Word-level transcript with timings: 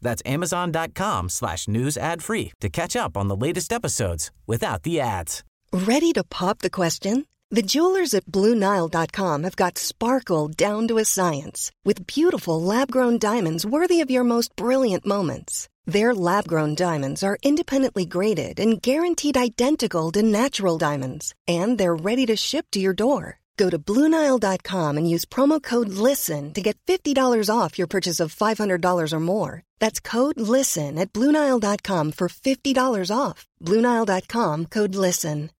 That's 0.00 0.22
amazon.com 0.26 1.28
slash 1.28 1.68
news 1.68 1.96
ad 1.96 2.22
free 2.22 2.52
to 2.60 2.68
catch 2.68 2.96
up 2.96 3.16
on 3.16 3.28
the 3.28 3.36
latest 3.36 3.72
episodes 3.72 4.30
without 4.46 4.82
the 4.82 5.00
ads. 5.00 5.44
Ready 5.72 6.12
to 6.12 6.24
pop 6.24 6.58
the 6.58 6.70
question? 6.70 7.26
The 7.50 7.62
jewelers 7.62 8.12
at 8.12 8.26
BlueNile.com 8.26 9.42
have 9.44 9.56
got 9.56 9.78
sparkle 9.78 10.48
down 10.48 10.86
to 10.88 10.98
a 10.98 11.04
science 11.04 11.72
with 11.82 12.06
beautiful 12.06 12.60
lab-grown 12.60 13.18
diamonds 13.18 13.64
worthy 13.64 14.02
of 14.02 14.10
your 14.10 14.24
most 14.24 14.54
brilliant 14.54 15.06
moments. 15.06 15.66
Their 15.86 16.14
lab-grown 16.14 16.74
diamonds 16.74 17.22
are 17.22 17.38
independently 17.42 18.04
graded 18.04 18.60
and 18.60 18.82
guaranteed 18.82 19.38
identical 19.38 20.12
to 20.12 20.22
natural 20.22 20.76
diamonds, 20.76 21.34
and 21.46 21.78
they're 21.78 21.96
ready 21.96 22.26
to 22.26 22.36
ship 22.36 22.66
to 22.72 22.80
your 22.80 22.92
door. 22.92 23.38
Go 23.58 23.68
to 23.68 23.78
Bluenile.com 23.78 24.96
and 24.96 25.10
use 25.10 25.24
promo 25.26 25.60
code 25.60 25.88
LISTEN 25.88 26.54
to 26.54 26.62
get 26.62 26.78
$50 26.86 27.50
off 27.50 27.76
your 27.76 27.88
purchase 27.88 28.20
of 28.20 28.34
$500 28.34 29.12
or 29.12 29.20
more. 29.20 29.62
That's 29.80 30.00
code 30.00 30.40
LISTEN 30.40 30.96
at 30.98 31.12
Bluenile.com 31.12 32.12
for 32.12 32.28
$50 32.28 33.10
off. 33.10 33.46
Bluenile.com 33.60 34.66
code 34.66 34.94
LISTEN. 34.94 35.50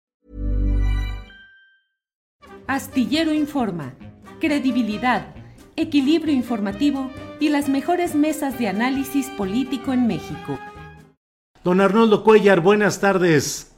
Astillero 2.69 3.33
Informa, 3.33 3.95
credibilidad, 4.41 5.35
equilibrio 5.75 6.35
informativo 6.35 7.11
y 7.41 7.49
las 7.49 7.67
mejores 7.71 8.15
mesas 8.15 8.59
de 8.59 8.69
análisis 8.69 9.29
político 9.31 9.95
en 9.95 10.07
México. 10.07 10.59
Don 11.65 11.81
Arnoldo 11.81 12.23
Cuellar, 12.23 12.61
buenas 12.61 13.01
tardes. 13.01 13.73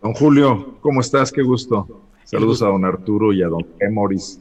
Don 0.00 0.14
Julio, 0.14 0.78
¿cómo 0.80 1.02
estás? 1.02 1.30
Qué 1.30 1.42
gusto. 1.42 2.01
Saludos 2.24 2.62
a 2.62 2.66
don 2.66 2.84
Arturo 2.84 3.32
y 3.32 3.42
a 3.42 3.48
don 3.48 3.66
Emoris. 3.80 4.40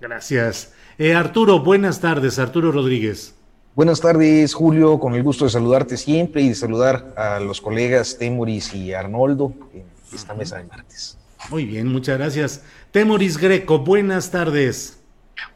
Gracias. 0.00 0.72
Eh, 0.98 1.14
Arturo, 1.14 1.60
buenas 1.60 2.00
tardes. 2.00 2.38
Arturo 2.38 2.72
Rodríguez. 2.72 3.34
Buenas 3.74 4.00
tardes, 4.00 4.54
Julio. 4.54 4.98
Con 4.98 5.14
el 5.14 5.22
gusto 5.22 5.44
de 5.44 5.50
saludarte 5.50 5.96
siempre 5.96 6.42
y 6.42 6.48
de 6.48 6.54
saludar 6.54 7.14
a 7.16 7.40
los 7.40 7.60
colegas 7.60 8.16
Temoris 8.18 8.72
y 8.74 8.94
Arnoldo 8.94 9.52
en 9.74 9.84
esta 10.12 10.34
mesa 10.34 10.56
de 10.56 10.64
martes. 10.64 11.18
Muy 11.50 11.64
bien, 11.64 11.88
muchas 11.88 12.18
gracias. 12.18 12.64
Temoris 12.90 13.36
Greco, 13.38 13.78
buenas 13.78 14.30
tardes. 14.30 14.98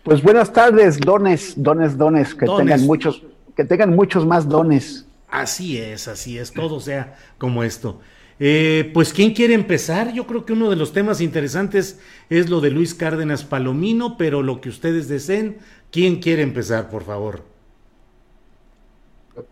Pues 0.03 0.23
buenas 0.23 0.53
tardes, 0.53 1.01
dones, 1.01 1.55
dones, 1.57 1.97
dones, 1.97 2.35
que 2.35 2.47
tengan 2.47 2.87
muchos, 2.87 3.23
que 3.57 3.65
tengan 3.65 3.97
muchos 3.97 4.27
más 4.27 4.49
dones. 4.49 5.07
Así 5.29 5.79
es, 5.79 6.09
así 6.09 6.39
es, 6.39 6.53
todo 6.53 6.81
sea 6.81 7.17
como 7.39 7.63
esto. 7.65 8.01
Eh, 8.43 8.91
pues, 8.95 9.13
¿quién 9.13 9.35
quiere 9.35 9.53
empezar? 9.53 10.15
Yo 10.15 10.27
creo 10.27 10.47
que 10.47 10.55
uno 10.55 10.71
de 10.71 10.77
los 10.77 10.95
temas 10.95 11.21
interesantes 11.21 12.01
es 12.31 12.49
lo 12.49 12.63
de 12.63 12.71
Luis 12.71 12.95
Cárdenas 12.95 13.45
Palomino, 13.45 14.17
pero 14.17 14.43
lo 14.43 14.63
que 14.63 14.71
ustedes 14.71 15.09
deseen, 15.09 15.59
¿quién 15.93 16.21
quiere 16.21 16.41
empezar, 16.41 16.89
por 16.89 17.05
favor? 17.05 17.43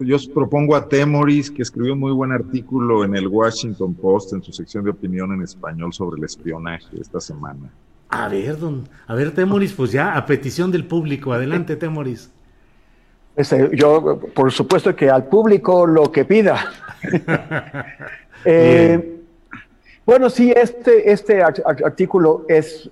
Yo 0.01 0.17
propongo 0.35 0.75
a 0.75 0.89
Temoris, 0.89 1.51
que 1.51 1.61
escribió 1.63 1.93
un 1.93 2.01
muy 2.01 2.13
buen 2.13 2.33
artículo 2.33 3.05
en 3.05 3.15
el 3.15 3.29
Washington 3.29 3.93
Post, 3.93 4.33
en 4.33 4.43
su 4.43 4.53
sección 4.53 4.85
de 4.85 4.91
opinión 4.91 5.33
en 5.35 5.43
español 5.43 5.93
sobre 5.93 6.19
el 6.19 6.25
espionaje 6.25 6.99
esta 6.99 7.21
semana. 7.21 7.71
A 8.09 8.29
ver, 8.29 8.59
don, 8.59 8.89
a 9.07 9.15
ver, 9.15 9.33
Temoris, 9.33 9.75
pues 9.75 9.93
ya, 9.93 10.15
a 10.17 10.25
petición 10.25 10.73
del 10.73 10.87
público, 10.87 11.35
adelante, 11.35 11.77
Temoris. 11.77 12.31
Este, 13.37 13.71
yo, 13.77 14.19
por 14.35 14.51
supuesto 14.51 14.97
que 14.97 15.11
al 15.11 15.27
público 15.27 15.87
lo 15.87 16.11
que 16.11 16.25
pida. 16.25 16.73
Eh, 18.45 19.19
bueno, 20.07 20.31
sí, 20.31 20.53
este, 20.57 21.11
este 21.11 21.43
artículo 21.43 22.45
es, 22.49 22.91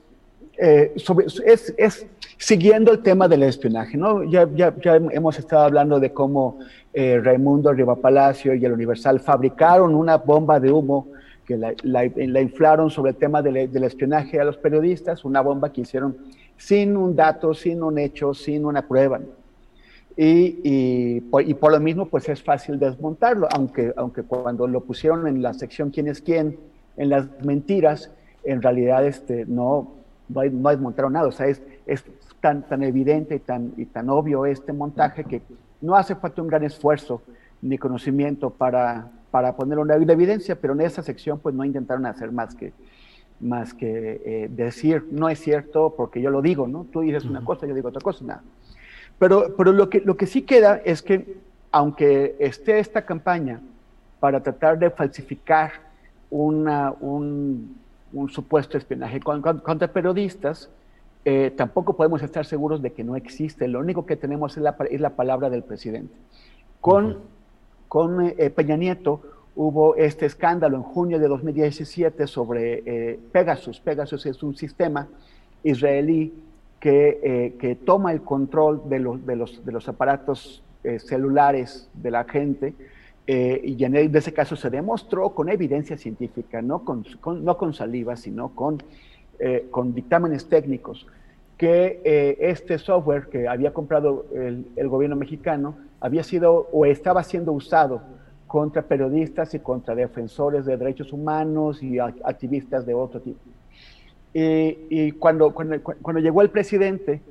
eh, 0.59 0.93
sobre, 0.97 1.27
es, 1.27 1.75
es, 1.77 2.07
siguiendo 2.37 2.93
el 2.93 3.03
tema 3.03 3.29
del 3.29 3.43
espionaje, 3.43 3.97
¿no? 3.97 4.23
Ya, 4.25 4.49
ya, 4.55 4.75
ya 4.83 4.97
hemos 4.97 5.39
estado 5.39 5.65
hablando 5.65 5.99
de 5.99 6.13
cómo 6.13 6.59
eh, 6.93 7.21
Raimundo 7.23 7.73
Riva 7.73 7.97
Palacio 7.97 8.55
y 8.55 8.65
el 8.65 8.73
Universal 8.73 9.21
fabricaron 9.21 9.95
una 9.95 10.19
bomba 10.19 10.61
de 10.61 10.71
humo 10.71 11.09
que 11.47 11.57
la, 11.57 11.73
la, 11.83 12.11
la 12.15 12.41
inflaron 12.41 12.91
sobre 12.91 13.13
el 13.13 13.17
tema 13.17 13.41
del, 13.41 13.71
del, 13.71 13.85
espionaje 13.85 14.41
a 14.41 14.45
los 14.45 14.57
periodistas, 14.57 15.25
una 15.25 15.41
bomba 15.41 15.73
que 15.73 15.83
hicieron 15.83 16.17
sin 16.57 16.97
un 16.97 17.15
dato, 17.15 17.55
sin 17.55 17.83
un 17.83 17.99
hecho, 17.99 18.35
sin 18.35 18.65
una 18.65 18.87
prueba. 18.87 19.21
Y, 20.17 20.61
y, 20.65 21.23
y, 21.41 21.55
por 21.55 21.73
lo 21.73 21.81
mismo, 21.81 22.07
pues 22.07 22.29
es 22.31 22.43
fácil 22.43 22.79
desmontarlo, 22.79 23.49
aunque, 23.55 23.93
aunque 23.97 24.23
cuando 24.23 24.67
lo 24.67 24.81
pusieron 24.81 25.27
en 25.27 25.43
la 25.43 25.53
sección 25.53 25.91
quién 25.91 26.09
es 26.09 26.23
quién, 26.23 26.59
en 26.97 27.11
las 27.11 27.29
mentiras, 27.45 28.11
en 28.43 28.63
realidad 28.63 29.07
este, 29.07 29.45
no, 29.45 29.93
no, 30.29 30.41
desmontaron 30.41 31.13
nada. 31.13 31.29
O 31.29 31.33
sea, 31.33 31.47
es, 31.49 31.63
es 31.85 32.03
tan, 32.41 32.63
tan 32.63 32.83
evidente 32.83 33.35
y 33.35 33.39
tan, 33.41 33.75
y 33.77 33.85
tan 33.85 34.09
obvio 34.09 34.47
este 34.47 34.73
montaje 34.73 35.25
que 35.25 35.43
no 35.81 35.97
hace 35.97 36.15
falta 36.15 36.41
un 36.41 36.49
gran 36.49 36.65
esfuerzo 36.65 37.21
ni 37.61 37.77
conocimiento 37.77 38.51
para, 38.51 39.11
para 39.31 39.55
poner 39.55 39.79
una 39.79 39.97
evidencia, 39.97 40.59
pero 40.59 40.73
en 40.73 40.81
esa 40.81 41.03
sección 41.03 41.39
pues 41.39 41.55
no 41.55 41.65
intentaron 41.65 42.07
hacer 42.07 42.33
más 42.33 42.55
que, 42.55 42.73
más 43.41 43.75
que 43.75 44.23
eh, 44.25 44.49
decir, 44.51 45.07
no 45.11 45.29
es 45.29 45.41
cierto 45.41 45.95
porque 45.97 46.21
yo 46.23 46.31
lo 46.31 46.41
digo, 46.41 46.67
¿no? 46.67 46.87
Tú 46.91 47.01
dices 47.01 47.25
una 47.25 47.45
cosa, 47.45 47.67
yo 47.67 47.75
digo 47.75 47.89
otra 47.89 48.01
cosa, 48.01 48.25
nada. 48.25 48.43
Pero, 49.19 49.55
pero 49.57 49.73
lo, 49.73 49.89
que, 49.89 50.01
lo 50.01 50.17
que 50.17 50.27
sí 50.27 50.43
queda 50.43 50.81
es 50.85 51.03
que, 51.03 51.39
aunque 51.73 52.37
esté 52.39 52.79
esta 52.79 53.05
campaña 53.05 53.61
para 54.21 54.43
tratar 54.43 54.79
de 54.79 54.91
falsificar 54.91 55.73
una, 56.31 56.93
un, 57.01 57.77
un, 58.13 58.29
supuesto 58.29 58.77
espionaje 58.77 59.21
contra 59.21 59.93
periodistas, 59.93 60.71
eh, 61.25 61.53
tampoco 61.57 61.97
podemos 61.97 62.23
estar 62.23 62.45
seguros 62.45 62.83
de 62.83 62.93
que 62.93 63.05
no 63.05 63.17
existe. 63.17 63.69
Lo 63.69 63.81
único 63.81 64.07
que 64.07 64.17
tenemos 64.17 64.57
es 64.57 64.63
la, 64.63 64.77
es 64.91 65.01
la 65.01 65.11
palabra 65.11 65.51
del 65.51 65.63
presidente. 65.63 66.15
Con, 66.81 67.07
uh 67.07 67.11
-huh. 67.11 67.21
con 67.89 68.21
eh, 68.27 68.51
Peña 68.51 68.77
Nieto 68.77 69.23
hubo 69.57 69.97
este 69.97 70.27
escándalo 70.27 70.77
en 70.77 70.83
junio 70.83 71.19
de 71.19 71.29
2017 71.29 72.27
sobre 72.27 72.83
eh, 72.85 73.19
Pegasus. 73.33 73.81
Pegasus 73.81 74.27
es 74.27 74.43
un 74.43 74.55
sistema 74.55 75.09
israelí 75.65 76.33
que, 76.81 77.21
eh, 77.23 77.55
que, 77.59 77.75
toma 77.75 78.13
el 78.13 78.23
control 78.23 78.89
de 78.89 78.99
los, 78.99 79.25
de 79.27 79.37
los, 79.37 79.65
de 79.65 79.73
los 79.73 79.89
aparatos 79.89 80.63
eh, 80.85 80.99
celulares 80.99 81.89
de 81.95 82.11
la 82.11 82.25
gente 82.25 82.75
eh, 83.27 83.61
y 83.65 83.83
en 83.83 83.97
ese 83.97 84.33
caso 84.33 84.55
se 84.55 84.71
demostró 84.71 85.31
con 85.31 85.49
evidencia 85.49 85.97
científica, 85.97 86.63
no 86.63 86.85
con, 86.85 87.05
con 87.21 87.45
no 87.45 87.57
con 87.57 87.75
saliva, 87.75 88.17
sino 88.17 88.55
con, 88.55 88.83
con 89.71 89.95
dictámenes 89.95 90.49
técnicos, 90.49 91.07
que 91.59 92.37
este 92.41 92.79
software 92.79 93.27
que 93.27 93.49
había 93.49 93.75
comprado 93.75 94.27
el, 94.33 94.67
el, 94.77 94.89
gobierno 94.89 95.17
mexicano 95.17 95.77
había 96.01 96.23
sido 96.23 96.69
o 96.73 96.87
estaba 96.87 97.23
siendo 97.25 97.53
usado 97.53 98.01
contra 98.47 98.83
periodistas 98.83 99.55
y 99.55 99.59
contra 99.59 99.95
defensores 99.95 100.65
de 100.65 100.77
derechos 100.77 101.13
humanos 101.13 101.83
y 101.83 101.99
activistas 101.99 102.87
de 102.87 102.95
otro 102.95 103.21
tipo. 103.21 103.41
Y, 104.39 104.77
y 104.91 105.13
cuando, 105.13 105.55
cuando, 105.55 105.81
cuando, 105.83 106.21
llegó 106.21 106.43
el 106.43 106.51
presidente 106.51 107.23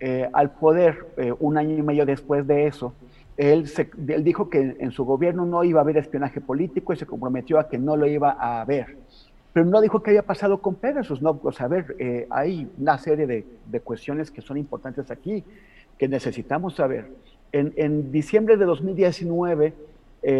eh, 0.00 0.28
al 0.34 0.50
poder, 0.50 1.06
eh, 1.16 1.32
un 1.40 1.56
año 1.56 1.78
y 1.78 1.80
medio 1.80 2.04
después 2.04 2.46
de 2.46 2.66
eso, 2.66 2.92
él, 3.38 3.68
se, 3.68 3.88
él, 4.08 4.22
dijo 4.22 4.50
que 4.50 4.76
en 4.78 4.90
su 4.90 5.06
gobierno 5.06 5.46
no 5.46 5.64
iba 5.64 5.80
a 5.80 5.82
haber 5.82 5.96
espionaje 5.96 6.42
político 6.42 6.92
y 6.92 6.98
se 6.98 7.06
comprometió 7.06 7.58
a 7.58 7.70
que 7.70 7.78
no 7.78 7.96
lo 7.96 8.06
iba 8.06 8.32
a 8.32 8.60
haber. 8.60 8.98
Pero 9.54 9.64
no 9.64 9.80
dijo 9.80 10.02
qué 10.02 10.10
había 10.10 10.24
pasado 10.24 10.60
con 10.60 10.74
Pegasus. 10.74 11.22
No, 11.22 11.40
o 11.42 11.52
sea, 11.52 11.64
a 11.64 11.68
ver, 11.70 11.96
eh, 11.98 12.26
hay 12.28 12.70
una 12.76 12.98
serie 12.98 13.26
de, 13.26 13.46
de, 13.64 13.80
cuestiones 13.80 14.30
que 14.30 14.42
son 14.42 14.58
importantes 14.58 15.10
aquí 15.10 15.42
que 15.96 16.06
necesitamos 16.06 16.74
saber. 16.74 17.12
En, 17.52 17.72
en 17.76 18.12
diciembre 18.12 18.58
de 18.58 18.66
2019, 18.66 19.72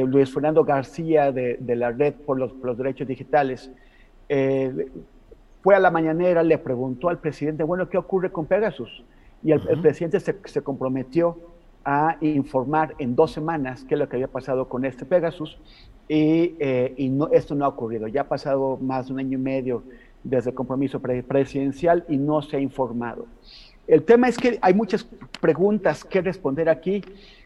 Luis 0.07 0.31
Fernando 0.31 0.63
García 0.63 1.33
de, 1.33 1.57
de, 1.59 1.75
la 1.75 1.91
Red 1.91 2.17
por 2.27 2.39
los, 2.39 2.53
por 2.53 2.67
los 2.67 2.77
Derechos 2.77 3.09
Digitales 3.09 3.71
fue 5.63 5.75
a 5.75 5.79
la 5.79 5.91
mañanera, 5.91 6.43
le 6.43 6.59
preguntó 6.59 7.09
al 7.09 7.19
presidente, 7.19 7.63
bueno, 7.63 7.89
¿qué 7.89 7.99
ocurre 7.99 8.31
con 8.31 8.47
Pegasus? 8.47 9.05
Y 9.43 9.53
el, 9.53 9.61
uh 9.61 9.63
-huh. 9.63 9.71
el 9.71 9.81
presidente 9.81 10.21
se, 10.21 10.37
se, 10.45 10.63
comprometió 10.63 11.39
a 11.85 12.17
informar 12.21 12.95
en 12.99 13.17
dos 13.17 13.33
semanas 13.33 13.85
qué 13.89 13.95
es 13.95 13.99
lo 13.99 14.09
que 14.09 14.17
había 14.17 14.29
pasado 14.29 14.69
con 14.69 14.85
este 14.85 15.05
Pegasus 15.05 15.59
y, 16.09 16.55
eh, 16.59 16.95
y 16.97 17.09
no, 17.09 17.29
esto 17.29 17.55
no 17.55 17.65
ha 17.65 17.69
ocurrido. 17.69 18.07
Ya 18.09 18.23
ha 18.23 18.29
pasado 18.29 18.77
más 18.81 19.07
de 19.07 19.15
un 19.15 19.19
año 19.21 19.39
y 19.39 19.41
medio 19.41 19.83
desde 20.23 20.51
el 20.51 20.57
compromiso 20.57 21.01
pre 21.01 21.23
presidencial 21.23 22.05
y 22.09 22.17
no 22.17 22.43
se 22.43 22.57
ha 22.57 22.61
informado. 22.61 23.27
El 23.87 24.05
tema 24.05 24.29
es 24.29 24.39
que 24.39 24.59
hay 24.63 24.75
muchas 24.75 25.07
preguntas 25.41 26.05
que 26.05 26.21
responder 26.21 26.69
aquí. 26.69 27.03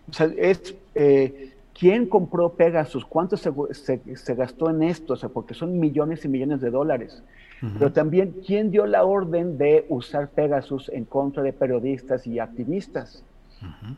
O 0.08 0.12
sea, 0.12 0.30
es 0.36 0.74
eh, 0.94 1.52
quién 1.78 2.06
compró 2.06 2.50
Pegasus, 2.52 3.04
cuánto 3.04 3.36
se, 3.36 3.50
se, 3.72 4.34
gastó 4.34 4.70
en 4.70 4.82
esto, 4.82 5.14
o 5.14 5.16
sea, 5.16 5.28
porque 5.28 5.54
son 5.54 5.78
millones 5.78 6.24
y 6.24 6.28
millones 6.28 6.60
de 6.60 6.70
dólares. 6.70 7.22
Pero 7.61 7.93
también 7.93 8.35
quién 8.47 8.70
dio 8.70 8.87
la 8.87 9.05
orden 9.05 9.56
de 9.56 9.87
usar 9.88 10.29
Pegasus 10.29 10.91
en 10.91 11.05
contra 11.05 11.43
de 11.43 11.53
periodistas 11.53 12.26
y 12.26 12.38
activistas. 12.38 13.25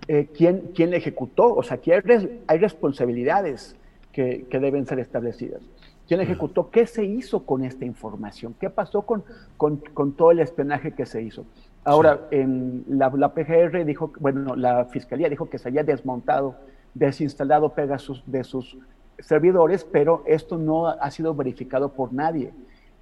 Eh, 0.07 0.29
¿quién, 0.33 0.71
¿quién, 0.75 0.95
ejecutó? 0.95 1.55
O 1.55 1.63
sea, 1.63 1.77
aquí 1.77 1.91
hay, 1.91 2.01
hay 2.47 2.59
responsabilidades 2.59 3.77
que, 4.13 4.47
que, 4.49 4.61
deben 4.61 4.87
ser 4.87 5.01
establecidas. 5.01 5.61
¿Quién 6.07 6.21
ejecutó? 6.21 6.71
¿Qué 6.71 6.87
se 6.87 7.05
hizo 7.05 7.45
con 7.45 7.65
esta 7.65 7.85
información? 7.85 8.55
¿Qué 8.59 8.71
pasó 8.71 9.03
con, 9.03 9.25
con, 9.57 9.77
con 9.93 10.13
todo 10.13 10.31
el 10.31 10.39
espionaje 10.39 10.93
que 10.93 11.05
se 11.05 11.23
hizo? 11.23 11.45
Ahora, 11.85 12.29
en 12.31 12.85
la, 12.89 13.11
la, 13.15 13.35
PGR 13.35 13.85
dijo, 13.85 14.13
bueno, 14.21 14.55
la 14.57 14.85
Fiscalía 14.87 15.29
dijo 15.29 15.51
que 15.51 15.59
se 15.59 15.69
había 15.69 15.83
desmontado, 15.83 16.55
desinstalado 16.95 17.75
Pegasus 17.75 18.23
de 18.27 18.45
sus 18.45 18.79
servidores, 19.19 19.85
pero 19.85 20.23
esto 20.27 20.57
no 20.57 20.89
ha 20.89 21.11
sido 21.11 21.35
verificado 21.35 21.93
por 21.93 22.13
nadie. 22.13 22.53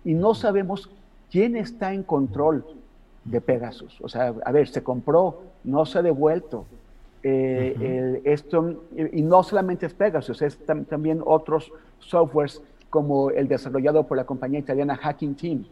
Y 0.06 0.14
no 0.14 0.34
sabemos 0.34 0.88
quién 1.30 1.56
está 1.56 1.92
en 1.92 2.04
control 2.04 2.64
de 3.24 3.40
Pegasus. 3.40 4.00
O 4.00 4.08
sea, 4.08 4.32
a 4.44 4.52
ver, 4.52 4.68
se 4.68 4.82
compró, 4.82 5.42
no 5.64 5.84
se 5.84 5.98
ha 5.98 6.02
devuelto. 6.02 6.64
Eh, 7.24 8.22
esto, 8.24 8.84
y 9.12 9.20
no 9.22 9.42
solamente 9.42 9.84
es 9.86 9.94
Pegasus, 9.94 10.40
es 10.42 10.56
también 10.88 11.20
otros 11.24 11.72
softwares 11.98 12.62
como 12.88 13.30
el 13.30 13.48
desarrollado 13.48 14.06
por 14.06 14.16
la 14.16 14.24
compañía 14.24 14.60
italiana 14.60 14.96
Hacking 14.96 15.34
Team, 15.34 15.64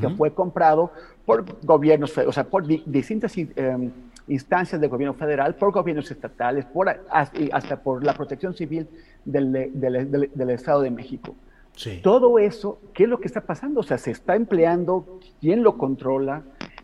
que 0.00 0.08
fue 0.10 0.32
comprado 0.32 0.90
por 1.26 1.44
gobiernos, 1.62 2.16
o 2.16 2.32
sea, 2.32 2.44
por 2.44 2.66
distintas 2.66 3.36
em, 3.36 3.90
instancias 4.28 4.80
del 4.80 4.88
gobierno 4.88 5.12
federal, 5.12 5.54
por 5.56 5.72
gobiernos 5.72 6.10
estatales, 6.10 6.64
por, 6.64 6.88
hasta 7.10 7.82
por 7.82 8.02
la 8.02 8.14
protección 8.14 8.54
civil 8.54 8.86
del, 9.26 9.52
del, 9.74 10.30
del, 10.34 10.50
Estado 10.50 10.80
de 10.80 10.90
México. 10.90 11.34
Sí. 11.78 12.00
Todo 12.02 12.40
eso, 12.40 12.80
¿qué 12.92 13.04
es 13.04 13.08
lo 13.08 13.20
que 13.20 13.28
está 13.28 13.42
pasando? 13.42 13.80
O 13.80 13.82
sea, 13.84 13.98
se 13.98 14.10
está 14.10 14.34
empleando, 14.34 15.20
¿quién 15.40 15.62
lo 15.62 15.78
controla? 15.78 16.42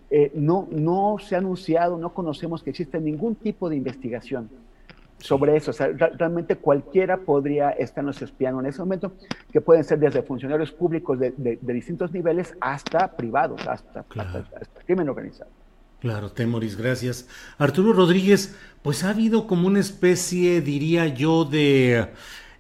Eh, 0.09 0.31
no, 0.37 0.69
no 0.71 1.17
se 1.19 1.35
ha 1.35 1.39
anunciado, 1.39 1.99
no 1.99 2.15
conocemos 2.15 2.63
que 2.63 2.71
existe 2.71 3.01
ningún 3.01 3.35
tipo 3.35 3.69
de 3.69 3.75
investigación 3.75 4.49
sobre 5.19 5.57
eso. 5.57 5.73
O 5.73 5.75
sea, 5.75 5.89
realmente 5.89 6.55
cualquiera 6.55 7.17
podría 7.17 7.71
estarnos 7.71 8.23
espiando 8.23 8.61
en 8.61 8.67
ese 8.67 8.79
momento, 8.79 9.15
que 9.51 9.61
pueden 9.61 9.83
ser 9.83 9.99
desde 9.99 10.23
funcionarios 10.23 10.71
públicos 10.71 11.19
de, 11.19 11.59
distintos 11.61 12.13
niveles 12.13 12.55
hasta 12.61 13.17
privados, 13.17 13.67
hasta, 13.67 14.05
crimen 14.87 15.09
organizado. 15.09 15.51
Claro, 15.99 16.31
Temoris, 16.31 16.77
gracias. 16.77 17.29
Arturo 17.59 17.93
Rodríguez, 17.93 18.55
pues 18.83 19.03
ha 19.03 19.11
habido 19.11 19.49
como 19.49 19.67
una 19.67 19.81
especie, 19.81 20.61
diría 20.61 21.09
yo, 21.09 21.45
de 21.45 22.11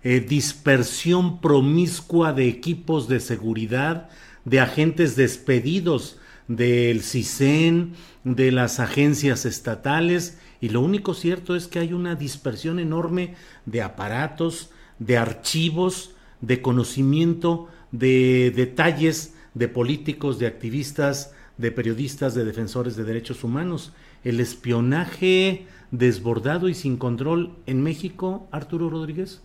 eh, 0.05 0.21
dispersión 0.21 1.41
promiscua 1.41 2.33
de 2.33 2.47
equipos 2.47 3.09
de 3.09 3.21
seguridad, 3.21 4.11
de 4.45 4.61
agentes 4.61 5.17
despedidos 5.17 6.19
del 6.47 7.03
CISEN, 7.03 7.95
de 8.23 8.53
las 8.53 8.81
agencias 8.81 9.47
estatales, 9.47 10.39
y 10.61 10.69
lo 10.69 10.83
único 10.83 11.15
cierto 11.15 11.57
es 11.57 11.67
que 11.67 11.79
hay 11.79 11.93
una 11.93 12.15
dispersión 12.15 12.79
enorme 12.79 13.35
de 13.67 13.83
aparatos, 13.83 14.71
de 14.99 15.17
archivos, 15.19 16.15
de 16.41 16.63
conocimiento, 16.63 17.69
de 17.91 18.53
detalles 18.55 19.35
de 19.55 19.69
políticos, 19.69 20.39
de 20.39 20.47
activistas, 20.47 21.33
de 21.59 21.71
periodistas, 21.71 22.35
de 22.35 22.45
defensores 22.45 22.97
de 22.97 23.05
derechos 23.05 23.45
humanos. 23.45 23.93
El 24.25 24.41
espionaje 24.41 25.67
desbordado 25.91 26.69
y 26.69 26.75
sin 26.75 26.97
control 26.97 27.57
en 27.67 27.83
México, 27.83 28.49
Arturo 28.51 28.91
Rodríguez. 28.91 29.43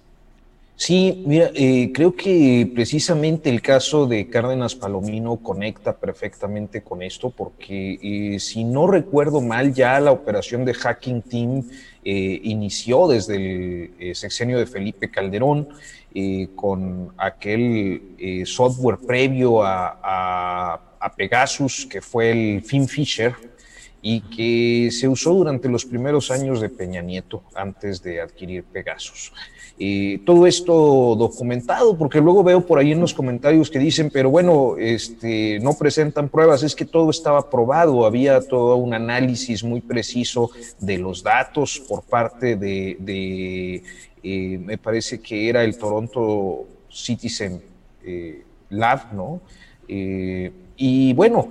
Sí, 0.80 1.26
mira, 1.28 1.52
eh, 1.56 1.92
creo 1.94 2.16
que 2.16 2.72
precisamente 2.74 3.50
el 3.50 3.62
caso 3.62 4.08
de 4.08 4.30
Cárdenas 4.30 4.76
Palomino 4.76 5.36
conecta 5.36 5.98
perfectamente 5.98 6.84
con 6.84 7.04
esto, 7.04 7.32
porque 7.32 8.00
eh, 8.02 8.40
si 8.40 8.64
no 8.64 8.88
recuerdo 8.88 9.42
mal, 9.42 9.74
ya 9.74 10.00
la 10.00 10.14
operación 10.14 10.64
de 10.64 10.74
Hacking 10.74 11.22
Team 11.22 11.70
eh, 12.06 12.40
inició 12.44 13.10
desde 13.10 13.92
el 14.00 14.16
sexenio 14.16 14.58
de 14.58 14.68
Felipe 14.68 15.12
Calderón, 15.12 15.68
con 16.56 17.14
aquel 17.18 18.46
software 18.46 19.00
previo 19.06 19.62
a, 19.62 20.80
a, 20.98 21.16
Pegasus, 21.16 21.86
que 21.88 22.02
fue 22.02 22.32
el 22.32 22.64
FinFisher, 22.64 23.36
y 24.02 24.22
que 24.22 24.92
se 24.92 25.08
usó 25.08 25.34
durante 25.34 25.70
los 25.70 25.86
primeros 25.86 26.32
años 26.32 26.62
de 26.62 26.70
Peña 26.70 27.02
Nieto, 27.02 27.44
antes 27.54 28.02
de 28.02 28.22
adquirir 28.22 28.64
Pegasus 28.64 29.32
todo 30.26 30.46
esto 30.46 31.16
documentado, 31.18 31.98
porque 31.98 32.20
luego 32.20 32.44
veo 32.44 32.66
por 32.66 32.80
ahí 32.80 32.92
en 32.92 33.00
los 33.00 33.14
comentarios 33.14 33.70
que 33.70 33.80
dicen, 33.80 34.10
pero 34.12 34.30
bueno, 34.30 34.76
este, 34.78 35.60
no 35.62 35.74
presentan 35.78 36.28
pruebas, 36.28 36.64
es 36.64 36.76
que 36.76 36.84
todo 36.84 37.10
estaba 37.10 37.50
probado, 37.50 38.06
había 38.06 38.42
todo 38.42 38.76
un 38.76 38.94
análisis 38.94 39.64
muy 39.64 39.80
preciso 39.80 40.52
de 40.80 40.98
los 40.98 41.24
datos 41.24 41.80
por 41.88 42.04
parte 42.04 42.58
de, 42.58 43.84
eh, 44.22 44.58
me 44.58 44.78
parece 44.78 45.22
que 45.22 45.48
era 45.48 45.64
el 45.64 45.78
Toronto 45.78 46.68
Citizen 46.92 47.62
eh, 48.04 48.44
Lab, 48.70 49.14
¿no? 49.14 49.42
Eh, 50.80 50.82
y 50.82 51.14
bueno, 51.14 51.50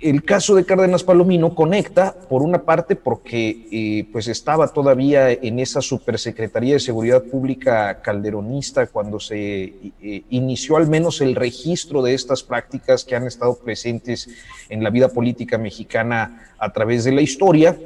el 0.00 0.24
caso 0.24 0.54
de 0.54 0.64
Cárdenas 0.64 1.02
Palomino 1.02 1.54
conecta, 1.54 2.14
por 2.28 2.42
una 2.42 2.62
parte, 2.62 2.96
porque 2.96 3.66
eh, 3.70 4.06
pues 4.12 4.28
estaba 4.28 4.68
todavía 4.68 5.30
en 5.30 5.58
esa 5.58 5.80
supersecretaría 5.80 6.74
de 6.74 6.80
Seguridad 6.80 7.22
Pública 7.24 8.00
calderonista 8.02 8.86
cuando 8.86 9.20
se 9.20 9.74
eh, 10.02 10.22
inició 10.30 10.76
al 10.76 10.88
menos 10.88 11.20
el 11.20 11.34
registro 11.34 12.02
de 12.02 12.14
estas 12.14 12.42
prácticas 12.42 13.04
que 13.04 13.16
han 13.16 13.26
estado 13.26 13.56
presentes 13.56 14.28
en 14.68 14.82
la 14.82 14.90
vida 14.90 15.08
política 15.08 15.58
mexicana 15.58 16.52
a 16.58 16.72
través 16.72 17.04
de 17.04 17.12
la 17.12 17.22
historia. 17.22 17.76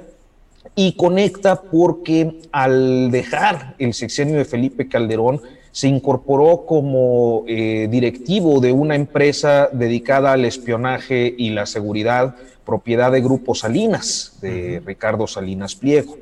Y 0.75 0.93
conecta 0.93 1.63
porque 1.63 2.41
al 2.53 3.11
dejar 3.11 3.75
el 3.79 3.95
sexenio 3.95 4.37
de 4.37 4.45
Felipe 4.45 4.89
Calderón, 4.89 5.41
se 5.73 5.89
incorporó 5.89 6.65
como 6.67 7.45
eh, 7.47 7.89
directivo 7.91 8.61
de 8.61 8.73
una 8.73 8.97
empresa 8.97 9.69
dedicada 9.73 10.33
al 10.33 10.45
espionaje 10.45 11.33
y 11.37 11.51
la 11.51 11.67
seguridad, 11.67 12.35
propiedad 12.65 13.13
de 13.13 13.21
Grupo 13.21 13.55
Salinas, 13.55 14.39
de 14.41 14.83
Ricardo 14.85 15.27
Salinas 15.27 15.75
Pliego. 15.75 16.19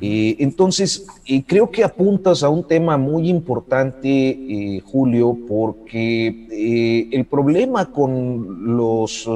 Eh, 0.00 0.36
entonces, 0.38 1.06
eh, 1.26 1.42
creo 1.44 1.70
que 1.70 1.82
apuntas 1.82 2.42
a 2.42 2.48
un 2.48 2.66
tema 2.68 2.96
muy 2.96 3.28
importante, 3.28 4.80
Julio, 4.84 5.36
porque 5.48 7.08
el 7.10 7.24
problema 7.24 7.90
con 7.90 8.76
los 8.76 9.28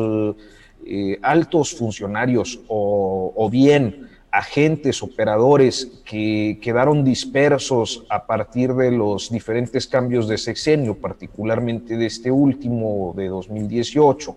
altos 1.23 1.75
funcionarios 1.75 2.61
o 2.69 3.49
bien 3.51 4.06
agentes, 4.37 5.03
operadores 5.03 6.03
que 6.05 6.59
quedaron 6.61 7.05
dispersos 7.05 8.05
a 8.11 8.27
partir 8.27 8.75
de 8.75 8.91
los 8.91 9.31
diferentes 9.31 9.87
cambios 9.87 10.29
de 10.29 10.37
sexenio, 10.37 10.95
particularmente 10.95 11.97
de 11.97 12.05
este 12.05 12.31
último 12.31 13.15
de 13.17 13.29
2018, 13.29 14.37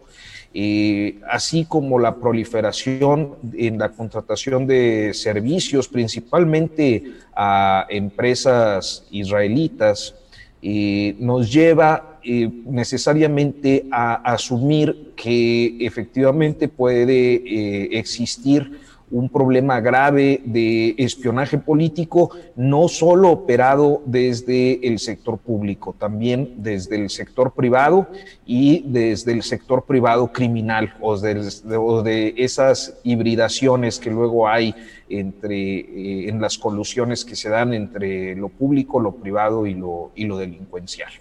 eh, 0.53 1.19
así 1.29 1.65
como 1.65 1.99
la 1.99 2.15
proliferación 2.15 3.35
en 3.53 3.77
la 3.77 3.89
contratación 3.89 4.65
de 4.65 5.11
servicios, 5.13 5.89
principalmente 5.89 7.03
a 7.35 7.85
empresas 7.89 9.05
israelitas, 9.11 10.15
eh, 10.61 11.15
nos 11.19 11.51
lleva 11.51 12.19
eh, 12.23 12.49
necesariamente 12.65 13.85
a 13.91 14.15
asumir 14.15 15.13
que 15.15 15.77
efectivamente 15.85 16.69
puede 16.69 17.97
existir 17.97 18.88
un 19.11 19.29
problema 19.29 19.79
grave 19.81 20.41
de 20.45 20.95
espionaje 20.97 21.57
político, 21.57 22.31
no 22.55 22.87
solo 22.87 23.31
operado 23.31 24.01
desde 24.05 24.87
el 24.87 24.99
sector 24.99 25.37
público, 25.37 25.95
también 25.97 26.55
desde 26.57 26.95
el 26.95 27.09
sector 27.09 27.53
privado 27.53 28.07
y 28.45 28.83
desde 28.85 29.31
el 29.31 29.43
sector 29.43 29.85
privado 29.85 30.31
criminal 30.31 30.93
o 31.01 31.17
de, 31.17 32.33
esas 32.37 32.97
hibridaciones 33.03 33.99
que 33.99 34.11
luego 34.11 34.47
hay 34.47 34.75
entre, 35.09 35.79
eh, 35.79 36.29
en 36.29 36.39
las 36.39 36.57
colusiones 36.57 37.25
que 37.25 37.35
se 37.35 37.49
dan 37.49 37.73
entre 37.73 38.35
lo 38.35 38.49
público, 38.49 38.99
lo 38.99 39.15
privado 39.15 39.65
y 39.65 39.73
lo, 39.73 40.11
y 40.15 40.25
lo 40.25 40.37
delincuencial. 40.37 41.11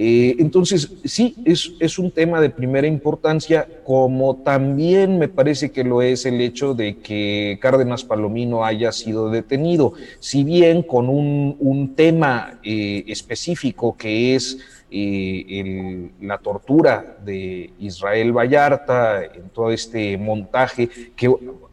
Eh, 0.00 0.36
entonces, 0.38 0.92
sí, 1.04 1.34
es, 1.44 1.72
es 1.80 1.98
un 1.98 2.12
tema 2.12 2.40
de 2.40 2.50
primera 2.50 2.86
importancia, 2.86 3.66
como 3.82 4.36
también 4.36 5.18
me 5.18 5.26
parece 5.26 5.72
que 5.72 5.82
lo 5.82 6.02
es 6.02 6.24
el 6.24 6.40
hecho 6.40 6.72
de 6.72 6.98
que 6.98 7.58
Cárdenas 7.60 8.04
Palomino 8.04 8.64
haya 8.64 8.92
sido 8.92 9.28
detenido, 9.28 9.94
si 10.20 10.44
bien 10.44 10.84
con 10.84 11.08
un, 11.08 11.56
un 11.58 11.96
tema 11.96 12.60
eh, 12.62 13.02
específico 13.08 13.96
que 13.96 14.36
es 14.36 14.58
eh, 14.88 16.10
la 16.20 16.38
tortura 16.38 17.18
de 17.24 17.72
Israel 17.80 18.30
Vallarta, 18.32 19.24
en 19.24 19.48
todo 19.52 19.72
este 19.72 20.16
montaje 20.16 20.88
que 21.16 21.28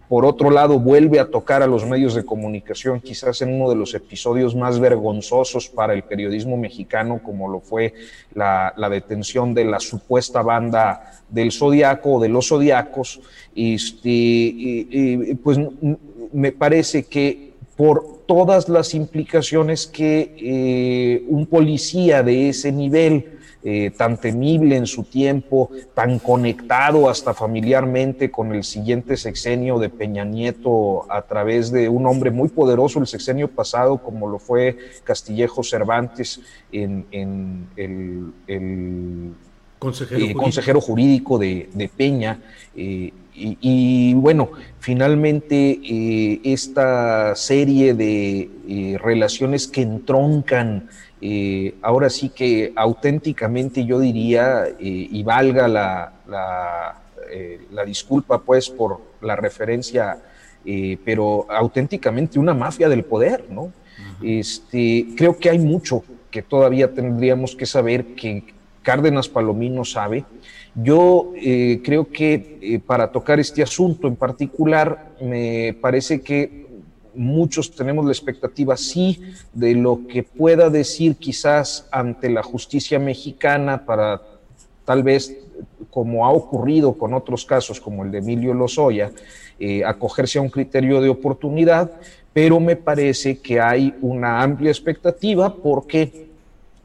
por 0.07 0.25
otro 0.25 0.51
lado, 0.51 0.79
vuelve 0.79 1.19
a 1.19 1.29
tocar 1.29 1.63
a 1.63 1.67
los 1.67 1.85
medios 1.85 2.13
de 2.13 2.25
comunicación, 2.25 3.01
quizás 3.01 3.41
en 3.41 3.53
uno 3.53 3.69
de 3.69 3.75
los 3.75 3.93
episodios 3.93 4.55
más 4.55 4.79
vergonzosos 4.79 5.67
para 5.69 5.93
el 5.93 6.03
periodismo 6.03 6.57
mexicano, 6.57 7.21
como 7.23 7.49
lo 7.49 7.59
fue 7.59 7.93
la, 8.33 8.73
detención 8.89 9.53
de 9.53 9.65
la 9.65 9.79
supuesta 9.79 10.41
banda 10.41 11.21
del 11.29 11.51
Zodiaco 11.51 12.13
o 12.13 12.19
de 12.19 12.29
los 12.29 12.49
Zodiacos. 12.49 13.19
Este, 13.55 15.37
pues 15.43 15.59
me 16.31 16.51
parece 16.51 17.05
que 17.05 17.53
por 17.75 18.19
todas 18.25 18.69
las 18.69 18.93
implicaciones 18.93 19.87
que 19.87 20.35
eh, 20.37 21.25
un 21.27 21.45
policía 21.45 22.23
de 22.23 22.49
ese 22.49 22.71
nivel 22.71 23.34
eh, 23.67 23.89
tan 23.97 24.17
temible 24.17 24.75
en 24.75 24.85
su 24.85 25.05
tiempo, 25.05 25.71
tan 25.95 26.19
conectado 26.19 27.09
hasta 27.09 27.33
familiarmente 27.33 28.29
con 28.29 28.53
el 28.53 28.63
siguiente 28.63 29.17
sexenio 29.17 29.79
de 29.79 29.89
Peña 29.89 30.23
Nieto 30.23 31.11
a 31.11 31.23
través 31.23 31.71
de 31.71 31.89
un 31.89 32.05
hombre 32.05 32.29
muy 32.29 32.49
poderoso 32.49 32.99
el 32.99 33.07
sexenio 33.07 33.47
pasado, 33.47 33.97
como 33.97 34.27
lo 34.29 34.37
fue 34.37 34.77
Castillejo 35.03 35.63
Cervantes 35.63 36.41
en, 36.71 37.07
el, 37.75 39.33
consejero, 39.79 40.77
eh, 40.77 40.81
jurídico. 40.83 41.39
de, 41.39 41.89
Peña. 41.97 42.39
Eh, 42.75 43.11
y, 43.33 44.13
bueno, 44.13 44.51
finalmente 44.79 45.79
esta 46.43 47.35
serie 47.35 47.95
de 47.95 48.99
relaciones 49.01 49.67
que 49.67 49.81
entroncan 49.81 50.87
eh, 51.21 51.75
ahora 51.81 52.09
sí 52.09 52.29
que 52.29 52.73
auténticamente 52.75 53.85
yo 53.85 53.99
diría, 53.99 54.65
eh, 54.67 54.75
y 54.79 55.23
valga 55.23 55.67
la, 55.67 57.01
eh, 57.31 57.61
la, 57.71 57.85
disculpa 57.85 58.39
pues 58.39 58.69
por 58.69 59.01
la 59.21 59.35
referencia, 59.35 60.17
pero 61.05 61.45
auténticamente 61.49 62.39
una 62.39 62.55
mafia 62.55 62.89
del 62.89 63.03
poder, 63.03 63.45
¿no? 63.49 63.71
este, 64.23 65.05
creo 65.15 65.37
que 65.37 65.51
hay 65.51 65.59
mucho 65.59 66.03
que 66.31 66.41
todavía 66.41 66.91
tendríamos 66.91 67.55
que 67.55 67.67
saber 67.67 68.15
que 68.15 68.43
Cárdenas 68.81 69.29
Palomino 69.29 69.85
sabe. 69.85 70.25
Yo 70.73 71.33
creo 71.83 72.09
que 72.11 72.81
para 72.85 73.11
tocar 73.11 73.39
este 73.39 73.61
asunto 73.61 74.07
en 74.07 74.15
particular, 74.15 75.11
me 75.21 75.77
parece 75.79 76.21
que 76.21 76.64
muchos 77.15 77.71
tenemos 77.71 78.05
la 78.05 78.11
expectativa, 78.11 78.77
sí, 78.77 79.21
de 79.53 79.73
lo 79.75 80.07
que 80.07 80.23
pueda 80.23 80.69
decir 80.69 81.15
quizás 81.15 81.87
ante 81.91 82.29
la 82.29 82.43
justicia 82.43 82.99
mexicana 82.99 83.85
para 83.85 84.21
tal 84.85 85.03
vez, 85.03 85.35
como 85.89 86.25
ha 86.25 86.31
ocurrido 86.31 86.93
con 86.93 87.13
otros 87.13 87.45
casos 87.45 87.79
como 87.79 88.03
el 88.03 88.11
de 88.11 88.19
Emilio 88.19 88.53
Lozoya, 88.53 89.11
eh, 89.59 89.83
acogerse 89.83 90.37
a 90.37 90.41
un 90.41 90.49
criterio 90.49 91.01
de 91.01 91.09
oportunidad, 91.09 91.91
pero 92.33 92.59
me 92.59 92.75
parece 92.75 93.39
que 93.39 93.59
hay 93.59 93.95
una 94.01 94.41
amplia 94.41 94.69
expectativa 94.69 95.53
porque 95.53 96.27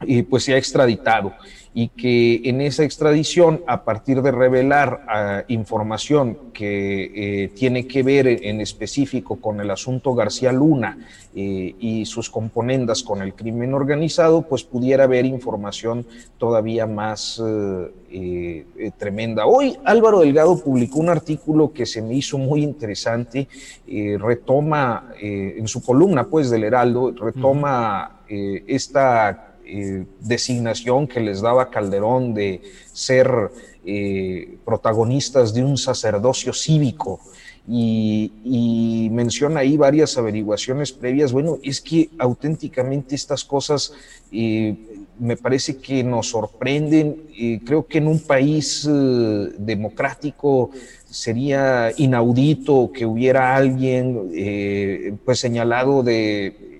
eh, 0.07 0.23
pues 0.23 0.45
se 0.45 0.53
ha 0.53 0.57
extraditado 0.57 1.33
y 1.73 1.87
que 1.89 2.41
en 2.49 2.59
esa 2.59 2.83
extradición, 2.83 3.63
a 3.65 3.85
partir 3.85 4.21
de 4.21 4.31
revelar 4.31 5.05
ah, 5.07 5.43
información 5.47 6.37
que 6.53 7.43
eh, 7.43 7.47
tiene 7.55 7.87
que 7.87 8.03
ver 8.03 8.27
en 8.27 8.59
específico 8.59 9.37
con 9.37 9.61
el 9.61 9.71
asunto 9.71 10.13
García 10.13 10.51
Luna 10.51 10.97
eh, 11.33 11.73
y 11.79 12.05
sus 12.05 12.29
componendas 12.29 13.03
con 13.03 13.21
el 13.21 13.33
crimen 13.35 13.73
organizado, 13.73 14.41
pues 14.41 14.63
pudiera 14.63 15.05
haber 15.05 15.25
información 15.25 16.05
todavía 16.37 16.87
más 16.87 17.41
eh, 17.41 18.65
tremenda. 18.97 19.45
Hoy 19.45 19.77
Álvaro 19.85 20.19
Delgado 20.19 20.61
publicó 20.61 20.99
un 20.99 21.07
artículo 21.07 21.71
que 21.71 21.85
se 21.85 22.01
me 22.01 22.15
hizo 22.15 22.37
muy 22.37 22.63
interesante, 22.63 23.47
retoma 23.87 25.13
en 25.21 25.67
su 25.69 25.81
columna 25.81 26.25
pues 26.25 26.49
del 26.49 26.65
Heraldo, 26.65 27.13
retoma 27.17 28.23
esta 28.27 29.50
eh, 29.73 30.05
designación 30.19 31.07
que 31.07 31.21
les 31.21 31.39
daba 31.39 31.69
Calderón 31.69 32.33
de 32.33 32.61
ser 32.91 33.31
eh, 33.85 34.57
protagonistas 34.65 35.53
de 35.53 35.63
un 35.63 35.77
sacerdocio 35.77 36.51
cívico. 36.51 37.21
Y, 37.65 39.07
menciona 39.13 39.61
ahí 39.61 39.77
varias 39.77 40.17
averiguaciones 40.17 40.91
previas. 40.91 41.31
Bueno, 41.31 41.57
es 41.63 41.79
que 41.79 42.09
auténticamente 42.17 43.15
estas 43.15 43.45
cosas 43.45 43.93
eh, 44.29 44.75
me 45.17 45.37
parece 45.37 45.77
que 45.77 46.03
nos 46.03 46.31
sorprenden. 46.31 47.61
creo 47.65 47.87
que 47.87 47.99
en 47.99 48.07
un 48.07 48.19
país 48.19 48.85
democrático 49.57 50.71
sería 51.09 51.93
inaudito 51.95 52.91
que 52.91 53.05
hubiera 53.05 53.55
alguien 53.55 55.19
pues 55.23 55.39
señalado 55.39 56.03
de 56.03 56.71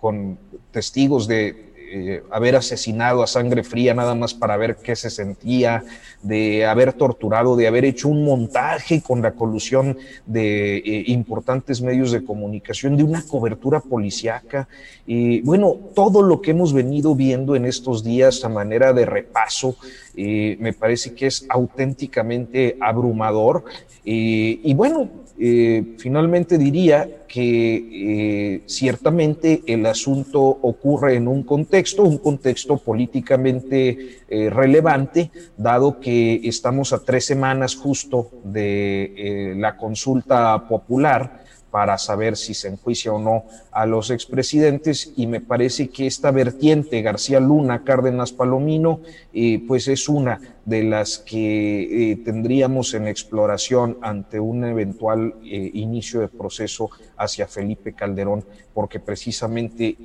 con 0.00 0.38
testigos 0.70 1.26
de 1.26 1.67
eh, 1.90 2.22
haber 2.30 2.54
asesinado 2.54 3.22
a 3.22 3.26
sangre 3.26 3.64
fría 3.64 3.94
nada 3.94 4.14
más 4.14 4.34
para 4.34 4.58
ver 4.58 4.76
qué 4.76 4.94
se 4.94 5.08
sentía, 5.08 5.84
de 6.22 6.66
haber 6.66 6.92
torturado, 6.92 7.56
de 7.56 7.66
haber 7.66 7.86
hecho 7.86 8.08
un 8.08 8.24
montaje 8.24 9.00
con 9.00 9.22
la 9.22 9.32
colusión 9.32 9.96
de 10.26 10.76
eh, 10.76 11.04
importantes 11.06 11.80
medios 11.80 12.12
de 12.12 12.24
comunicación, 12.24 12.96
de 12.96 13.04
una 13.04 13.22
cobertura 13.22 13.80
policiaca. 13.80 14.68
y 15.06 15.40
bueno, 15.40 15.76
todo 15.94 16.20
lo 16.22 16.42
que 16.42 16.50
hemos 16.50 16.74
venido 16.74 17.14
viendo 17.14 17.56
en 17.56 17.64
estos 17.64 18.04
días 18.04 18.44
a 18.44 18.50
manera 18.50 18.92
de 18.92 19.06
repaso, 19.06 19.76
eh, 20.14 20.58
me 20.60 20.74
parece 20.74 21.14
que 21.14 21.26
es 21.26 21.46
auténticamente 21.48 22.76
abrumador. 22.80 23.64
y 24.04 24.74
bueno, 24.74 25.08
eh, 25.40 25.94
finalmente 25.98 26.58
diría 26.58 27.26
que 27.28 28.56
eh, 28.56 28.62
ciertamente 28.66 29.62
el 29.66 29.86
asunto 29.86 30.40
ocurre 30.42 31.14
en 31.14 31.28
un 31.28 31.44
contexto, 31.44 32.02
un 32.02 32.18
contexto 32.18 32.78
políticamente 32.78 34.18
eh, 34.28 34.50
relevante, 34.50 35.30
dado 35.56 36.00
que 36.00 36.40
estamos 36.44 36.92
a 36.92 37.04
tres 37.04 37.24
semanas 37.24 37.76
justo 37.76 38.30
de 38.42 39.54
la 39.56 39.76
consulta 39.76 40.66
popular 40.68 41.47
para 41.78 41.96
saber 41.96 42.36
si 42.36 42.54
se 42.54 42.66
enjuicia 42.66 43.12
o 43.12 43.20
no 43.20 43.44
a 43.70 43.86
los 43.86 44.10
expresidentes 44.10 45.12
y 45.16 45.28
me 45.28 45.40
parece 45.40 45.90
que 45.90 46.08
esta 46.08 46.32
vertiente 46.32 47.02
García 47.02 47.38
Luna, 47.38 47.84
Cárdenas 47.84 48.32
Palomino, 48.32 48.98
eh, 49.32 49.62
pues 49.64 49.86
es 49.86 50.08
una 50.08 50.40
de 50.64 50.82
las 50.82 51.18
que 51.18 52.10
eh, 52.10 52.16
tendríamos 52.16 52.94
en 52.94 53.06
exploración 53.06 53.96
ante 54.02 54.40
un 54.40 54.64
eventual 54.64 55.36
eh, 55.44 55.70
inicio 55.72 56.18
de 56.18 56.26
proceso 56.26 56.90
hacia 57.16 57.46
Felipe 57.46 57.92
Calderón, 57.92 58.44
porque 58.74 58.98
precisamente 58.98 59.96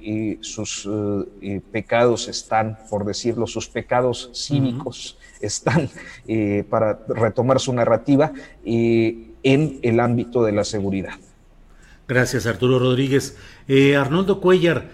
sus 0.42 0.88
pecados 1.72 2.27
están, 2.27 2.77
por 2.89 3.03
decirlo, 3.03 3.46
sus 3.46 3.68
pecados 3.68 4.30
cívicos 4.34 5.18
están, 5.42 5.89
para 6.70 7.00
retomar 7.08 7.60
su 7.60 7.72
narrativa, 7.74 8.32
en 9.44 9.80
el 9.82 10.00
ámbito 10.00 10.44
de 10.44 10.53
la 10.53 10.63
seguridad. 10.63 11.13
Gracias, 12.13 12.46
Arturo 12.46 12.77
Rodríguez. 12.77 13.36
Eh, 13.67 13.96
Arnoldo 13.96 14.39
Cuellar, 14.39 14.91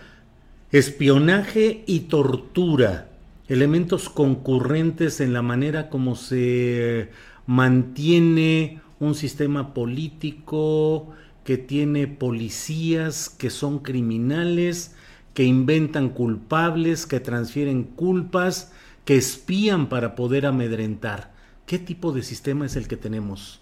espionaje 0.71 1.83
y 1.85 1.99
tortura, 2.07 3.09
elementos 3.49 4.07
concurrentes 4.07 5.19
en 5.19 5.33
la 5.33 5.41
manera 5.41 5.89
como 5.89 6.15
se 6.15 7.09
mantiene 7.45 8.79
un 9.01 9.15
sistema 9.15 9.73
político 9.73 11.09
que 11.43 11.57
tiene 11.57 12.07
policías 12.07 13.27
que 13.27 13.49
son 13.49 13.79
criminales, 13.79 14.95
que 15.33 15.43
inventan 15.43 16.11
culpables, 16.11 17.05
que 17.05 17.19
transfieren 17.19 17.83
culpas, 17.83 18.71
que 19.03 19.17
espían 19.17 19.89
para 19.89 20.15
poder 20.15 20.45
amedrentar. 20.45 21.33
¿Qué 21.65 21.79
tipo 21.79 22.13
de 22.13 22.23
sistema 22.23 22.65
es 22.65 22.77
el 22.77 22.87
que 22.87 22.95
tenemos, 22.95 23.59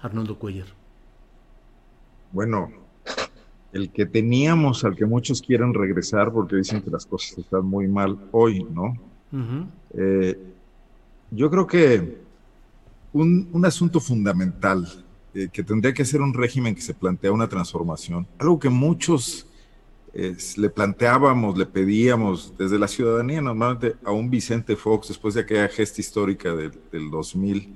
Arnoldo 0.00 0.38
Cuellar? 0.38 0.68
Bueno, 2.30 2.81
el 3.72 3.90
que 3.90 4.06
teníamos, 4.06 4.84
al 4.84 4.96
que 4.96 5.06
muchos 5.06 5.40
quieren 5.40 5.72
regresar 5.72 6.32
porque 6.32 6.56
dicen 6.56 6.82
que 6.82 6.90
las 6.90 7.06
cosas 7.06 7.38
están 7.38 7.64
muy 7.64 7.88
mal 7.88 8.18
hoy, 8.32 8.64
¿no? 8.64 8.94
Eh, 9.94 10.38
yo 11.30 11.50
creo 11.50 11.66
que 11.66 12.18
un, 13.14 13.64
asunto 13.64 13.98
fundamental 13.98 14.86
eh, 15.34 15.48
que 15.50 15.64
tendría 15.64 15.94
que 15.94 16.04
ser 16.04 16.20
un 16.20 16.34
régimen 16.34 16.74
que 16.74 16.82
se 16.82 16.92
plantea 16.92 17.32
una 17.32 17.48
transformación, 17.48 18.26
algo 18.38 18.58
que 18.58 18.68
muchos 18.68 19.46
le 20.14 20.68
planteábamos, 20.68 21.56
le 21.56 21.64
pedíamos 21.64 22.52
desde 22.58 22.78
la 22.78 22.86
ciudadanía 22.86 23.40
normalmente 23.40 23.96
a 24.04 24.12
un 24.12 24.28
Vicente 24.28 24.76
Fox, 24.76 25.08
después 25.08 25.32
de 25.32 25.40
aquella 25.40 25.68
gesta 25.68 26.02
histórica 26.02 26.54
del, 26.54 26.72
del 26.92 27.10
2000, 27.10 27.74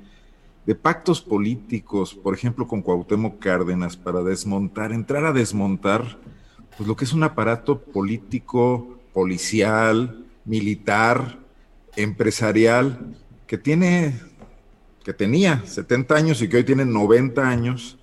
de 0.66 0.75
pactos 0.75 1.23
políticos, 1.23 2.12
por 2.14 2.35
ejemplo 2.35 2.66
con 2.66 2.82
Cuauhtémoc 2.82 3.38
Cárdenas, 3.38 3.96
para 3.96 4.23
desmontar, 4.23 4.92
entrar 4.92 5.25
a 5.25 5.32
desmontar 5.32 6.18
pues, 6.76 6.88
lo 6.88 6.96
que 6.96 7.04
es 7.04 7.12
un 7.12 7.23
aparato 7.23 7.80
político, 7.80 8.99
policial, 9.14 10.25
militar, 10.44 11.38
empresarial, 11.94 13.16
que 13.46 13.58
tiene, 13.58 14.20
que 15.04 15.14
tenía 15.14 15.64
70 15.64 16.14
años 16.16 16.42
y 16.42 16.49
que 16.49 16.56
hoy 16.56 16.64
tiene 16.64 16.85
90 16.85 17.49
años, 17.49 17.96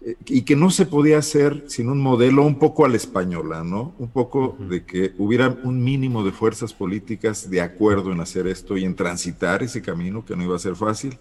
eh, 0.00 0.16
y 0.26 0.42
que 0.42 0.56
no 0.56 0.70
se 0.70 0.84
podía 0.84 1.18
hacer 1.18 1.64
sin 1.68 1.88
un 1.88 2.00
modelo 2.00 2.42
un 2.42 2.58
poco 2.58 2.84
a 2.84 2.88
la 2.88 2.96
española, 2.96 3.62
¿no? 3.62 3.94
Un 3.98 4.08
poco 4.08 4.56
de 4.68 4.84
que 4.84 5.14
hubiera 5.16 5.56
un 5.62 5.82
mínimo 5.82 6.24
de 6.24 6.32
fuerzas 6.32 6.74
políticas 6.74 7.48
de 7.50 7.60
acuerdo 7.60 8.10
en 8.10 8.20
hacer 8.20 8.48
esto 8.48 8.76
y 8.76 8.84
en 8.84 8.96
transitar 8.96 9.62
ese 9.62 9.80
camino, 9.80 10.24
que 10.24 10.34
no 10.34 10.42
iba 10.42 10.56
a 10.56 10.60
ser 10.60 10.74
fácil. 10.74 11.18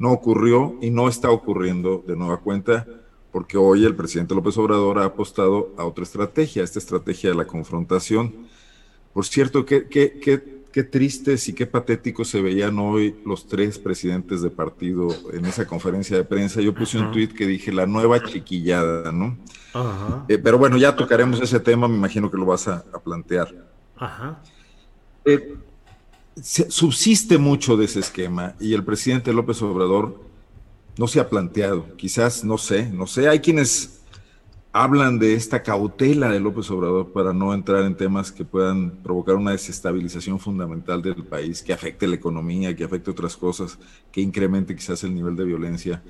No 0.00 0.10
ocurrió 0.10 0.76
y 0.82 0.90
no 0.90 1.08
está 1.08 1.30
ocurriendo 1.30 2.02
de 2.04 2.16
nueva 2.16 2.38
cuenta, 2.38 2.86
porque 3.30 3.56
hoy 3.56 3.84
el 3.84 3.94
presidente 3.94 4.34
López 4.34 4.58
Obrador 4.58 4.98
ha 4.98 5.04
apostado 5.04 5.72
a 5.78 5.84
otra 5.84 6.02
estrategia, 6.02 6.64
esta 6.64 6.80
estrategia 6.80 7.30
de 7.30 7.36
la 7.36 7.46
confrontación. 7.46 8.34
Por 9.12 9.24
cierto, 9.24 9.64
¿qué, 9.64 9.86
qué, 9.86 10.18
qué 10.20 10.60
qué 10.70 10.84
tristes 10.84 11.48
y 11.48 11.52
qué 11.52 11.66
patéticos 11.66 12.28
se 12.28 12.40
veían 12.40 12.78
hoy 12.78 13.20
los 13.24 13.46
tres 13.46 13.78
presidentes 13.78 14.42
de 14.42 14.50
partido 14.50 15.08
en 15.32 15.44
esa 15.44 15.66
conferencia 15.66 16.16
de 16.16 16.24
prensa. 16.24 16.60
Yo 16.60 16.74
puse 16.74 16.98
un 16.98 17.10
tuit 17.10 17.32
que 17.32 17.46
dije 17.46 17.72
la 17.72 17.86
nueva 17.86 18.22
chiquillada, 18.22 19.12
¿no? 19.12 19.36
Eh, 20.28 20.38
pero 20.38 20.58
bueno, 20.58 20.76
ya 20.76 20.94
tocaremos 20.94 21.40
ese 21.40 21.60
tema, 21.60 21.88
me 21.88 21.96
imagino 21.96 22.30
que 22.30 22.36
lo 22.36 22.46
vas 22.46 22.68
a, 22.68 22.84
plantear. 23.04 23.52
Ajá. 23.96 24.40
Eh, 25.24 25.56
subsiste 26.42 27.38
mucho 27.38 27.76
de 27.76 27.84
ese 27.84 28.00
esquema 28.00 28.54
y 28.60 28.74
el 28.74 28.84
presidente 28.84 29.32
López 29.32 29.60
Obrador 29.62 30.20
no 30.96 31.06
se 31.06 31.20
ha 31.20 31.28
planteado, 31.28 31.96
quizás, 31.96 32.44
no 32.44 32.58
sé, 32.58 32.90
no 32.90 33.06
sé, 33.06 33.28
hay 33.28 33.40
quienes 33.40 34.00
hablan 34.72 35.18
de 35.18 35.34
esta 35.34 35.62
cautela 35.62 36.28
de 36.30 36.38
López 36.38 36.70
Obrador 36.70 37.12
para 37.12 37.32
no 37.32 37.52
entrar 37.54 37.84
en 37.84 37.96
temas 37.96 38.30
que 38.30 38.44
puedan 38.44 38.90
provocar 39.02 39.34
una 39.34 39.50
desestabilización 39.50 40.38
fundamental 40.38 41.02
del 41.02 41.24
país, 41.24 41.62
que 41.62 41.72
afecte 41.72 42.06
la 42.06 42.16
economía, 42.16 42.74
que 42.76 42.84
afecte 42.84 43.10
otras 43.10 43.36
cosas, 43.36 43.78
que 44.12 44.20
incremente 44.20 44.76
quizás 44.76 45.02
el 45.02 45.14
nivel 45.14 45.34
de 45.34 45.44
violencia. 45.44 46.02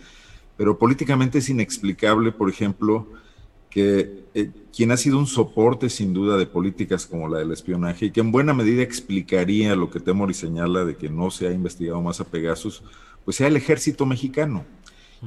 Pero 0.56 0.78
políticamente 0.78 1.38
es 1.38 1.48
inexplicable, 1.48 2.32
por 2.32 2.50
ejemplo, 2.50 3.06
que 3.70 4.24
eh, 4.34 4.50
quien 4.74 4.90
ha 4.90 4.96
sido 4.96 5.18
un 5.18 5.26
soporte 5.26 5.88
sin 5.88 6.12
duda 6.12 6.36
de 6.36 6.46
políticas 6.46 7.06
como 7.06 7.28
la 7.28 7.38
del 7.38 7.52
espionaje 7.52 8.06
y 8.06 8.10
que 8.10 8.20
en 8.20 8.32
buena 8.32 8.52
medida 8.52 8.82
explicaría 8.82 9.76
lo 9.76 9.90
que 9.90 10.00
Temori 10.00 10.34
señala 10.34 10.84
de 10.84 10.96
que 10.96 11.08
no 11.08 11.30
se 11.30 11.46
ha 11.46 11.52
investigado 11.52 12.02
más 12.02 12.20
a 12.20 12.24
Pegasus, 12.24 12.82
pues 13.24 13.36
sea 13.36 13.46
el 13.46 13.56
ejército 13.56 14.06
mexicano. 14.06 14.64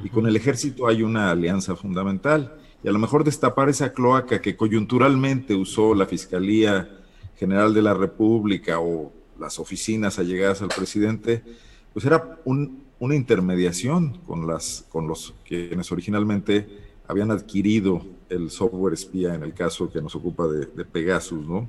Y 0.02 0.08
con 0.10 0.26
el 0.26 0.36
ejército 0.36 0.86
hay 0.86 1.02
una 1.02 1.30
alianza 1.30 1.76
fundamental 1.76 2.56
y 2.82 2.88
a 2.88 2.92
lo 2.92 2.98
mejor 2.98 3.24
destapar 3.24 3.68
esa 3.68 3.92
cloaca 3.92 4.42
que 4.42 4.56
coyunturalmente 4.56 5.54
usó 5.54 5.94
la 5.94 6.06
Fiscalía 6.06 7.00
General 7.36 7.72
de 7.72 7.82
la 7.82 7.94
República 7.94 8.78
o 8.78 9.12
las 9.38 9.58
oficinas 9.58 10.18
allegadas 10.18 10.62
al 10.62 10.68
presidente, 10.68 11.42
pues 11.92 12.04
era 12.04 12.38
una 12.44 13.14
intermediación 13.14 14.18
con, 14.26 14.46
las, 14.46 14.84
con 14.90 15.08
los 15.08 15.34
quienes 15.46 15.90
originalmente 15.92 16.66
habían 17.06 17.30
adquirido 17.30 18.04
el 18.34 18.50
software 18.50 18.94
espía 18.94 19.34
en 19.34 19.42
el 19.42 19.54
caso 19.54 19.90
que 19.90 20.00
nos 20.00 20.14
ocupa 20.14 20.46
de, 20.46 20.66
Pegasus, 20.84 21.46
¿no? 21.46 21.68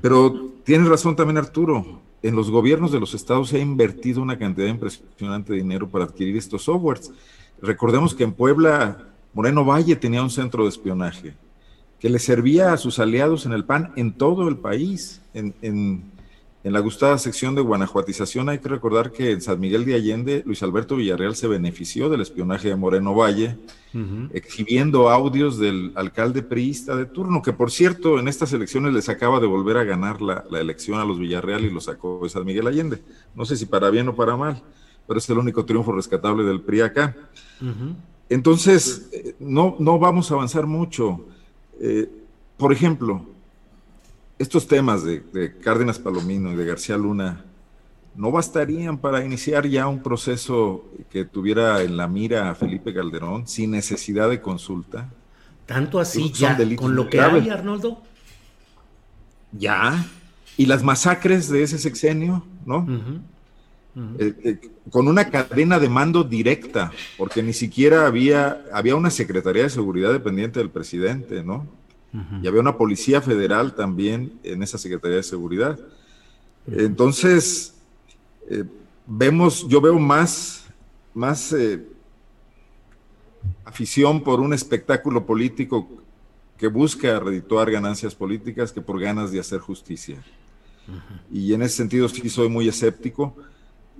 Pero 0.00 0.52
tiene 0.64 0.88
razón 0.88 1.16
también 1.16 1.38
Arturo, 1.38 2.00
en 2.22 2.34
los 2.34 2.50
gobiernos 2.50 2.92
de 2.92 3.00
los 3.00 3.14
estados 3.14 3.48
se 3.48 3.56
ha 3.56 3.60
invertido 3.60 4.22
una 4.22 4.38
cantidad 4.38 4.68
impresionante 4.68 5.52
de 5.52 5.58
dinero 5.58 5.88
para 5.88 6.04
adquirir 6.04 6.36
estos 6.36 6.62
softwares. 6.62 7.12
Recordemos 7.60 8.14
que 8.14 8.24
en 8.24 8.32
Puebla 8.32 9.08
Moreno 9.32 9.64
Valle 9.64 9.96
tenía 9.96 10.22
un 10.22 10.30
centro 10.30 10.64
de 10.64 10.70
espionaje 10.70 11.34
que 11.98 12.10
le 12.10 12.18
servía 12.18 12.72
a 12.72 12.76
sus 12.76 12.98
aliados 12.98 13.46
en 13.46 13.52
el 13.52 13.64
PAN 13.64 13.92
en 13.96 14.12
todo 14.12 14.48
el 14.48 14.56
país. 14.56 15.22
En, 15.34 16.04
la 16.72 16.80
gustada 16.80 17.16
sección 17.18 17.54
de 17.54 17.60
guanajuatización 17.60 18.48
hay 18.48 18.58
que 18.58 18.68
recordar 18.68 19.12
que 19.12 19.30
en 19.30 19.40
San 19.40 19.60
Miguel 19.60 19.84
de 19.84 19.94
Allende, 19.94 20.42
Luis 20.44 20.64
Alberto 20.64 20.96
Villarreal 20.96 21.36
se 21.36 21.46
benefició 21.46 22.08
del 22.08 22.22
espionaje 22.22 22.68
de 22.68 22.74
Moreno 22.74 23.14
Valle, 23.14 23.56
exhibiendo 24.32 25.08
audios 25.08 25.58
del 25.58 25.92
alcalde 25.94 26.42
priista 26.42 26.96
de 26.96 27.06
turno, 27.06 27.40
que 27.40 27.52
por 27.52 27.70
cierto 27.70 28.18
en 28.18 28.26
estas 28.26 28.52
elecciones 28.52 28.92
les 28.92 29.08
acaba 29.08 29.38
de 29.38 29.46
volver 29.46 29.76
a 29.76 29.84
ganar 29.84 30.20
la, 30.20 30.44
elección 30.60 30.98
a 30.98 31.04
los 31.04 31.18
Villarreal 31.18 31.64
y 31.64 31.70
lo 31.70 31.80
sacó 31.80 32.20
de 32.22 32.28
San 32.28 32.44
Miguel 32.44 32.66
Allende. 32.66 33.00
No 33.34 33.44
sé 33.44 33.56
si 33.56 33.66
para 33.66 33.88
bien 33.88 34.08
o 34.08 34.16
para 34.16 34.36
mal, 34.36 34.62
pero 35.06 35.18
es 35.18 35.30
el 35.30 35.38
único 35.38 35.64
triunfo 35.64 35.92
rescatable 35.92 36.42
del 36.42 36.60
PRI 36.60 36.80
acá. 36.80 37.16
Entonces, 38.28 39.08
eh, 39.12 39.36
no, 39.38 39.76
no 39.78 39.98
vamos 39.98 40.30
a 40.30 40.34
avanzar 40.34 40.66
mucho. 40.66 41.26
Eh, 41.80 42.10
por 42.56 42.72
ejemplo, 42.72 43.24
estos 44.38 44.66
temas 44.66 45.02
de, 45.04 45.56
Cárdenas 45.62 45.98
Palomino 45.98 46.52
y 46.52 46.56
de 46.56 46.64
García 46.64 46.96
Luna 46.96 47.44
no 48.14 48.30
bastarían 48.30 48.98
para 48.98 49.24
iniciar 49.24 49.66
ya 49.66 49.86
un 49.86 50.02
proceso 50.02 50.86
que 51.10 51.24
tuviera 51.24 51.82
en 51.82 51.96
la 51.96 52.08
mira 52.08 52.50
a 52.50 52.54
Felipe 52.54 52.94
Calderón 52.94 53.46
sin 53.46 53.70
necesidad 53.72 54.30
de 54.30 54.40
consulta. 54.40 55.10
Tanto 55.66 55.98
así 55.98 56.30
ya, 56.32 56.56
con 56.76 56.94
lo 56.94 57.10
que 57.10 57.20
hay, 57.20 57.50
Arnoldo. 57.50 58.02
Ya. 59.52 60.06
Y 60.56 60.66
las 60.66 60.82
masacres 60.82 61.50
de 61.50 61.62
ese 61.62 61.78
sexenio, 61.78 62.44
¿no? 62.64 62.86
Eh, 64.18 64.34
eh, 64.44 64.60
con 64.90 65.08
una 65.08 65.30
cadena 65.30 65.78
de 65.78 65.88
mando 65.88 66.22
directa, 66.22 66.92
porque 67.16 67.42
ni 67.42 67.54
siquiera 67.54 68.06
había, 68.06 68.62
había 68.72 68.94
una 68.94 69.10
Secretaría 69.10 69.62
de 69.62 69.70
Seguridad 69.70 70.12
dependiente 70.12 70.58
del 70.58 70.70
presidente, 70.70 71.42
¿no? 71.42 71.66
Y 72.42 72.46
había 72.46 72.60
una 72.60 72.76
Policía 72.76 73.20
Federal 73.20 73.74
también 73.74 74.38
en 74.42 74.62
esa 74.62 74.78
Secretaría 74.78 75.18
de 75.18 75.22
Seguridad. 75.22 75.78
Entonces, 76.66 77.74
eh, 78.48 78.64
vemos, 79.06 79.66
yo 79.68 79.80
veo 79.80 79.98
más, 79.98 80.64
más 81.14 81.54
afición 83.64 84.22
por 84.22 84.40
un 84.40 84.52
espectáculo 84.52 85.26
político 85.26 85.88
que 86.56 86.68
busca 86.68 87.20
redituar 87.20 87.70
ganancias 87.70 88.14
políticas 88.14 88.72
que 88.72 88.80
por 88.80 88.98
ganas 88.98 89.30
de 89.30 89.40
hacer 89.40 89.60
justicia. 89.60 90.22
Y 91.32 91.52
en 91.52 91.62
ese 91.62 91.76
sentido 91.76 92.08
sí 92.08 92.28
soy 92.30 92.48
muy 92.48 92.68
escéptico 92.68 93.36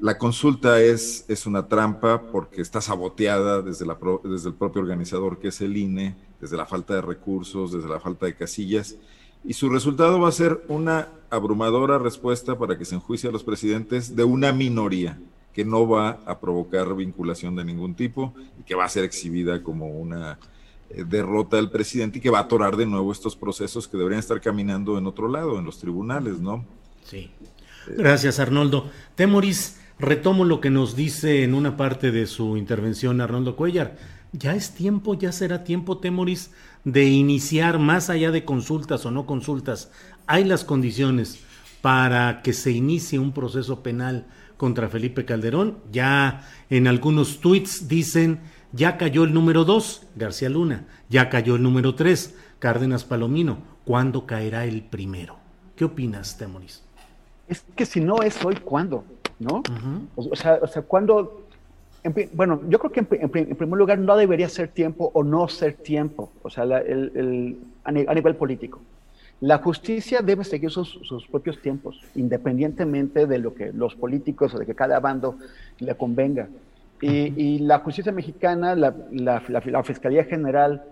la 0.00 0.18
consulta 0.18 0.80
es, 0.80 1.24
es 1.28 1.46
una 1.46 1.66
trampa 1.66 2.22
porque 2.30 2.60
está 2.60 2.80
saboteada 2.80 3.62
desde, 3.62 3.86
la 3.86 3.98
desde 4.24 4.48
el 4.48 4.54
propio 4.54 4.82
organizador 4.82 5.38
que 5.38 5.48
es 5.48 5.60
el 5.60 5.76
INE, 5.76 6.14
desde 6.40 6.56
la 6.56 6.66
falta 6.66 6.94
de 6.94 7.02
recursos, 7.02 7.72
desde 7.72 7.88
la 7.88 8.00
falta 8.00 8.26
de 8.26 8.34
casillas, 8.34 8.96
y 9.44 9.52
su 9.52 9.68
resultado 9.68 10.20
va 10.20 10.28
a 10.28 10.32
ser 10.32 10.64
una 10.68 11.08
abrumadora 11.30 11.98
respuesta 11.98 12.58
para 12.58 12.76
que 12.76 12.84
se 12.84 12.96
enjuicie 12.96 13.28
a 13.28 13.32
los 13.32 13.44
presidentes 13.44 14.16
de 14.16 14.24
una 14.24 14.52
minoría 14.52 15.18
que 15.52 15.64
no 15.64 15.88
va 15.88 16.18
a 16.26 16.38
provocar 16.38 16.94
vinculación 16.94 17.56
de 17.56 17.64
ningún 17.64 17.94
tipo 17.94 18.34
y 18.60 18.64
que 18.64 18.74
va 18.74 18.84
a 18.84 18.88
ser 18.88 19.04
exhibida 19.04 19.62
como 19.62 19.88
una 19.88 20.38
eh, 20.90 21.04
derrota 21.08 21.56
del 21.56 21.70
presidente 21.70 22.18
y 22.18 22.20
que 22.20 22.30
va 22.30 22.38
a 22.38 22.42
atorar 22.42 22.76
de 22.76 22.86
nuevo 22.86 23.10
estos 23.12 23.36
procesos 23.36 23.88
que 23.88 23.96
deberían 23.96 24.18
estar 24.18 24.40
caminando 24.40 24.98
en 24.98 25.06
otro 25.06 25.28
lado, 25.28 25.58
en 25.58 25.64
los 25.64 25.78
tribunales, 25.78 26.40
¿no? 26.40 26.64
Sí. 27.04 27.30
Gracias, 27.86 28.40
Arnoldo. 28.40 28.90
Temoris, 29.14 29.78
Retomo 29.98 30.44
lo 30.44 30.60
que 30.60 30.68
nos 30.68 30.94
dice 30.94 31.42
en 31.42 31.54
una 31.54 31.76
parte 31.78 32.10
de 32.10 32.26
su 32.26 32.58
intervención 32.58 33.20
Arnoldo 33.22 33.56
Cuellar. 33.56 33.96
Ya 34.32 34.54
es 34.54 34.72
tiempo, 34.72 35.14
ya 35.14 35.32
será 35.32 35.64
tiempo, 35.64 35.98
Temoris, 35.98 36.50
de 36.84 37.04
iniciar 37.04 37.78
más 37.78 38.10
allá 38.10 38.30
de 38.30 38.44
consultas 38.44 39.06
o 39.06 39.10
no 39.10 39.26
consultas. 39.26 39.90
Hay 40.26 40.44
las 40.44 40.64
condiciones 40.64 41.40
para 41.80 42.42
que 42.42 42.52
se 42.52 42.72
inicie 42.72 43.18
un 43.18 43.32
proceso 43.32 43.82
penal 43.82 44.26
contra 44.56 44.88
Felipe 44.88 45.24
Calderón. 45.24 45.78
Ya 45.92 46.46
en 46.70 46.86
algunos 46.86 47.40
tweets 47.40 47.88
dicen, 47.88 48.40
ya 48.72 48.96
cayó 48.96 49.24
el 49.24 49.32
número 49.32 49.64
dos, 49.64 50.02
García 50.16 50.48
Luna, 50.48 50.86
ya 51.08 51.28
cayó 51.28 51.56
el 51.56 51.62
número 51.62 51.94
tres, 51.94 52.34
Cárdenas 52.58 53.04
Palomino. 53.04 53.58
¿Cuándo 53.84 54.26
caerá 54.26 54.64
el 54.64 54.82
primero? 54.82 55.36
¿Qué 55.76 55.84
opinas, 55.84 56.36
Temoris? 56.36 56.82
Es 57.46 57.64
que 57.76 57.86
si 57.86 58.00
no 58.00 58.22
es 58.22 58.44
hoy, 58.44 58.56
¿cuándo? 58.56 59.04
¿no? 59.38 59.62
o, 60.16 60.36
sea, 60.36 60.58
o 60.62 60.66
sea, 60.66 60.82
bueno, 62.32 62.60
yo 62.68 62.78
creo 62.78 62.92
que 62.92 63.00
en, 63.00 63.30
primer 63.30 63.78
lugar 63.78 63.98
no 63.98 64.16
debería 64.16 64.48
ser 64.48 64.68
tiempo 64.68 65.10
o 65.14 65.22
no 65.22 65.48
ser 65.48 65.74
tiempo, 65.74 66.30
o 66.42 66.50
sea, 66.50 66.64
el, 66.64 67.58
a, 67.84 67.92
nivel 67.92 68.36
político. 68.36 68.80
La 69.40 69.58
justicia 69.58 70.22
debe 70.22 70.44
seguir 70.44 70.70
sus, 70.70 70.88
sus, 71.02 71.26
propios 71.26 71.60
tiempos, 71.60 72.00
independientemente 72.14 73.26
de 73.26 73.38
lo 73.38 73.54
que 73.54 73.72
los 73.72 73.94
políticos 73.94 74.54
o 74.54 74.58
de 74.58 74.66
que 74.66 74.74
cada 74.74 74.98
bando 75.00 75.36
le 75.78 75.94
convenga. 75.94 76.48
Y, 77.02 77.34
y 77.36 77.58
la 77.58 77.80
justicia 77.80 78.12
mexicana, 78.12 78.74
la, 78.74 78.94
la, 79.10 79.42
la, 79.48 79.82
Fiscalía 79.82 80.24
General, 80.24 80.82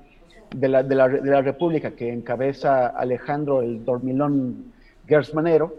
de 0.54 0.68
la, 0.68 0.82
de 0.82 0.94
la, 0.94 1.08
de 1.08 1.30
la 1.30 1.40
República 1.40 1.92
que 1.92 2.12
encabeza 2.12 2.88
Alejandro 2.88 3.62
el 3.62 3.84
Dormilón 3.84 4.72
Gersmanero, 5.06 5.74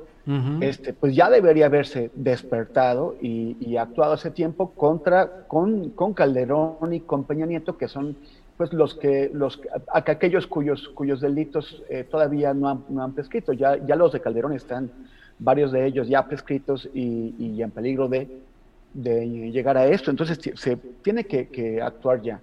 este, 0.62 0.94
pues 0.94 1.16
ya 1.16 1.30
debería 1.30 1.68
haberse 1.68 2.10
despertado 2.16 3.16
y, 3.22 3.58
y, 3.60 3.78
actuado 3.78 4.14
hace 4.14 4.32
tiempo 4.32 4.72
contra, 4.72 5.46
con, 5.48 5.92
con 5.92 6.14
Calderón 6.14 6.94
y 6.94 7.02
con 7.02 7.26
Peña 7.26 7.46
Nieto, 7.46 7.78
que 7.78 7.88
son 7.88 8.16
pues 8.58 8.74
los 8.74 8.96
que, 8.96 9.30
los, 9.34 9.62
aquellos 9.94 10.48
cuyos, 10.48 10.88
cuyos 10.90 11.22
delitos 11.22 11.84
eh, 11.90 12.06
todavía 12.10 12.54
no 12.54 12.70
han, 12.70 12.86
no 12.90 13.04
han, 13.04 13.14
prescrito. 13.14 13.54
Ya, 13.54 13.78
ya 13.86 13.96
los 13.96 14.14
de 14.14 14.22
Calderón 14.22 14.54
están, 14.54 14.90
varios 15.38 15.72
de 15.72 15.86
ellos 15.86 16.08
ya 16.08 16.26
prescritos 16.26 16.90
y, 16.94 17.36
y 17.38 17.62
en 17.62 17.72
peligro 17.72 18.08
de, 18.08 18.28
de, 18.94 19.52
llegar 19.52 19.78
a 19.78 19.86
esto. 19.86 20.10
Entonces 20.10 20.40
se 20.56 20.76
tiene 21.04 21.26
que, 21.26 21.50
que 21.50 21.82
actuar 21.82 22.22
ya. 22.22 22.40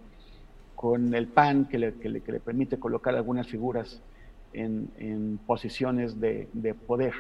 con 0.75 1.15
el 1.15 1.27
PAN, 1.27 1.67
que 1.67 1.79
le, 1.79 1.95
que 1.95 2.09
le, 2.09 2.21
que 2.21 2.33
le 2.33 2.41
permite 2.41 2.79
colocar 2.79 3.15
algunas 3.15 3.47
figuras 3.47 4.01
en, 4.53 4.91
en 4.99 5.39
posiciones 5.47 6.21
de, 6.21 6.49
de, 6.53 6.75
poder. 6.75 7.15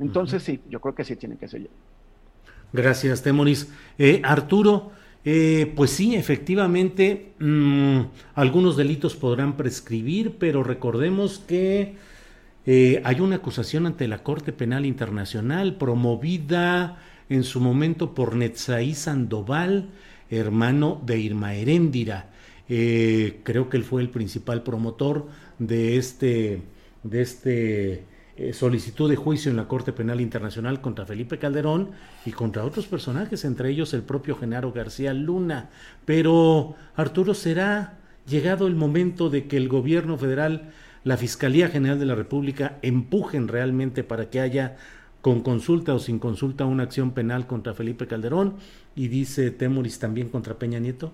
Entonces 0.00 0.42
uh 0.42 0.52
-huh. 0.52 0.56
sí, 0.56 0.60
yo 0.68 0.80
creo 0.80 0.94
que 0.94 1.04
sí 1.04 1.14
tiene 1.14 1.36
que 1.36 1.46
ser 1.46 1.62
ya. 1.62 1.68
Gracias, 2.72 3.22
Temoris. 3.22 3.72
Eh, 3.98 4.20
Arturo, 4.24 4.90
eh, 5.24 5.72
pues 5.76 5.90
sí, 5.90 6.16
efectivamente, 6.16 7.32
mmm, 7.38 8.00
algunos 8.34 8.76
delitos 8.76 9.14
podrán 9.14 9.56
prescribir, 9.56 10.36
pero 10.38 10.64
recordemos 10.64 11.38
que 11.38 11.94
eh, 12.66 13.02
hay 13.04 13.20
una 13.20 13.36
acusación 13.36 13.86
ante 13.86 14.08
la 14.08 14.22
Corte 14.22 14.52
Penal 14.52 14.86
Internacional 14.86 15.76
promovida 15.76 16.98
en 17.28 17.44
su 17.44 17.60
momento 17.60 18.14
por 18.14 18.36
Netzaí 18.36 18.94
Sandoval, 18.94 19.90
hermano 20.30 21.00
de 21.04 21.18
Irma 21.18 21.54
Heréndira. 21.54 22.30
Eh, 22.68 23.40
creo 23.42 23.68
que 23.68 23.76
él 23.76 23.84
fue 23.84 24.00
el 24.00 24.08
principal 24.08 24.62
promotor 24.62 25.28
de 25.58 25.98
este, 25.98 26.62
de 27.02 27.22
este 27.22 28.04
eh, 28.36 28.52
solicitud 28.52 29.08
de 29.08 29.16
juicio 29.16 29.50
en 29.50 29.56
la 29.56 29.68
Corte 29.68 29.92
Penal 29.92 30.20
Internacional 30.20 30.80
contra 30.80 31.06
Felipe 31.06 31.38
Calderón 31.38 31.90
y 32.24 32.32
contra 32.32 32.64
otros 32.64 32.86
personajes, 32.86 33.44
entre 33.44 33.70
ellos 33.70 33.92
el 33.92 34.02
propio 34.02 34.36
Genaro 34.36 34.72
García 34.72 35.12
Luna. 35.12 35.70
Pero, 36.04 36.74
Arturo, 36.96 37.34
¿será 37.34 37.98
llegado 38.26 38.66
el 38.66 38.74
momento 38.74 39.28
de 39.28 39.46
que 39.46 39.58
el 39.58 39.68
gobierno 39.68 40.16
federal 40.16 40.72
la 41.04 41.16
Fiscalía 41.16 41.68
General 41.68 41.98
de 41.98 42.06
la 42.06 42.14
República 42.14 42.78
empujen 42.82 43.48
realmente 43.48 44.02
para 44.02 44.30
que 44.30 44.40
haya 44.40 44.76
con 45.20 45.40
consulta 45.42 45.94
o 45.94 45.98
sin 45.98 46.18
consulta 46.18 46.64
una 46.64 46.82
acción 46.82 47.12
penal 47.12 47.46
contra 47.46 47.72
Felipe 47.72 48.06
Calderón 48.06 48.56
y 48.96 49.08
dice 49.08 49.50
Temoris 49.50 49.98
también 49.98 50.28
contra 50.28 50.54
Peña 50.54 50.78
Nieto? 50.78 51.12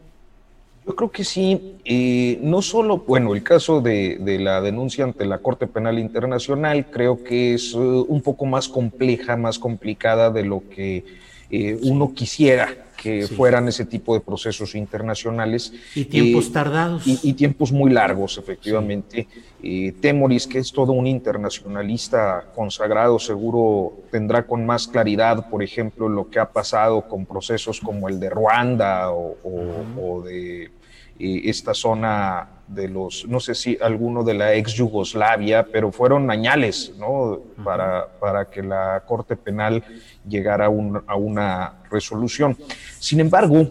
Yo 0.87 0.96
creo 0.96 1.11
que 1.11 1.24
sí, 1.24 1.76
eh, 1.85 2.38
no 2.42 2.62
solo, 2.62 2.98
bueno, 2.98 3.35
el 3.35 3.42
caso 3.42 3.81
de, 3.81 4.18
de, 4.20 4.38
la 4.38 4.61
denuncia 4.61 5.05
ante 5.05 5.26
la 5.26 5.38
Corte 5.38 5.66
Penal 5.66 5.98
Internacional 5.98 6.87
creo 6.90 7.22
que 7.22 7.55
es 7.55 7.74
uh, 7.74 8.07
un 8.09 8.22
poco 8.22 8.46
más 8.46 8.66
compleja, 8.68 9.37
más 9.37 9.59
complicada 9.59 10.31
de 10.31 10.44
lo 10.44 10.62
que 10.70 11.05
eh, 11.51 11.79
uno 11.83 12.13
quisiera 12.15 12.69
que 13.01 13.27
sí. 13.27 13.35
fueran 13.35 13.67
ese 13.67 13.87
tipo 13.87 14.15
de 14.15 14.21
procesos 14.21 14.75
internacionales. 14.75 15.73
Y 15.95 16.05
tiempos 16.05 16.49
eh, 16.49 16.51
tardados. 16.53 17.07
Y, 17.07 17.19
y, 17.23 17.33
tiempos 17.33 17.73
muy 17.73 17.91
largos, 17.91 18.37
efectivamente. 18.37 19.27
Sí. 19.31 19.43
Eh, 19.63 19.93
Temoris, 20.01 20.47
que 20.47 20.59
es 20.59 20.71
todo 20.71 20.93
un 20.93 21.07
internacionalista 21.07 22.45
consagrado, 22.55 23.19
seguro 23.19 23.95
tendrá 24.11 24.47
con 24.47 24.67
más 24.67 24.87
claridad, 24.87 25.49
por 25.49 25.63
ejemplo, 25.63 26.09
lo 26.09 26.29
que 26.29 26.39
ha 26.39 26.51
pasado 26.51 27.09
con 27.09 27.25
procesos 27.25 27.81
como 27.81 28.09
el 28.09 28.21
de 28.21 28.31
Ruanda 28.31 29.11
o, 29.11 29.37
o, 29.43 29.49
uh 29.49 29.85
-huh. 29.97 30.03
o 30.03 30.23
de 30.23 30.71
eh, 31.19 31.43
esta 31.45 31.75
zona 31.75 32.49
de 32.67 32.89
los, 32.89 33.27
no 33.27 33.41
sé 33.41 33.55
si 33.55 33.77
alguno 33.81 34.23
de 34.23 34.35
la 34.35 34.55
ex 34.55 34.75
Yugoslavia, 34.75 35.67
pero 35.71 35.91
fueron 35.91 36.31
añales, 36.31 36.93
¿no? 36.99 37.11
Uh 37.11 37.37
-huh. 37.37 37.65
para, 37.65 38.07
para 38.21 38.45
que 38.47 38.63
la 38.63 39.03
Corte 39.07 39.37
Penal 39.37 39.83
llegara 40.28 40.66
a, 40.66 40.68
un, 40.68 41.00
a 41.06 41.16
una 41.16 41.74
resolución. 41.90 42.56
Sin 42.98 43.20
embargo, 43.20 43.68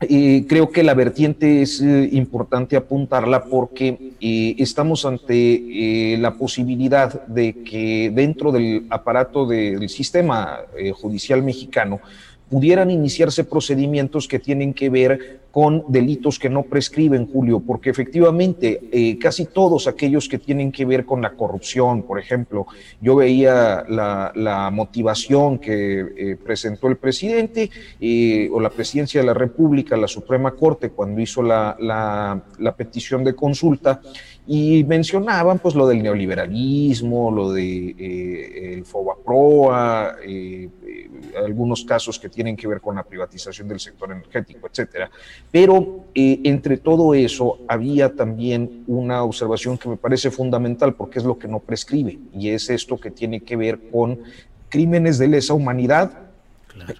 eh, 0.00 0.44
creo 0.46 0.70
que 0.70 0.82
la 0.82 0.92
vertiente 0.92 1.62
es 1.62 1.80
eh, 1.80 2.10
importante 2.12 2.76
apuntarla 2.76 3.44
porque 3.44 4.12
eh, 4.20 4.54
estamos 4.58 5.06
ante 5.06 6.14
eh, 6.14 6.18
la 6.18 6.34
posibilidad 6.34 7.26
de 7.26 7.62
que 7.62 8.12
dentro 8.14 8.52
del 8.52 8.86
aparato 8.90 9.46
de, 9.46 9.78
del 9.78 9.88
sistema 9.88 10.60
judicial 11.00 11.42
mexicano 11.42 12.00
pudieran 12.48 12.90
iniciarse 12.90 13.44
procedimientos 13.44 14.28
que 14.28 14.38
tienen 14.38 14.72
que 14.72 14.88
ver 14.88 15.40
con 15.50 15.84
delitos 15.88 16.38
que 16.38 16.50
no 16.50 16.64
prescriben, 16.64 17.26
Julio, 17.26 17.60
porque 17.60 17.88
efectivamente 17.88 18.78
eh, 18.92 19.18
casi 19.18 19.46
todos 19.46 19.86
aquellos 19.86 20.28
que 20.28 20.38
tienen 20.38 20.70
que 20.70 20.84
ver 20.84 21.06
con 21.06 21.22
la 21.22 21.32
corrupción, 21.32 22.02
por 22.02 22.18
ejemplo, 22.18 22.66
yo 23.00 23.16
veía 23.16 23.84
la, 23.88 24.70
motivación 24.70 25.58
que 25.58 26.00
eh, 26.00 26.36
presentó 26.36 26.88
el 26.88 26.96
presidente 26.96 27.70
eh, 27.98 28.50
o 28.52 28.60
la 28.60 28.68
presidencia 28.68 29.20
de 29.20 29.26
la 29.26 29.34
República, 29.34 29.96
la 29.96 30.08
Suprema 30.08 30.50
Corte, 30.50 30.90
cuando 30.90 31.20
hizo 31.22 31.42
la 31.42 32.74
petición 32.76 33.24
de 33.24 33.34
consulta, 33.34 34.02
y 34.46 34.84
mencionaban 34.84 35.58
pues 35.58 35.74
lo 35.74 35.88
del 35.88 36.02
neoliberalismo, 36.02 37.30
lo 37.32 37.52
de 37.52 37.88
eh, 37.98 38.74
el 38.74 38.84
FOBAPROA, 38.84 40.16
eh, 40.24 40.68
eh, 40.86 41.10
algunos 41.44 41.84
casos 41.84 42.18
que 42.18 42.28
tienen 42.28 42.56
que 42.56 42.68
ver 42.68 42.80
con 42.80 42.94
la 42.94 43.02
privatización 43.02 43.66
del 43.66 43.80
sector 43.80 44.12
energético, 44.12 44.68
etcétera. 44.68 45.10
Pero 45.50 46.04
entre 46.14 46.76
todo 46.76 47.12
eso 47.14 47.58
había 47.66 48.14
también 48.14 48.84
una 48.86 49.24
observación 49.24 49.78
que 49.78 49.88
me 49.88 49.96
parece 49.96 50.30
fundamental 50.30 50.94
porque 50.94 51.18
es 51.18 51.24
lo 51.24 51.38
que 51.38 51.48
no 51.48 51.58
prescribe 51.58 52.18
y 52.32 52.50
es 52.50 52.70
esto 52.70 52.98
que 52.98 53.10
tiene 53.10 53.40
que 53.40 53.56
ver 53.56 53.80
con 53.90 54.20
crímenes 54.68 55.18
de 55.18 55.28
lesa 55.28 55.54
humanidad 55.54 56.25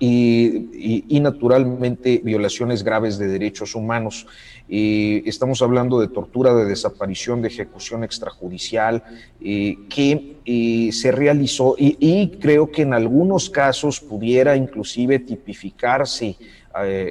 Y, 0.01 1.21
naturalmente 1.21 2.21
violaciones 2.23 2.85
graves 2.85 3.19
de 3.19 3.27
derechos 3.27 3.75
humanos. 3.75 4.27
Eh, 4.69 5.23
estamos 5.27 5.63
hablando 5.63 6.01
de 6.01 6.09
tortura, 6.09 6.55
de 6.55 6.65
desaparición, 6.65 7.43
de 7.43 7.49
ejecución 7.49 8.05
extrajudicial, 8.05 9.03
eh, 9.41 9.77
que 9.89 10.37
eh, 10.45 10.91
se 10.93 11.13
realizó 11.13 11.75
y, 11.79 12.29
creo 12.41 12.71
que 12.71 12.83
en 12.83 12.95
algunos 12.95 13.51
casos 13.51 14.01
pudiera 14.01 14.57
inclusive 14.57 15.19
tipificarse. 15.21 16.37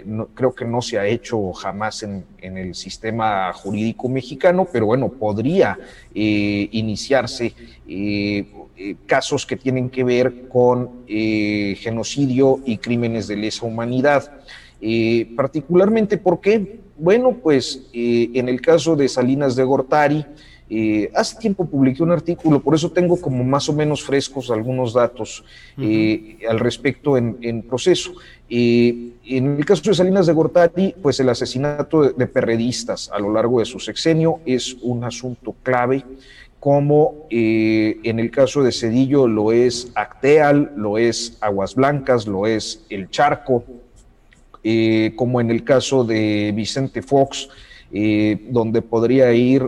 No, 0.06 0.28
creo 0.28 0.54
que 0.54 0.64
no 0.64 0.80
se 0.80 1.00
ha 1.00 1.08
hecho 1.08 1.52
jamás 1.52 2.04
en, 2.04 2.24
en, 2.40 2.56
el 2.56 2.76
sistema 2.76 3.52
jurídico 3.52 4.08
mexicano, 4.08 4.68
pero 4.72 4.86
bueno, 4.86 5.10
podría 5.10 5.80
iniciarse 6.14 7.56
eh, 8.78 8.98
casos 9.06 9.46
que 9.46 9.56
tienen 9.56 9.90
que 9.90 10.04
ver 10.04 10.50
con 10.50 10.90
eh, 11.08 11.78
genocidio 11.80 12.60
y 12.66 12.78
crímenes 12.78 13.26
de 13.26 13.38
lesa 13.38 13.66
humanidad. 13.66 14.30
Eh, 14.82 15.32
particularmente 15.34 16.18
porque, 16.18 16.82
bueno, 16.98 17.38
pues 17.42 17.88
en 17.94 18.50
el 18.50 18.60
caso 18.60 18.98
de 18.98 19.08
Salinas 19.08 19.56
de 19.56 19.64
Gortari, 19.64 20.26
hace 21.14 21.38
tiempo 21.38 21.66
publiqué 21.66 22.04
un 22.04 22.12
artículo, 22.12 22.60
por 22.62 22.76
eso 22.76 22.92
tengo 22.92 23.16
como 23.22 23.46
más 23.46 23.70
o 23.70 23.74
menos 23.74 24.04
frescos 24.04 24.52
algunos 24.52 24.94
datos 24.94 25.46
uh 25.78 25.82
-huh. 25.82 26.48
al 26.50 26.60
respecto 26.60 27.18
en, 27.18 27.38
en 27.42 27.62
proceso. 27.62 28.12
en 28.50 29.56
el 29.58 29.66
caso 29.66 29.84
de 29.86 29.94
Salinas 29.94 30.28
de 30.28 30.34
Gortari, 30.34 30.96
pues 31.02 31.18
el 31.22 31.30
asesinato 31.30 32.02
de, 32.02 32.14
de 32.14 32.28
perredistas 32.28 33.10
a 33.14 33.20
lo 33.20 33.32
largo 33.32 33.60
de 33.60 33.66
su 33.66 33.80
sexenio 33.80 34.40
es 34.46 34.76
un 34.82 35.06
asunto 35.06 35.56
clave 35.64 36.04
como 36.66 37.28
eh, 37.30 38.00
en 38.02 38.18
el 38.18 38.32
caso 38.32 38.64
de 38.64 38.72
Cedillo 38.72 39.28
lo 39.28 39.52
es 39.52 39.92
Acteal, 39.94 40.72
lo 40.76 40.98
es 40.98 41.38
Aguas 41.40 41.76
Blancas, 41.76 42.26
lo 42.26 42.48
es 42.48 42.84
El 42.90 43.12
Charco, 43.12 43.64
eh, 44.64 45.14
como 45.16 45.40
en 45.40 45.52
el 45.52 45.64
caso 45.64 46.04
de 46.04 46.52
Vicente 46.56 47.04
Fox, 47.04 47.50
eh, 47.94 48.48
donde 48.50 48.82
podría 48.82 49.32
ir 49.32 49.62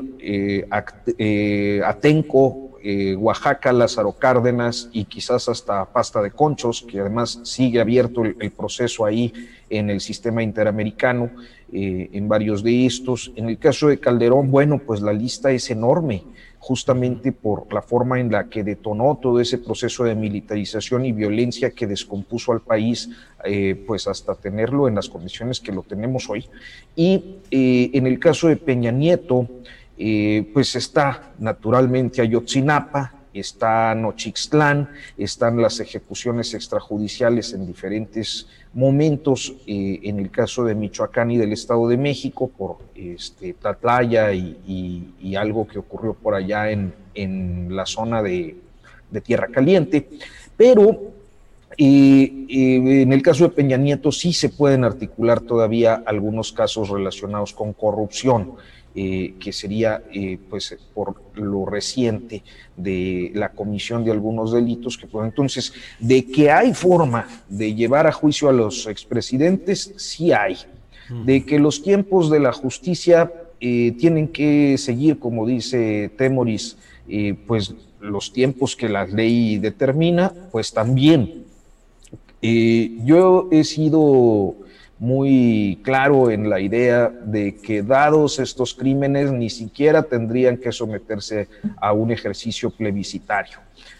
Atenco, 1.85 2.71
Oaxaca, 3.19 3.71
Lázaro 3.73 4.13
Cárdenas 4.13 4.89
y 4.91 5.05
quizás 5.05 5.49
hasta 5.49 5.85
Pasta 5.85 6.19
de 6.23 6.31
Conchos, 6.31 6.81
que 6.81 6.99
además 6.99 7.41
sigue 7.43 7.79
abierto 7.79 8.23
el, 8.23 8.51
proceso 8.51 9.05
ahí 9.05 9.31
en 9.69 9.91
el 9.91 10.01
sistema 10.01 10.41
interamericano, 10.41 11.29
en 11.71 12.27
varios 12.27 12.63
de 12.63 12.87
estos. 12.87 13.31
En 13.35 13.49
el 13.49 13.59
caso 13.59 13.87
de 13.87 13.99
Calderón, 13.99 14.49
bueno, 14.49 14.79
pues 14.79 14.99
la 15.01 15.13
lista 15.13 15.51
es 15.51 15.69
enorme 15.69 16.23
justamente 16.59 17.31
por 17.31 17.71
la 17.73 17.81
forma 17.81 18.19
en 18.19 18.31
la 18.31 18.49
que 18.49 18.63
detonó 18.63 19.19
todo 19.21 19.39
ese 19.39 19.57
proceso 19.57 20.03
de 20.03 20.15
militarización 20.15 21.05
y 21.05 21.11
violencia 21.11 21.71
que 21.71 21.87
descompuso 21.87 22.51
al 22.51 22.61
país, 22.61 23.09
eh, 23.45 23.81
pues 23.87 24.07
hasta 24.07 24.35
tenerlo 24.35 24.87
en 24.87 24.95
las 24.95 25.09
condiciones 25.09 25.59
que 25.59 25.71
lo 25.71 25.83
tenemos 25.83 26.29
hoy. 26.29 26.45
Y 26.95 27.37
eh, 27.51 27.91
en 27.93 28.07
el 28.07 28.19
caso 28.19 28.47
de 28.47 28.57
Peña 28.57 28.91
Nieto, 28.91 29.47
eh, 29.97 30.49
pues 30.53 30.75
está 30.75 31.33
naturalmente 31.39 32.21
Ayotzinapa, 32.21 33.13
está 33.33 33.93
Nochixtlán, 33.95 34.89
están 35.17 35.61
las 35.61 35.79
ejecuciones 35.79 36.53
extrajudiciales 36.53 37.53
en 37.53 37.65
diferentes 37.65 38.47
momentos, 38.77 39.55
eh, 39.65 40.01
en 40.03 40.19
el 40.19 40.29
caso 40.29 40.63
de 40.63 40.75
Michoacán 40.75 41.31
y 41.31 41.37
del 41.37 41.51
Estado 41.51 41.87
de 41.87 41.97
México, 41.97 42.47
por 42.55 42.77
este, 42.93 43.53
Tatlaya 43.53 44.31
y, 44.31 45.35
algo 45.35 45.67
que 45.67 45.79
ocurrió 45.79 46.13
por 46.13 46.35
allá 46.35 46.69
en, 46.69 46.93
la 47.75 47.85
zona 47.87 48.21
de, 48.21 48.55
Tierra 49.23 49.47
Caliente, 49.47 50.07
pero 50.55 51.11
eh, 51.75 52.45
eh, 52.49 53.01
en 53.01 53.11
el 53.11 53.21
caso 53.23 53.45
de 53.45 53.55
Peña 53.55 53.77
Nieto 53.77 54.11
sí 54.11 54.31
se 54.31 54.49
pueden 54.49 54.83
articular 54.83 55.39
todavía 55.41 56.03
algunos 56.05 56.51
casos 56.51 56.89
relacionados 56.89 57.53
con 57.53 57.73
corrupción. 57.73 58.53
Eh, 58.99 59.35
que 59.39 59.53
sería 59.53 60.01
eh, 60.11 60.39
pues 60.49 60.75
por 60.95 61.21
lo 61.35 61.67
reciente 61.67 62.41
de 62.75 63.31
la 63.35 63.49
comisión 63.49 64.03
de 64.03 64.09
algunos 64.09 64.51
delitos 64.51 64.97
que 64.97 65.05
pues, 65.05 65.23
entonces 65.23 65.71
de 65.99 66.25
que 66.25 66.49
hay 66.49 66.73
forma 66.73 67.27
de 67.47 67.75
llevar 67.75 68.07
a 68.07 68.11
juicio 68.11 68.49
a 68.49 68.53
los 68.53 68.87
expresidentes 68.87 69.93
sí 69.97 70.31
hay. 70.31 70.57
De 71.23 71.45
que 71.45 71.59
los 71.59 71.83
tiempos 71.83 72.31
de 72.31 72.39
la 72.39 72.51
justicia 72.51 73.31
eh, 73.61 73.93
tienen 73.99 74.29
que 74.29 74.79
seguir 74.79 75.19
como 75.19 75.45
dice 75.45 76.09
Temoris 76.17 76.75
pues 77.45 77.75
los 78.01 78.33
tiempos 78.33 78.75
que 78.75 78.89
la 78.89 79.05
ley 79.05 79.59
determina 79.59 80.33
pues 80.51 80.73
también. 80.73 81.45
Yo 82.41 83.47
he 83.51 83.63
sido 83.63 84.55
muy 84.99 85.79
claro 85.83 86.31
en 86.31 86.49
la 86.49 86.59
idea 86.59 87.09
de 87.09 87.55
que 87.55 87.83
dados 87.83 88.39
estos 88.39 88.73
crímenes 88.73 89.31
ni 89.31 89.49
siquiera 89.49 90.03
tendrían 90.03 90.57
que 90.57 90.71
someterse 90.71 91.47
a 91.79 91.93
un 91.93 92.11
ejercicio 92.11 92.69
plebiscitario. 92.71 93.59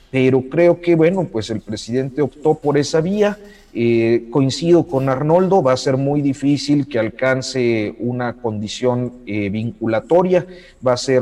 Pero 0.10 0.42
creo 0.44 0.80
que, 0.80 0.96
bueno, 0.96 1.26
pues 1.26 1.50
el 1.50 1.62
presidente 1.62 2.22
optó 2.22 2.56
por 2.56 2.78
esa 2.78 3.02
vía. 3.02 3.38
Eh, 3.80 4.30
coincido 4.32 4.88
con 4.88 5.08
Arnoldo, 5.08 5.62
va 5.62 5.74
a 5.74 5.78
ser 5.78 5.98
muy 5.98 6.22
difícil 6.22 6.88
que 6.88 6.98
alcance 6.98 7.94
una 8.00 8.34
condición 8.34 9.18
eh, 9.28 9.50
vinculatoria, 9.50 10.48
va 10.86 10.94
a 10.94 10.98
ser 10.98 11.22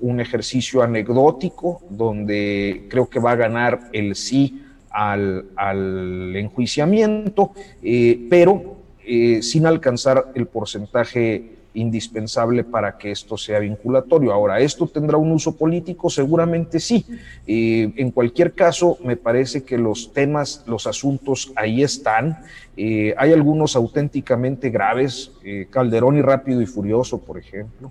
un 0.00 0.20
ejercicio 0.20 0.82
anecdótico 0.82 1.80
donde 1.88 2.88
creo 2.90 3.08
que 3.08 3.20
va 3.20 3.30
a 3.30 3.36
ganar 3.36 3.88
el 3.94 4.16
sí 4.16 4.60
al, 4.90 6.34
enjuiciamiento, 6.36 7.52
eh, 7.82 8.26
pero 8.28 8.83
eh, 9.06 9.42
sin 9.42 9.66
alcanzar 9.66 10.32
el 10.34 10.46
porcentaje 10.46 11.58
indispensable 11.74 12.62
para 12.62 12.96
que 12.96 13.10
esto 13.10 13.36
sea 13.36 13.58
vinculatorio. 13.58 14.32
Ahora, 14.32 14.60
¿esto 14.60 14.86
tendrá 14.86 15.16
un 15.16 15.32
uso 15.32 15.56
político? 15.56 16.08
Seguramente 16.08 16.78
sí. 16.78 17.04
Eh, 17.46 17.92
en 17.96 18.10
cualquier 18.12 18.52
caso, 18.52 18.98
me 19.04 19.16
parece 19.16 19.64
que 19.64 19.76
los 19.76 20.12
temas, 20.12 20.64
los 20.66 20.86
asuntos 20.86 21.52
ahí 21.56 21.82
están. 21.82 22.38
Eh, 22.76 23.14
hay 23.18 23.32
algunos 23.32 23.74
auténticamente 23.74 24.70
graves, 24.70 25.32
Calderón 25.70 26.16
y 26.16 26.22
Rápido 26.22 26.62
y 26.62 26.66
Furioso, 26.66 27.18
por 27.18 27.38
ejemplo, 27.38 27.90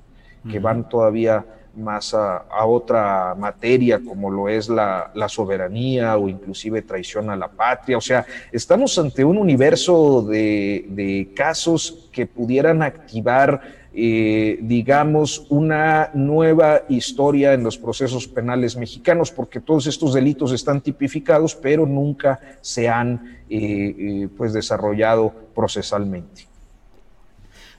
que 0.49 0.59
van 0.59 0.87
todavía 0.87 1.45
más 1.75 2.13
a, 2.13 2.45
otra 2.65 3.35
materia 3.35 3.99
como 3.99 4.29
lo 4.29 4.47
es 4.47 4.69
la, 4.69 5.11
soberanía 5.27 6.17
o 6.17 6.29
inclusive 6.29 6.81
traición 6.81 7.29
a 7.29 7.35
la 7.35 7.47
patria. 7.47 7.97
O 7.97 8.01
sea, 8.01 8.25
estamos 8.51 8.97
ante 8.97 9.23
un 9.25 9.37
universo 9.37 10.21
de, 10.21 11.31
casos 11.35 12.09
que 12.11 12.25
pudieran 12.27 12.83
activar, 12.83 13.61
eh, 13.93 14.59
digamos, 14.61 15.45
una 15.49 16.11
nueva 16.13 16.83
historia 16.89 17.53
en 17.53 17.63
los 17.63 17.77
procesos 17.77 18.27
penales 18.27 18.75
mexicanos, 18.75 19.31
porque 19.31 19.59
todos 19.59 19.87
estos 19.87 20.13
delitos 20.13 20.51
están 20.51 20.81
tipificados, 20.81 21.55
pero 21.55 21.85
nunca 21.85 22.39
se 22.61 22.87
han 22.87 23.39
eh, 23.49 23.95
eh, 23.97 24.27
pues 24.37 24.53
desarrollado 24.53 25.33
procesalmente. 25.55 26.47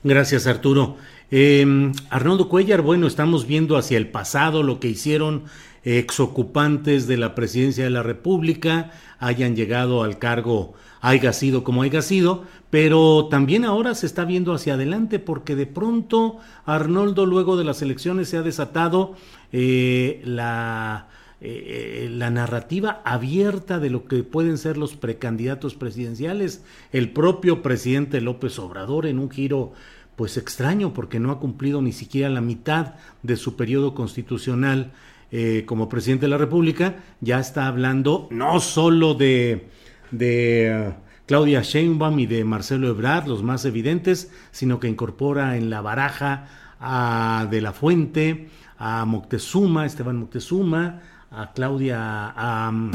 Gracias, 0.03 0.45
Arturo. 0.45 0.97
Eh, 1.37 1.91
Arnoldo 2.11 2.47
Cuellar, 2.47 2.81
bueno, 2.81 3.07
estamos 3.07 3.45
viendo 3.45 3.75
hacia 3.75 3.97
el 3.97 4.07
pasado 4.07 4.63
lo 4.63 4.79
que 4.79 4.87
hicieron 4.87 5.43
exocupantes 5.83 7.07
de 7.07 7.17
la 7.17 7.35
presidencia 7.35 7.83
de 7.83 7.89
la 7.89 8.03
República, 8.03 8.91
hayan 9.19 9.53
llegado 9.53 10.03
al 10.03 10.17
cargo, 10.17 10.75
haya 11.01 11.33
sido 11.33 11.65
como 11.65 11.81
haya 11.81 12.01
sido, 12.01 12.45
pero 12.69 13.27
también 13.29 13.65
ahora 13.65 13.95
se 13.95 14.05
está 14.05 14.23
viendo 14.23 14.53
hacia 14.53 14.75
adelante 14.75 15.19
porque 15.19 15.57
de 15.57 15.65
pronto 15.67 16.37
Arnoldo 16.63 17.25
luego 17.25 17.57
de 17.57 17.65
las 17.65 17.81
elecciones 17.81 18.29
se 18.29 18.37
ha 18.37 18.41
desatado 18.41 19.15
eh, 19.51 20.21
la, 20.23 21.09
eh, 21.41 22.07
la 22.13 22.29
narrativa 22.29 23.01
abierta 23.03 23.79
de 23.79 23.89
lo 23.89 24.05
que 24.05 24.23
pueden 24.23 24.57
ser 24.57 24.77
los 24.77 24.95
precandidatos 24.95 25.75
presidenciales. 25.75 26.63
El 26.93 27.11
propio 27.11 27.61
presidente 27.61 28.21
López 28.21 28.57
Obrador 28.57 29.05
en 29.05 29.19
un 29.19 29.29
giro 29.29 29.73
pues 30.15 30.37
extraño 30.37 30.93
porque 30.93 31.19
no 31.19 31.31
ha 31.31 31.39
cumplido 31.39 31.81
ni 31.81 31.91
siquiera 31.91 32.29
la 32.29 32.41
mitad 32.41 32.95
de 33.23 33.35
su 33.35 33.55
periodo 33.55 33.93
constitucional 33.93 34.91
eh, 35.31 35.63
como 35.65 35.89
presidente 35.89 36.25
de 36.25 36.29
la 36.29 36.37
República, 36.37 36.97
ya 37.19 37.39
está 37.39 37.67
hablando 37.67 38.27
no 38.31 38.59
solo 38.59 39.15
de, 39.15 39.69
de 40.11 40.93
uh, 40.95 41.05
Claudia 41.25 41.61
Sheinbaum 41.61 42.19
y 42.19 42.25
de 42.25 42.45
Marcelo 42.45 42.87
Ebrard, 42.87 43.27
los 43.27 43.43
más 43.43 43.65
evidentes, 43.65 44.31
sino 44.51 44.79
que 44.79 44.87
incorpora 44.87 45.57
en 45.57 45.69
la 45.69 45.81
baraja 45.81 46.47
a 46.79 47.47
De 47.49 47.61
la 47.61 47.73
Fuente, 47.73 48.49
a 48.77 49.03
Moctezuma, 49.05 49.85
Esteban 49.85 50.17
Moctezuma, 50.17 51.01
a 51.31 51.51
Claudia, 51.53 52.29
a, 52.29 52.69
um, 52.69 52.91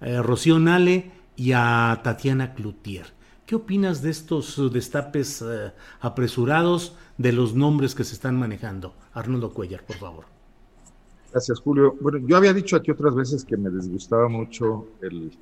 eh, 0.00 0.20
Rocío 0.22 0.58
Nale 0.58 1.10
y 1.36 1.52
a 1.52 2.00
Tatiana 2.04 2.54
Cloutier. 2.54 3.19
¿Qué 3.50 3.56
opinas 3.56 4.00
de 4.00 4.10
estos 4.10 4.56
uh, 4.58 4.70
destapes 4.70 5.42
uh, 5.42 5.72
apresurados 6.00 6.94
de 7.18 7.32
los 7.32 7.52
nombres 7.52 7.96
que 7.96 8.04
se 8.04 8.14
están 8.14 8.38
manejando? 8.38 8.94
Arnoldo 9.12 9.52
Cuellar, 9.52 9.84
por 9.84 9.96
favor. 9.96 10.24
Gracias, 11.32 11.58
Julio. 11.58 11.96
Bueno, 12.00 12.18
yo 12.28 12.36
había 12.36 12.52
dicho 12.52 12.76
aquí 12.76 12.92
otras 12.92 13.12
veces 13.12 13.44
que 13.44 13.56
me 13.56 13.68
disgustaba 13.68 14.28
mucho 14.28 14.86
el, 15.02 15.32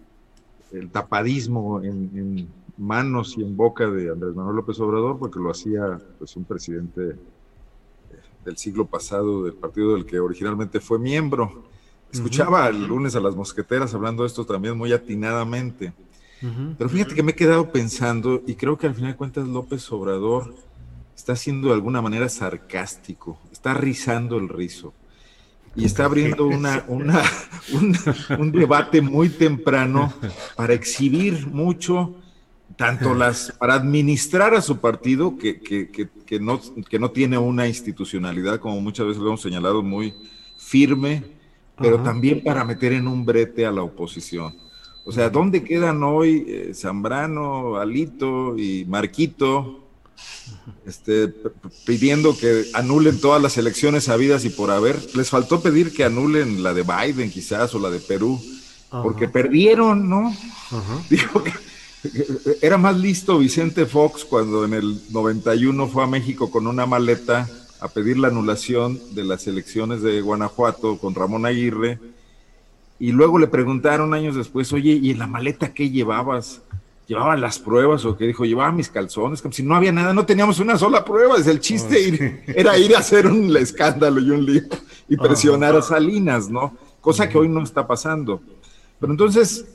tapadismo 0.91 1.83
en, 1.83 2.49
manos 2.79 3.37
y 3.37 3.43
en 3.43 3.55
boca 3.55 3.87
de 3.87 4.11
Andrés 4.11 4.35
Manuel 4.35 4.57
López 4.57 4.81
Obrador, 4.81 5.19
porque 5.19 5.39
lo 5.39 5.51
hacía 5.51 6.01
pues, 6.19 6.35
un 6.35 6.45
presidente 6.45 7.11
eh, 7.11 7.17
del 8.43 8.57
siglo 8.57 8.87
pasado 8.87 9.45
del 9.45 9.53
partido 9.53 9.93
del 9.93 10.07
que 10.07 10.19
originalmente 10.19 10.81
fue 10.81 10.99
miembro. 10.99 11.65
Escuchaba 12.11 12.69
el 12.69 12.87
lunes 12.87 13.17
a 13.17 13.21
las 13.21 13.37
mosqueteras 13.37 13.93
hablando 13.93 14.23
de 14.23 14.29
esto 14.29 14.47
también 14.47 14.79
muy 14.79 14.95
atinadamente. 14.95 15.93
Pero 16.41 16.89
fíjate 16.89 17.15
que 17.15 17.23
me 17.23 17.33
he 17.33 17.35
quedado 17.35 17.73
pensando 17.73 18.43
y 18.47 18.55
creo 18.55 18.79
que 18.79 18.87
al 18.87 18.95
final 18.95 19.13
de 19.13 19.17
cuentas 19.17 19.49
López 19.49 19.91
Obrador 19.91 20.55
está 21.17 21.35
siendo 21.35 21.69
de 21.69 21.75
alguna 21.75 22.01
manera 22.01 22.29
sarcástico, 22.29 23.41
está 23.51 23.75
rizando 23.75 24.37
el 24.39 24.49
rizo 24.49 24.95
y 25.75 25.85
está 25.85 26.05
abriendo 26.05 26.47
una, 26.47 26.85
una 26.89 27.23
un, 28.39 28.53
debate 28.53 29.01
muy 29.01 29.29
temprano 29.29 30.13
para 30.57 30.75
exhibir 30.75 31.47
mucho, 31.47 32.15
tanto 32.77 33.15
las, 33.15 33.53
para 33.59 33.75
administrar 33.75 34.55
a 34.55 34.61
su 34.61 34.79
partido, 34.79 35.37
que, 35.39 35.61
que, 35.61 35.91
que, 35.91 36.41
no, 36.41 36.61
que 36.89 36.99
no 36.99 37.11
tiene 37.11 37.39
una 37.39 37.67
institucionalidad, 37.67 38.61
como 38.61 38.81
muchas 38.81 39.07
veces 39.07 39.23
lo 39.23 39.29
hemos 39.29 39.43
señalado, 39.43 39.83
muy 39.83 40.15
firme, 40.57 41.25
pero 41.77 42.03
también 42.03 42.43
para 42.43 42.65
meter 42.65 42.93
en 42.93 43.07
un 43.07 43.25
brete 43.25 43.65
a 43.67 43.71
la 43.71 43.83
oposición. 43.83 44.68
O 45.09 45.13
sea, 45.13 45.31
¿dónde 45.31 45.65
quedan 45.65 46.03
hoy 46.03 46.45
eh, 46.47 46.73
Zambrano, 46.75 47.77
Alito 47.77 48.59
y 48.59 48.85
Marquito 48.85 49.89
este, 50.85 51.33
pidiendo 51.87 52.37
que 52.37 52.67
anulen 52.75 53.19
todas 53.19 53.41
las 53.41 53.57
elecciones 53.57 54.11
habidas 54.11 54.45
y 54.45 54.51
por 54.51 54.71
haber? 54.71 54.99
Les 55.17 55.31
faltó 55.31 55.63
pedir 55.63 55.95
que 55.95 56.05
anulen 56.05 56.63
la 56.63 56.75
de 56.75 56.83
Biden 56.83 57.31
quizás 57.31 57.75
o 57.75 57.79
la 57.79 57.89
de 57.89 58.01
Perú, 58.01 58.39
porque 58.91 59.29
perdieron, 59.29 60.11
¿no? 60.11 60.37
Dijo 61.09 61.43
que 61.43 61.55
era 62.61 62.77
más 62.77 62.99
listo 62.99 63.39
Vicente 63.39 63.87
Fox 63.87 64.27
cuando 64.27 64.67
en 64.67 64.75
el 64.75 65.01
91 65.09 65.89
fue 65.89 66.05
a 66.05 66.07
México 66.07 66.51
con 66.51 66.67
una 66.67 66.85
maleta 66.85 67.49
a 67.81 67.89
pedir 67.89 68.19
la 68.19 68.29
anulación 68.29 69.01
de 69.15 69.25
las 69.25 69.47
elecciones 69.47 70.03
de 70.03 70.21
Guanajuato 70.21 70.99
con 70.99 71.15
Ramón 71.15 71.47
Aguirre 71.47 71.99
y 72.99 73.13
luego 73.13 73.39
le 73.39 73.47
preguntaron 73.47 74.13
años 74.13 74.35
después, 74.35 74.73
oye, 74.73 74.93
¿y 74.93 75.11
en 75.11 75.19
la 75.19 75.27
maleta 75.27 75.73
qué 75.73 75.91
llevabas? 75.91 76.63
¿Llevaba 77.07 77.37
las 77.37 77.59
pruebas 77.59 78.05
o 78.05 78.17
qué 78.17 78.27
dijo? 78.27 78.45
Llevaba 78.45 78.73
mis 78.73 78.91
calzones, 78.91 79.41
como 79.41 79.53
si 79.53 79.63
no 79.63 79.75
había 79.75 79.93
nada, 79.93 80.13
no 80.13 80.27
teníamos 80.27 80.59
una 80.59 80.77
sola 80.77 81.05
prueba. 81.05 81.37
Es 81.37 81.47
el 81.47 81.61
chiste 81.61 82.43
oh, 82.47 82.53
era 82.55 82.77
ir 82.77 82.95
a 82.95 82.99
hacer 82.99 83.27
un 83.27 83.57
escándalo 83.57 84.21
y 84.21 84.31
un 84.31 84.45
lío 84.45 84.63
y 85.09 85.17
presionar 85.17 85.75
a 85.77 85.83
Salinas, 85.83 86.51
¿no? 86.51 86.77
Cosa 87.01 87.29
que 87.29 87.39
hoy 87.39 87.49
no 87.49 87.63
está 87.63 87.87
pasando. 87.87 88.43
Pero 89.01 89.13
entonces 89.13 89.67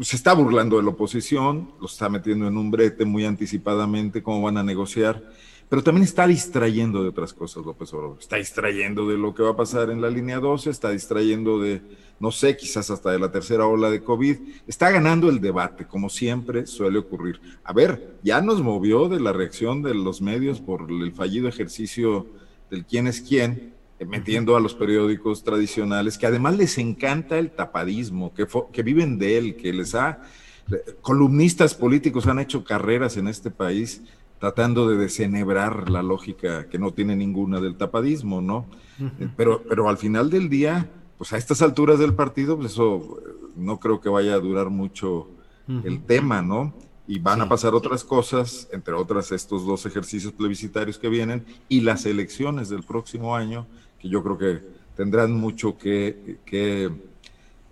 se 0.00 0.16
está 0.16 0.32
burlando 0.32 0.76
de 0.76 0.84
la 0.84 0.90
oposición, 0.90 1.72
lo 1.80 1.86
está 1.86 2.08
metiendo 2.08 2.46
en 2.46 2.56
un 2.56 2.70
brete 2.70 3.04
muy 3.04 3.26
anticipadamente, 3.26 4.22
cómo 4.22 4.42
van 4.42 4.56
a 4.56 4.62
negociar 4.62 5.22
pero 5.70 5.84
también 5.84 6.02
está 6.02 6.26
distrayendo 6.26 7.00
de 7.00 7.10
otras 7.10 7.32
cosas 7.32 7.64
López 7.64 7.94
Obrador. 7.94 8.16
Está 8.18 8.36
distrayendo 8.36 9.06
de 9.06 9.16
lo 9.16 9.32
que 9.32 9.44
va 9.44 9.50
a 9.50 9.56
pasar 9.56 9.90
en 9.90 10.02
la 10.02 10.10
línea 10.10 10.40
12, 10.40 10.68
está 10.68 10.90
distrayendo 10.90 11.60
de, 11.60 11.80
no 12.20 12.30
sé, 12.30 12.54
quizás 12.56 12.90
hasta 12.90 13.10
de 13.10 13.18
la 13.18 13.32
tercera 13.32 13.66
ola 13.66 13.90
de 13.90 14.02
COVID. 14.02 14.36
Está 14.66 14.90
ganando 14.90 15.30
el 15.30 15.40
debate, 15.40 15.86
como 15.86 16.10
siempre 16.10 16.66
suele 16.66 16.98
ocurrir. 16.98 17.40
A 17.64 17.72
ver, 17.72 18.18
ya 18.22 18.42
nos 18.42 18.62
movió 18.62 19.08
de 19.08 19.18
la 19.18 19.32
reacción 19.32 19.82
de 19.82 19.94
los 19.94 20.20
medios 20.20 20.60
por 20.60 20.86
el 20.90 21.12
fallido 21.12 21.48
ejercicio 21.48 22.26
del 22.70 22.84
quién 22.84 23.06
es 23.06 23.22
quién, 23.22 23.72
eh, 23.98 24.04
metiendo 24.04 24.54
a 24.54 24.60
los 24.60 24.74
periódicos 24.74 25.42
tradicionales, 25.42 26.18
que 26.18 26.26
además 26.26 26.58
les 26.58 26.76
encanta 26.76 27.38
el 27.38 27.50
tapadismo, 27.50 28.34
que, 28.34 28.46
que 28.70 28.82
viven 28.82 29.18
de 29.18 29.38
él, 29.38 29.56
que 29.56 29.72
les 29.72 29.94
ha... 29.94 30.20
Eh, 30.70 30.96
columnistas 31.00 31.74
políticos 31.74 32.26
han 32.26 32.38
hecho 32.38 32.64
carreras 32.64 33.16
en 33.16 33.28
este 33.28 33.50
país 33.50 34.02
tratando 34.38 34.88
de 34.88 34.96
desenebrar 34.96 35.90
la 35.90 36.02
lógica 36.02 36.68
que 36.68 36.78
no 36.78 36.92
tiene 36.92 37.14
ninguna 37.16 37.60
del 37.60 37.76
tapadismo, 37.76 38.40
¿no? 38.40 38.66
pero, 39.36 39.62
pero 39.68 39.88
al 39.88 39.98
final 39.98 40.30
del 40.30 40.48
día, 40.48 40.88
pues 41.20 41.34
a 41.34 41.36
estas 41.36 41.60
alturas 41.60 41.98
del 41.98 42.14
partido, 42.14 42.56
pues 42.56 42.72
eso 42.72 43.18
eh, 43.20 43.50
no 43.54 43.78
creo 43.78 44.00
que 44.00 44.08
vaya 44.08 44.32
a 44.32 44.38
durar 44.38 44.70
mucho 44.70 45.28
el 45.84 46.02
tema, 46.02 46.40
¿no? 46.40 46.72
Y 47.06 47.18
van 47.18 47.42
a 47.42 47.48
pasar 47.48 47.74
otras 47.74 48.04
cosas, 48.04 48.68
entre 48.72 48.94
otras 48.94 49.30
estos 49.30 49.66
dos 49.66 49.84
ejercicios 49.84 50.32
plebiscitarios 50.32 50.98
que 50.98 51.10
vienen 51.10 51.44
y 51.68 51.82
las 51.82 52.06
elecciones 52.06 52.70
del 52.70 52.84
próximo 52.84 53.36
año, 53.36 53.66
que 53.98 54.08
yo 54.08 54.22
creo 54.22 54.38
que 54.38 54.66
tendrán 54.96 55.32
mucho 55.32 55.76
que, 55.76 56.38
que 56.46 56.90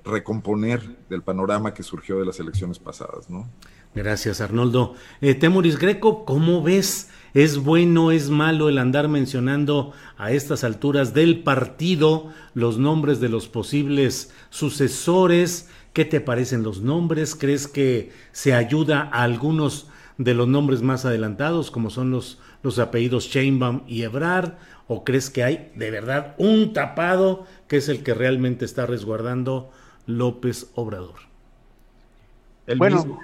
recomponer 0.04 0.98
del 1.08 1.22
panorama 1.22 1.72
que 1.72 1.82
surgió 1.82 2.20
de 2.20 2.26
las 2.26 2.38
elecciones 2.40 2.78
pasadas, 2.78 3.30
¿no? 3.30 3.48
Gracias, 3.94 4.42
Arnoldo. 4.42 4.94
Eh, 5.22 5.34
Temuris 5.34 5.78
Greco, 5.78 6.26
¿cómo 6.26 6.62
ves? 6.62 7.08
¿Es 7.34 7.58
bueno, 7.58 8.10
es 8.10 8.30
malo 8.30 8.68
el 8.68 8.78
andar 8.78 9.08
mencionando 9.08 9.92
a 10.16 10.32
estas 10.32 10.64
alturas 10.64 11.12
del 11.12 11.42
partido 11.42 12.32
los 12.54 12.78
nombres 12.78 13.20
de 13.20 13.28
los 13.28 13.48
posibles 13.48 14.32
sucesores? 14.50 15.68
¿Qué 15.92 16.04
te 16.04 16.20
parecen 16.20 16.62
los 16.62 16.80
nombres? 16.80 17.34
¿Crees 17.34 17.68
que 17.68 18.12
se 18.32 18.54
ayuda 18.54 19.10
a 19.12 19.22
algunos 19.22 19.88
de 20.16 20.34
los 20.34 20.48
nombres 20.48 20.82
más 20.82 21.04
adelantados, 21.04 21.70
como 21.70 21.90
son 21.90 22.10
los, 22.10 22.38
los 22.62 22.78
apellidos 22.78 23.24
Sheinbaum 23.26 23.82
y 23.86 24.02
Ebrard? 24.02 24.54
¿O 24.86 25.04
crees 25.04 25.28
que 25.28 25.44
hay 25.44 25.70
de 25.76 25.90
verdad 25.90 26.34
un 26.38 26.72
tapado 26.72 27.46
que 27.68 27.76
es 27.76 27.88
el 27.88 28.02
que 28.02 28.14
realmente 28.14 28.64
está 28.64 28.86
resguardando 28.86 29.70
López 30.06 30.70
Obrador? 30.74 31.28
El 32.66 32.78
bueno, 32.78 33.20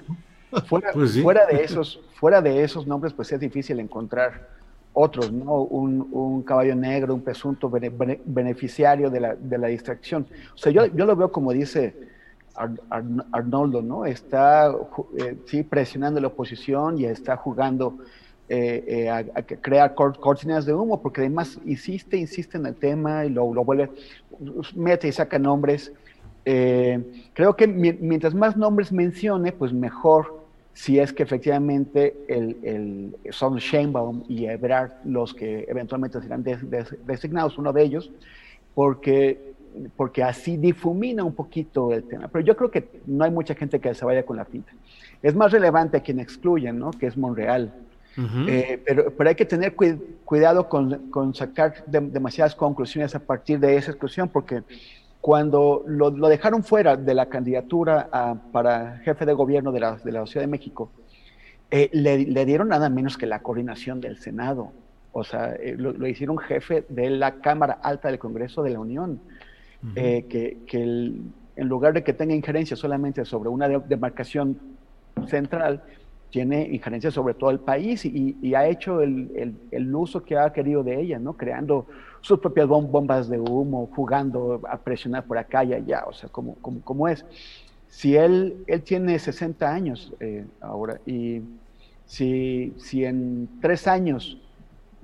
pues 0.69 1.21
fuera, 1.23 1.47
de 1.47 1.63
esos, 1.63 2.01
fuera 2.15 2.41
de 2.41 2.63
esos 2.63 2.87
nombres, 2.87 3.13
pues 3.13 3.33
es 3.33 3.41
difícil 3.41 3.81
encontrar 3.81 4.49
otros, 4.93 5.33
¿no? 5.33 5.63
Un, 5.63 6.43
caballo 6.45 6.77
negro, 6.77 7.15
un 7.15 7.23
presunto 7.23 7.69
beneficiario 7.69 9.11
de 9.11 9.21
la, 9.21 9.35
de 9.35 9.59
la, 9.59 9.67
distracción. 9.69 10.27
O 10.55 10.59
sea, 10.59 10.71
yo, 10.71 10.87
yo 10.87 11.05
lo 11.05 11.17
veo 11.17 11.33
como 11.33 11.53
dice 11.53 11.95
Arnoldo, 13.33 13.83
¿no? 13.83 14.07
Está, 14.07 14.73
eh, 15.19 15.37
sí, 15.47 15.63
presionando 15.65 16.21
la 16.21 16.29
oposición 16.29 16.99
y 16.99 17.05
está 17.07 17.37
jugando 17.37 17.99
eh, 18.49 18.85
eh, 18.87 19.11
a, 19.11 19.43
crear 19.43 19.95
cortinas 19.95 20.65
de 20.65 20.75
humo, 20.75 21.03
porque 21.03 21.23
además 21.23 21.59
insiste, 21.65 22.17
insiste 22.17 22.57
en 22.57 22.67
el 22.67 22.77
tema 22.77 23.25
y 23.25 23.31
lo, 23.31 23.53
lo 23.53 23.65
vuelve, 23.65 23.91
mete 24.77 25.09
y 25.09 25.13
saca 25.13 25.39
nombres. 25.39 25.93
creo 26.45 27.57
que 27.57 27.67
mientras 27.67 28.35
más 28.35 28.57
nombres 28.57 28.93
mencione, 28.93 29.51
pues 29.51 29.73
mejor 29.73 30.44
si 30.75 30.99
es 30.99 31.13
que 31.13 31.23
efectivamente 31.23 32.17
el, 32.29 33.17
son 33.31 33.57
Sheinbaum 33.57 34.25
y 34.29 34.47
Ebrard 34.47 34.91
los 35.05 35.33
que 35.33 35.65
eventualmente 35.69 36.21
serán 36.21 36.45
designados, 37.07 37.57
uno 37.59 37.73
de 37.73 37.83
ellos, 37.83 38.11
porque, 38.75 39.55
porque 39.97 40.25
así 40.25 40.57
difumina 40.57 41.23
un 41.23 41.33
poquito 41.33 41.93
el 41.93 42.03
tema. 42.03 42.27
Pero 42.27 42.45
yo 42.45 42.57
creo 42.57 42.73
que 42.73 42.89
no 43.07 43.25
hay 43.25 43.31
mucha 43.31 43.55
gente 43.55 43.81
que 43.81 43.95
se 43.95 44.05
vaya 44.05 44.27
con 44.27 44.37
la 44.37 44.45
finta. 44.45 44.73
Es 45.23 45.35
más 45.37 45.53
relevante 45.53 45.97
a 45.97 46.01
quien 46.01 46.19
excluyen, 46.19 46.77
¿no? 46.79 46.91
que 46.91 47.07
es 47.07 47.17
Monreal. 47.17 47.73
Eh, 48.47 48.81
pero, 48.87 49.11
pero, 49.11 49.29
hay 49.29 49.35
que 49.35 49.45
tener 49.45 49.75
cuidado 50.25 50.69
con, 50.69 51.11
con 51.11 51.35
sacar 51.35 51.85
demasiadas 51.87 52.55
conclusiones 52.55 53.13
a 53.17 53.19
partir 53.19 53.59
de 53.59 53.77
esa 53.77 53.91
exclusión, 53.91 54.29
porque 54.29 54.63
cuando 55.25 55.83
lo, 55.87 56.11
dejaron 56.29 56.63
fuera 56.63 56.99
de 56.99 57.15
la 57.15 57.31
candidatura 57.31 58.11
para 58.53 58.99
jefe 58.99 59.25
de 59.25 59.33
gobierno 59.33 59.73
de 59.73 59.81
la, 59.81 59.97
de 59.97 60.13
la 60.13 60.27
Ciudad 60.27 60.43
de 60.43 60.51
México, 60.51 60.91
eh, 61.71 61.89
le, 61.95 62.45
dieron 62.45 62.69
nada 62.69 62.91
menos 62.91 63.17
que 63.17 63.25
la 63.25 63.39
coordinación 63.39 64.03
del 64.03 64.19
Senado. 64.19 64.73
O 65.13 65.25
sea, 65.25 65.55
eh, 65.55 65.77
lo, 65.79 66.07
hicieron 66.07 66.37
jefe 66.37 66.85
de 66.91 67.09
la 67.09 67.37
Cámara 67.37 67.79
Alta 67.83 68.09
del 68.09 68.19
Congreso 68.19 68.63
de 68.63 68.73
la 68.73 68.81
Unión, 68.81 69.19
eh, 69.97 70.27
que, 70.29 70.59
en 71.57 71.69
lugar 71.69 71.95
de 71.95 72.05
que 72.05 72.13
tenga 72.13 72.35
injerencia 72.35 72.77
solamente 72.77 73.25
sobre 73.25 73.49
una 73.49 73.67
demarcación 73.67 74.59
central, 75.27 75.85
tiene 76.35 76.69
injerencia 76.73 77.13
sobre 77.13 77.35
todo 77.35 77.51
el 77.51 77.61
país 77.61 78.05
y, 78.05 78.55
ha 78.57 78.67
hecho 78.67 79.01
el, 79.03 79.55
el, 79.71 79.95
uso 79.95 80.25
que 80.25 80.37
ha 80.37 80.53
querido 80.53 80.83
de 80.83 81.01
ella, 81.01 81.21
¿no? 81.21 81.35
Creando 81.35 81.87
sus 82.23 82.41
propias 82.41 82.67
bombas 82.67 83.29
de 83.29 83.39
humo, 83.39 83.89
jugando 83.95 84.61
a 84.69 84.77
presionar 84.79 85.27
por 85.27 85.39
acá 85.39 85.63
y 85.63 85.75
allá, 85.75 86.03
o 86.09 86.13
sea, 86.13 86.29
como, 86.31 86.57
como, 86.57 87.07
es. 87.07 87.25
Si 87.87 88.17
él, 88.17 88.65
él 88.67 88.83
tiene 88.83 89.17
60 89.17 89.73
años 89.73 90.13
eh, 90.19 90.45
ahora 90.61 90.99
y 91.07 91.41
si, 92.05 92.75
si 92.79 93.05
en 93.05 93.49
tres 93.61 93.87
años 93.87 94.37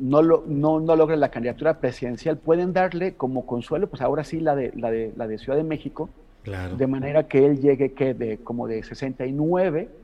no, 0.01 0.23
lo, 0.23 0.43
no, 0.49 0.81
no, 0.81 0.97
logra 0.97 1.15
la 1.15 1.31
candidatura 1.31 1.79
presidencial, 1.79 2.39
pueden 2.39 2.73
darle 2.73 3.15
como 3.15 3.47
consuelo, 3.47 3.89
pues 3.89 4.03
ahora 4.03 4.25
sí 4.25 4.41
la 4.41 4.57
de, 4.57 4.73
la 4.75 4.91
de, 4.91 5.13
la 5.15 5.29
de 5.29 5.39
Ciudad 5.39 5.57
de 5.57 5.63
México, 5.63 6.11
claro. 6.43 6.77
de 6.77 6.89
manera 6.89 7.29
que 7.29 7.47
él 7.47 7.61
llegue 7.61 7.93
que 7.93 8.15
de, 8.15 8.39
como 8.39 8.67
de 8.67 8.83
69, 8.83 10.00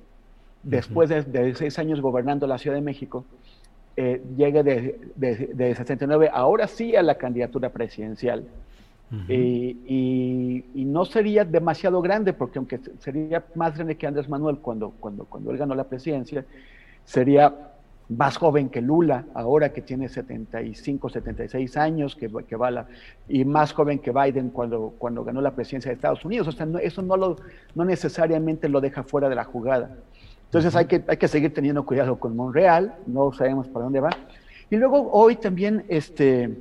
después 0.67 1.09
de, 1.09 1.23
de, 1.23 1.55
seis 1.55 1.79
años 1.79 2.01
gobernando 2.01 2.47
la 2.47 2.59
Ciudad 2.59 2.77
de 2.77 2.83
México, 2.83 3.25
eh, 3.97 4.21
llegue 4.37 4.63
de, 4.63 4.99
de, 5.15 5.75
69 5.75 6.29
ahora 6.33 6.67
sí 6.67 6.95
a 6.97 7.03
la 7.03 7.15
candidatura 7.15 7.71
presidencial. 7.71 8.45
y, 9.29 10.65
no 10.75 11.05
sería 11.05 11.45
demasiado 11.45 12.01
grande, 12.03 12.33
porque 12.33 12.59
aunque 12.59 12.81
sería 12.99 13.45
más 13.55 13.75
grande 13.75 13.97
que 13.97 14.07
Andrés 14.07 14.29
Manuel 14.29 14.59
cuando, 14.59 14.91
cuando, 14.99 15.25
cuando 15.25 15.51
él 15.51 15.59
ganó 15.59 15.75
la 15.75 15.85
presidencia, 15.85 16.45
sería 17.05 17.55
más 18.09 18.37
joven 18.37 18.69
que 18.69 18.81
Lula, 18.81 19.25
ahora 19.35 19.73
que 19.73 19.83
tiene 19.83 20.09
75, 20.09 21.09
76 21.09 21.77
años, 21.77 22.17
que, 22.17 22.31
que 22.47 22.57
va 22.57 22.71
la, 22.71 22.87
y 23.29 23.45
más 23.45 23.73
joven 23.73 23.99
que 23.99 24.13
Biden 24.13 24.51
cuando, 24.51 24.95
cuando 24.99 25.25
ganó 25.25 25.41
la 25.41 25.53
presidencia 25.53 25.91
de 25.91 25.97
Estados 25.97 26.25
Unidos. 26.25 26.49
O 26.49 26.53
sea, 26.53 26.67
eso 26.83 27.03
no, 27.03 27.17
lo, 27.17 27.37
no 27.75 27.85
necesariamente 27.85 28.69
lo 28.69 28.81
deja 28.81 29.03
fuera 29.03 29.29
de 29.29 29.35
la 29.35 29.45
jugada. 29.45 29.97
Entonces 30.47 30.75
hay 30.77 30.87
que, 30.87 31.05
hay 31.07 31.17
que 31.17 31.29
seguir 31.29 31.53
teniendo 31.53 31.85
cuidado 31.85 32.19
con 32.19 32.35
Monreal, 32.37 32.95
no 33.07 33.33
sabemos 33.33 33.67
para 33.69 33.85
dónde 33.85 34.01
va. 34.01 34.11
Y 34.71 34.77
luego 34.77 35.11
hoy 35.13 35.37
también 35.37 35.85
este, 35.89 36.57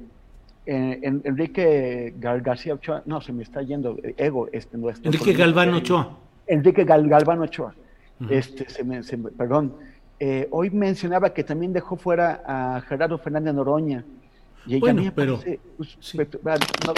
Enrique 0.66 2.14
García 2.18 2.74
Ochoa, 2.74 3.04
no, 3.06 3.22
se 3.22 3.32
me 3.32 3.44
está 3.44 3.62
yendo, 3.62 3.98
ego, 4.18 4.48
este, 4.52 4.78
nuestro, 4.78 5.12
Enrique 5.12 5.34
Galván 5.34 5.74
Ochoa. 5.74 6.18
Enrique 6.48 6.84
Galván 6.84 7.42
Ochoa, 7.42 7.74
este, 8.30 8.70
se 8.70 8.84
me, 8.84 9.02
perdón, 9.32 9.76
eh, 10.20 10.48
hoy 10.52 10.70
mencionaba 10.70 11.34
que 11.34 11.44
también 11.44 11.74
dejó 11.74 11.98
fuera 11.98 12.42
a 12.46 12.82
Gerardo 12.82 13.18
Fernández 13.18 13.54
Noroña. 13.54 14.04
Y 14.68 14.80
bueno, 14.80 15.04
pero, 15.16 15.40
pues, 15.78 15.98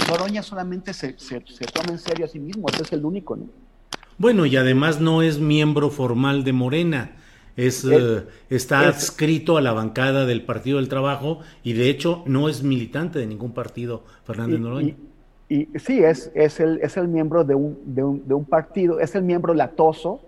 Noroña 0.09 0.41
solamente 0.41 0.93
se, 0.93 1.17
se, 1.19 1.43
se, 1.45 1.65
toma 1.65 1.91
en 1.91 1.99
serio 1.99 2.25
a 2.25 2.29
sí 2.29 2.39
mismo, 2.39 2.67
es 2.69 2.93
el 2.93 3.03
único, 3.03 3.35
¿no? 3.35 3.45
Bueno, 4.17 4.45
y 4.45 4.55
además 4.55 4.99
no 4.99 5.21
es 5.21 5.39
miembro 5.39 5.89
formal 5.89 6.43
de 6.43 6.53
Morena. 6.53 7.11
Es, 7.55 7.83
eh, 7.85 8.23
está 8.49 8.87
adscrito 8.87 9.57
a 9.57 9.61
la 9.61 9.73
bancada 9.73 10.25
del 10.25 10.43
Partido 10.43 10.77
del 10.77 10.89
Trabajo 10.89 11.39
y 11.63 11.73
de 11.73 11.89
hecho 11.89 12.23
no 12.27 12.49
es 12.49 12.61
militante 12.61 13.17
de 13.17 13.25
ningún 13.25 13.51
partido, 13.51 14.03
Fernández 14.25 14.59
Noroña. 14.59 14.95
Y, 15.49 15.67
sí, 15.79 16.03
es, 16.03 16.31
es, 16.35 16.59
el, 16.59 16.79
es 16.81 16.97
el 16.97 17.07
miembro 17.07 17.43
de 17.43 17.55
un, 17.55 17.79
de 17.85 18.03
un, 18.03 18.27
de 18.27 18.33
un 18.33 18.45
partido, 18.45 18.99
es 18.99 19.15
el 19.15 19.23
miembro 19.23 19.53
latoso, 19.53 20.21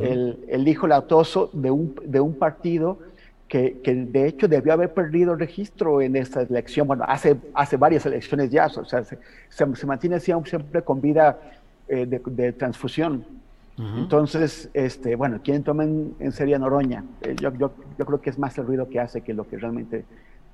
el, 0.00 0.44
el, 0.48 0.68
hijo 0.68 0.86
latoso 0.86 1.48
de 1.54 1.70
un, 1.70 1.94
de 2.04 2.20
un 2.20 2.34
partido 2.34 2.98
que, 3.46 3.78
que, 3.82 3.94
de 3.94 4.26
hecho 4.26 4.46
debió 4.46 4.74
haber 4.74 4.92
perdido 4.92 5.34
registro 5.34 6.02
en 6.02 6.16
esta 6.16 6.42
elección, 6.42 6.86
bueno, 6.86 7.04
hace, 7.08 7.36
hace 7.54 7.78
varias 7.78 8.04
elecciones 8.04 8.50
ya, 8.50 8.66
o 8.66 8.84
sea, 8.84 9.02
se, 9.04 9.18
se, 9.48 9.76
se 9.76 9.86
mantiene 9.86 10.20
siempre 10.20 10.82
con 10.82 11.00
vida 11.00 11.38
de, 11.88 12.52
transfusión. 12.52 13.24
Entonces, 13.96 14.70
este, 14.74 15.14
bueno, 15.14 15.40
quien 15.42 15.62
toma 15.62 15.84
en, 15.84 16.32
serio 16.32 16.56
a 16.56 16.58
Noroña, 16.58 17.04
yo, 17.40 17.54
yo, 17.54 17.70
yo, 17.96 18.06
creo 18.06 18.20
que 18.20 18.30
es 18.30 18.38
más 18.38 18.58
el 18.58 18.66
ruido 18.66 18.88
que 18.88 18.98
hace 18.98 19.20
que 19.20 19.32
lo 19.32 19.48
que 19.48 19.56
realmente 19.56 20.04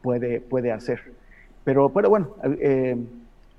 puede, 0.02 0.40
puede 0.40 0.72
hacer. 0.72 1.00
Pero, 1.64 1.88
pero 1.88 2.10
bueno, 2.10 2.34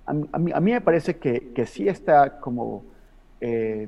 a, 0.05 0.13
mí, 0.13 0.51
a, 0.53 0.59
mí, 0.59 0.71
me 0.71 0.81
parece 0.81 1.17
que, 1.17 1.51
que 1.55 1.65
sí 1.65 1.87
está 1.87 2.39
como 2.39 2.83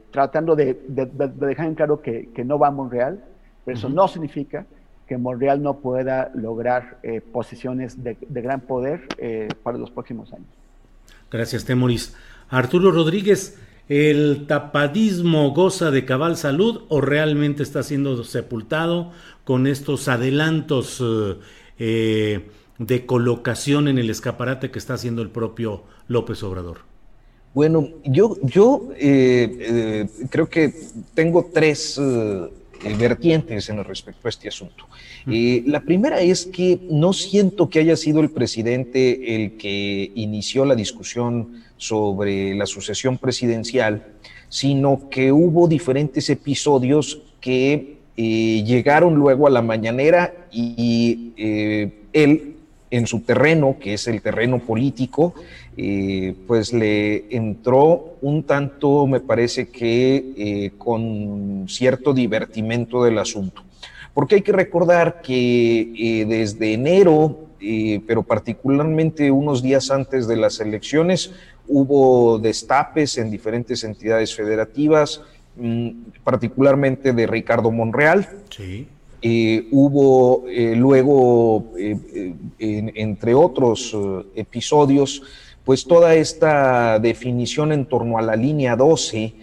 tratando 0.10 0.56
de, 0.56 0.80
dejar 0.88 1.68
en 1.68 1.76
claro 1.76 2.02
que, 2.02 2.30
que 2.34 2.44
no 2.44 2.58
va 2.58 2.70
a 2.70 2.72
Monreal, 2.72 3.24
pero 3.64 3.78
eso 3.78 3.90
no 3.90 4.08
significa 4.08 4.66
que 5.08 5.18
Monreal 5.18 5.64
no 5.64 5.78
pueda 5.78 6.32
lograr 6.36 7.00
eh, 7.02 7.22
posiciones 7.22 8.04
de, 8.04 8.18
gran 8.30 8.62
poder 8.62 9.08
eh, 9.18 9.48
para 9.64 9.78
los 9.78 9.90
próximos 9.90 10.32
años. 10.34 10.48
Gracias, 11.32 11.66
Temoris. 11.66 12.16
Arturo 12.50 12.92
Rodríguez, 12.92 13.60
¿el 13.90 14.46
tapadismo 14.48 15.52
goza 15.54 15.92
de 15.92 16.06
cabal 16.06 16.38
salud 16.38 16.84
o 16.90 17.02
realmente 17.02 17.64
está 17.64 17.84
siendo 17.84 18.24
sepultado 18.24 19.12
con 19.44 19.68
estos 19.68 20.08
adelantos 20.08 21.04
eh, 21.80 22.48
de 22.78 23.06
colocación 23.06 23.88
en 23.88 23.98
el 23.98 24.10
escaparate 24.10 24.72
que 24.72 24.80
está 24.80 24.96
haciendo 24.96 25.22
el 25.22 25.30
propio 25.30 25.84
López 26.08 26.44
Obrador? 26.44 26.80
Bueno, 27.54 27.90
yo, 28.04 28.38
yo 28.44 28.90
creo 30.30 30.50
que 30.50 30.74
tengo 31.16 31.50
tres 31.52 32.00
eh, 32.84 32.96
vertientes 32.98 33.70
en 33.70 33.84
respecto 33.84 34.28
a 34.28 34.30
este 34.30 34.48
asunto. 34.48 34.88
Eh, 35.30 35.64
la 35.66 35.82
primera 35.82 36.22
es 36.22 36.46
que 36.46 36.80
no 36.90 37.14
siento 37.14 37.70
que 37.70 37.80
haya 37.80 37.96
sido 37.96 38.20
el 38.20 38.30
presidente 38.30 39.36
el 39.36 39.58
que 39.58 40.12
inició 40.16 40.66
la 40.66 40.76
discusión 40.76 41.64
sobre 41.78 42.56
la 42.56 42.66
sucesión 42.66 43.18
presidencial, 43.18 44.06
sino 44.50 45.10
que 45.10 45.32
hubo 45.32 45.68
diferentes 45.68 46.30
episodios 46.30 47.22
que 47.40 47.98
eh, 48.18 48.64
llegaron 48.66 49.16
luego 49.16 49.48
a 49.48 49.50
la 49.50 49.62
mañanera 49.62 50.48
y 50.52 51.34
él 52.14 52.57
en 52.90 53.08
su 53.08 53.22
terreno, 53.22 53.78
que 53.80 53.94
es 53.94 54.08
el 54.08 54.22
terreno 54.22 54.60
político, 54.60 55.34
eh, 55.76 56.34
pues 56.48 56.74
le 56.74 57.36
entró 57.36 58.18
un 58.22 58.44
tanto, 58.44 59.06
me 59.08 59.20
parece 59.20 59.70
que 59.70 60.34
eh, 60.38 60.72
con 60.78 61.66
cierto 61.68 62.14
divertimento 62.14 63.04
del 63.04 63.20
asunto. 63.20 63.64
Porque 64.14 64.36
hay 64.36 64.42
que 64.42 64.52
recordar 64.52 65.22
que 65.22 65.92
eh, 65.96 66.26
desde 66.26 66.74
enero, 66.74 67.44
pero 68.06 68.24
particularmente 68.24 69.32
unos 69.32 69.64
días 69.64 69.90
antes 69.92 70.28
de 70.28 70.38
las 70.38 70.60
elecciones, 70.60 71.34
hubo 71.68 72.40
destapes 72.40 73.18
en 73.18 73.30
diferentes 73.30 73.84
entidades 73.84 74.36
federativas, 74.36 75.22
mm, 75.56 75.90
particularmente 76.24 77.14
de 77.14 77.28
Ricardo 77.28 77.72
Monreal. 77.72 78.30
Sí. 78.50 78.88
Hubo 79.72 80.46
luego, 80.48 81.72
entre 82.60 83.34
otros 83.34 83.96
episodios, 84.36 85.22
pues 85.68 85.86
toda 85.86 86.16
esta 86.16 86.98
definición 87.00 87.74
en 87.74 87.86
torno 87.86 88.18
a 88.18 88.22
la 88.22 88.36
línea 88.36 88.76
12 88.76 89.34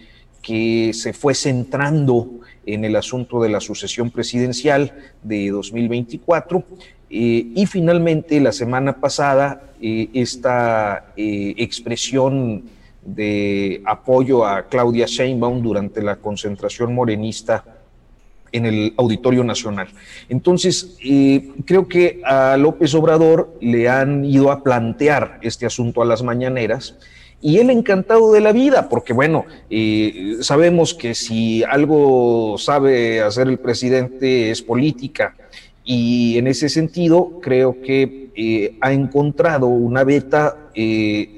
que 0.41 0.91
se 0.93 1.13
fue 1.13 1.35
centrando 1.35 2.29
en 2.65 2.85
el 2.85 2.95
asunto 2.95 3.41
de 3.41 3.49
la 3.49 3.59
sucesión 3.59 4.11
presidencial 4.11 4.93
de 5.23 5.49
2024 5.49 6.63
eh, 7.09 7.51
y 7.55 7.65
finalmente 7.67 8.39
la 8.39 8.51
semana 8.51 8.99
pasada 8.99 9.73
eh, 9.81 10.09
esta 10.13 11.13
eh, 11.15 11.53
expresión 11.57 12.63
de 13.03 13.81
apoyo 13.85 14.45
a 14.45 14.63
Claudia 14.67 15.05
Sheinbaum 15.05 15.61
durante 15.61 16.01
la 16.01 16.15
concentración 16.15 16.93
morenista 16.95 17.63
en 18.51 18.65
el 18.65 18.93
Auditorio 18.97 19.43
Nacional. 19.43 19.87
Entonces, 20.29 20.97
eh, 21.03 21.49
creo 21.65 21.87
que 21.87 22.21
a 22.23 22.57
López 22.57 22.93
Obrador 22.95 23.57
le 23.61 23.89
han 23.89 24.25
ido 24.25 24.51
a 24.51 24.63
plantear 24.63 25.39
este 25.41 25.65
asunto 25.65 26.01
a 26.01 26.05
las 26.05 26.23
mañaneras 26.23 26.95
y 27.41 27.57
él 27.57 27.69
encantado 27.69 28.31
de 28.31 28.41
la 28.41 28.53
vida, 28.53 28.89
porque 28.89 29.13
bueno, 29.13 29.45
eh, 29.69 30.37
sabemos 30.41 30.93
que 30.93 31.13
si 31.13 31.63
algo 31.63 32.55
sabe 32.57 33.21
hacer 33.21 33.47
el 33.47 33.59
presidente 33.59 34.51
es 34.51 34.61
política 34.61 35.35
y 35.83 36.37
en 36.37 36.47
ese 36.47 36.69
sentido 36.69 37.39
creo 37.41 37.81
que 37.81 38.29
eh, 38.35 38.77
ha 38.81 38.91
encontrado 38.93 39.67
una 39.67 40.03
beta 40.03 40.57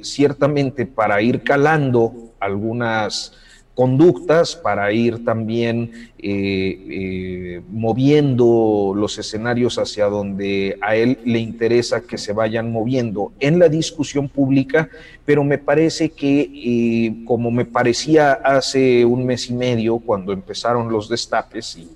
ciertamente 0.02 0.86
para 0.88 1.22
ir 1.22 1.44
calando 1.44 2.34
algunas 2.40 3.34
conductas 3.78 4.56
para 4.56 4.92
ir 4.92 5.24
también 5.24 6.10
eh, 6.18 6.82
eh, 6.90 7.62
moviendo 7.70 8.94
los 8.96 9.20
escenarios 9.20 9.78
hacia 9.78 10.06
donde 10.08 10.80
a 10.82 10.96
él 10.96 11.20
le 11.26 11.38
interesa 11.38 12.02
que 12.02 12.18
se 12.18 12.34
vayan 12.34 12.72
moviendo 12.72 13.34
en 13.40 13.60
la 13.60 13.70
discusión 13.70 14.30
pública, 14.30 14.90
pero 15.26 15.44
me 15.44 15.60
parece 15.60 16.10
que, 16.10 16.50
eh, 16.56 17.24
como 17.24 17.52
me 17.52 17.66
parecía 17.66 18.34
hace 18.34 19.06
un 19.06 19.28
mes 19.28 19.48
y 19.52 19.54
medio, 19.54 20.00
cuando 20.00 20.34
empezaron 20.34 20.92
los 20.92 21.08
destapes 21.08 21.78
y 21.78 21.88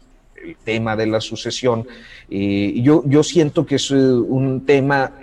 el 0.47 0.57
tema 0.57 0.95
de 0.95 1.07
la 1.07 1.19
sucesión, 1.19 1.87
yo, 2.29 3.03
yo 3.05 3.23
siento 3.23 3.65
que 3.65 3.75
es 3.75 3.91
un 3.91 4.65
tema, 4.65 5.19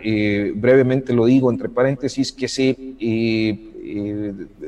brevemente 0.54 1.12
lo 1.12 1.24
digo 1.26 1.50
entre 1.50 1.68
paréntesis, 1.68 2.30
que 2.30 2.46
se 2.46 2.76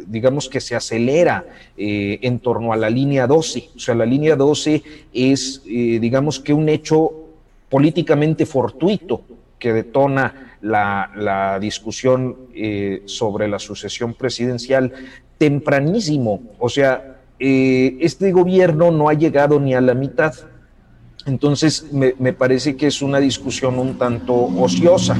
digamos 0.06 0.48
que 0.48 0.60
se 0.60 0.74
acelera 0.74 1.44
eh, 1.76 2.18
en 2.22 2.38
torno 2.38 2.72
a 2.72 2.76
la 2.76 2.90
línea 2.90 3.26
12. 3.26 3.70
O 3.76 3.78
sea, 3.78 3.94
la 3.94 4.06
línea 4.06 4.36
12 4.36 4.82
es, 5.12 5.62
eh, 5.66 5.98
digamos 6.00 6.40
que 6.40 6.52
un 6.52 6.68
hecho 6.68 7.10
políticamente 7.68 8.46
fortuito 8.46 9.22
que 9.58 9.72
detona 9.72 10.56
la, 10.62 11.58
discusión 11.60 12.36
sobre 13.04 13.48
la 13.48 13.58
sucesión 13.58 14.14
presidencial 14.14 14.92
tempranísimo. 15.38 16.42
O 16.58 16.68
sea, 16.68 17.18
este 17.38 18.32
gobierno 18.32 18.90
no 18.90 19.08
ha 19.08 19.14
llegado 19.14 19.60
ni 19.60 19.74
a 19.74 19.80
la 19.80 19.94
mitad. 19.94 20.34
Entonces, 21.26 21.92
me, 21.92 22.14
me 22.18 22.32
parece 22.32 22.76
que 22.76 22.86
es 22.86 23.02
una 23.02 23.20
discusión 23.20 23.78
un 23.78 23.96
tanto 23.98 24.34
ociosa. 24.34 25.16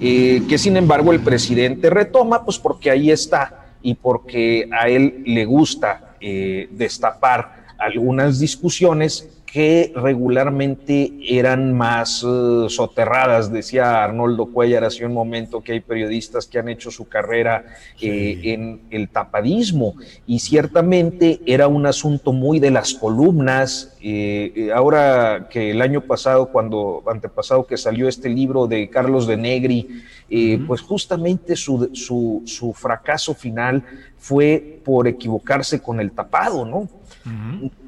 Eh, 0.00 0.42
que 0.48 0.58
sin 0.58 0.76
embargo 0.76 1.12
el 1.12 1.20
presidente 1.20 1.90
retoma, 1.90 2.44
pues 2.44 2.58
porque 2.58 2.90
ahí 2.90 3.10
está 3.10 3.66
y 3.82 3.94
porque 3.94 4.68
a 4.72 4.88
él 4.88 5.22
le 5.26 5.44
gusta 5.44 6.14
eh, 6.20 6.68
destapar 6.70 7.66
algunas 7.78 8.38
discusiones 8.38 9.28
que 9.50 9.92
regularmente 9.94 11.12
eran 11.26 11.72
más 11.72 12.22
eh, 12.22 12.66
soterradas. 12.68 13.50
Decía 13.50 14.04
Arnoldo 14.04 14.46
Cuellar 14.46 14.84
hace 14.84 15.06
un 15.06 15.14
momento 15.14 15.62
que 15.62 15.72
hay 15.72 15.80
periodistas 15.80 16.46
que 16.46 16.58
han 16.58 16.68
hecho 16.68 16.90
su 16.90 17.08
carrera 17.08 17.64
en 18.00 18.82
el 18.90 19.08
tapadismo 19.08 19.94
y 20.26 20.38
ciertamente 20.40 21.40
era 21.46 21.66
un 21.66 21.86
asunto 21.86 22.32
muy 22.32 22.60
de 22.60 22.70
las 22.70 22.94
columnas. 22.94 23.96
ahora 24.74 25.48
que 25.50 25.70
el 25.70 25.80
año 25.82 26.02
pasado, 26.02 26.50
cuando 26.50 27.02
antepasado 27.06 27.66
que 27.66 27.76
salió 27.76 28.08
este 28.08 28.28
libro 28.28 28.66
de 28.66 28.88
Carlos 28.90 29.26
de 29.26 29.36
Negri, 29.36 30.02
pues 30.66 30.80
justamente 30.82 31.56
su, 31.56 31.90
su, 31.94 32.42
su 32.44 32.72
fracaso 32.74 33.34
final 33.34 33.82
fue 34.18 34.80
por 34.84 35.08
equivocarse 35.08 35.80
con 35.80 36.00
el 36.00 36.12
tapado, 36.12 36.64
¿no? 36.64 36.97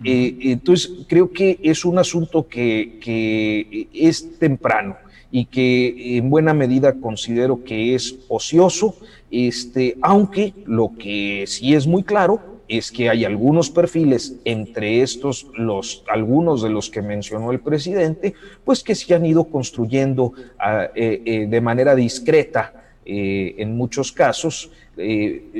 Eh, 0.05 0.36
entonces, 0.43 1.07
creo 1.09 1.30
que 1.30 1.59
es 1.62 1.84
un 1.84 1.99
asunto 1.99 2.49
que, 2.49 3.88
es 3.93 4.38
temprano 4.38 4.97
y 5.30 5.45
que 5.47 6.16
en 6.16 6.30
buena 6.30 6.55
medida 6.55 6.95
considero 6.95 7.62
que 7.62 7.95
es 7.95 8.16
ocioso, 8.28 8.97
este, 9.30 9.97
aunque 10.03 10.55
lo 10.66 10.93
que 10.99 11.45
sí 11.47 11.74
es 11.74 11.86
muy 11.86 12.03
claro 12.03 12.41
es 12.66 12.93
que 12.93 13.09
hay 13.11 13.24
algunos 13.24 13.68
perfiles, 13.68 14.36
entre 14.45 15.03
estos 15.03 15.47
los 15.57 16.05
algunos 16.09 16.62
de 16.62 16.70
los 16.70 16.88
que 16.88 17.03
mencionó 17.03 17.51
el 17.51 17.61
presidente, 17.61 18.34
pues 18.64 18.82
que 18.84 18.95
se 18.95 19.12
han 19.14 19.26
ido 19.26 19.45
construyendo 19.45 20.32
ah, 20.59 20.88
eh, 20.95 21.22
eh, 21.24 21.47
de 21.47 21.61
manera 21.61 21.95
discreta 21.95 22.74
en 23.12 23.76
muchos 23.76 24.12
casos 24.12 24.70
eh, 25.01 25.51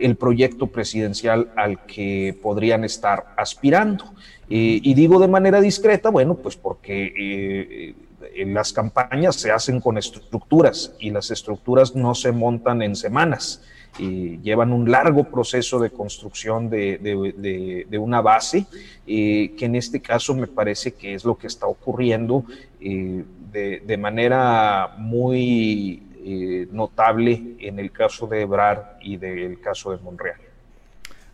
el, 0.00 0.16
proyecto 0.16 0.66
presidencial 0.66 1.50
al 1.56 1.84
que 1.86 2.36
podrían 2.42 2.84
estar 2.84 3.34
aspirando. 3.36 4.04
Eh, 4.50 4.80
y 4.82 4.94
digo 4.94 5.18
de 5.18 5.28
manera 5.28 5.60
discreta, 5.60 6.10
bueno, 6.10 6.34
pues 6.36 6.56
porque 6.56 7.94
eh, 8.34 8.44
las 8.46 8.72
campañas 8.72 9.36
se 9.36 9.50
hacen 9.50 9.80
con 9.80 9.98
estructuras 9.98 10.94
y 10.98 11.10
las 11.10 11.30
estructuras 11.30 11.94
no 11.94 12.14
se 12.14 12.32
montan 12.32 12.82
en 12.82 12.94
semanas. 12.94 13.62
llevan 13.98 14.72
un 14.72 14.90
largo 14.90 15.24
proceso 15.24 15.78
de 15.78 15.90
construcción 15.90 16.70
de, 16.70 17.98
una 18.00 18.20
base, 18.22 18.66
que 19.04 19.64
en 19.66 19.74
este 19.74 20.00
caso 20.00 20.34
me 20.34 20.46
parece 20.46 20.92
que 20.92 21.14
es 21.14 21.24
lo 21.24 21.36
que 21.36 21.46
está 21.46 21.66
ocurriendo 21.66 22.44
de, 23.52 23.96
manera 23.98 24.94
muy 24.98 26.02
eh, 26.24 26.68
notable 26.70 27.56
en 27.58 27.78
el 27.78 27.90
caso 27.90 28.26
de 28.26 28.42
Ebrard 28.42 29.00
y 29.00 29.16
del 29.16 29.60
caso 29.60 29.90
de 29.92 29.98
Monreal. 29.98 30.36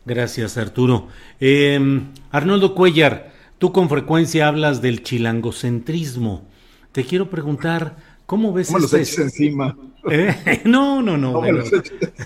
Gracias, 0.04 0.56
Arturo. 0.56 1.08
Eh, 1.38 2.00
Arnoldo 2.30 2.74
Cuellar, 2.74 3.32
tú 3.58 3.72
con 3.72 3.88
frecuencia 3.88 4.48
hablas 4.48 4.80
del 4.80 5.02
chilangocentrismo. 5.02 6.48
Te 6.92 7.04
quiero 7.04 7.28
preguntar, 7.28 7.96
¿cómo 8.24 8.52
ves 8.52 8.68
¿Cómo 8.68 8.84
este... 8.84 8.98
los 9.00 9.18
encima? 9.18 9.76
¿Eh? 10.10 10.62
No, 10.64 11.02
no, 11.02 11.16
no. 11.16 11.32
Bueno. 11.32 11.62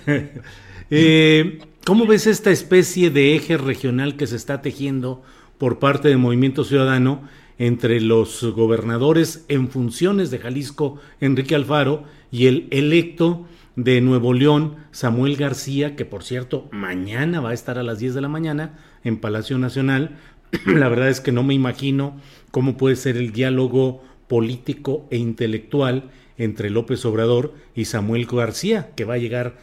eh, 0.90 1.58
¿Cómo 1.84 2.06
ves 2.06 2.28
esta 2.28 2.52
especie 2.52 3.10
de 3.10 3.34
eje 3.34 3.56
regional 3.56 4.16
que 4.16 4.28
se 4.28 4.36
está 4.36 4.62
tejiendo 4.62 5.22
por 5.58 5.80
parte 5.80 6.08
del 6.08 6.18
Movimiento 6.18 6.62
Ciudadano 6.62 7.22
entre 7.58 8.00
los 8.00 8.44
gobernadores 8.44 9.44
en 9.48 9.68
funciones 9.68 10.30
de 10.30 10.38
Jalisco, 10.38 11.00
Enrique 11.20 11.56
Alfaro, 11.56 12.04
y 12.32 12.46
el 12.46 12.66
electo 12.70 13.46
de 13.76 14.00
Nuevo 14.00 14.32
León, 14.32 14.76
Samuel 14.90 15.36
García, 15.36 15.94
que 15.94 16.04
por 16.04 16.24
cierto 16.24 16.68
mañana 16.72 17.40
va 17.40 17.50
a 17.50 17.54
estar 17.54 17.78
a 17.78 17.82
las 17.82 18.00
10 18.00 18.14
de 18.14 18.20
la 18.22 18.28
mañana 18.28 18.78
en 19.04 19.18
Palacio 19.18 19.58
Nacional. 19.58 20.16
la 20.66 20.88
verdad 20.88 21.10
es 21.10 21.20
que 21.20 21.30
no 21.30 21.44
me 21.44 21.54
imagino 21.54 22.16
cómo 22.50 22.76
puede 22.76 22.96
ser 22.96 23.16
el 23.16 23.32
diálogo 23.32 24.02
político 24.26 25.06
e 25.10 25.18
intelectual 25.18 26.10
entre 26.38 26.70
López 26.70 27.04
Obrador 27.04 27.54
y 27.74 27.84
Samuel 27.84 28.26
García, 28.26 28.90
que 28.96 29.04
va 29.04 29.14
a 29.14 29.18
llegar 29.18 29.58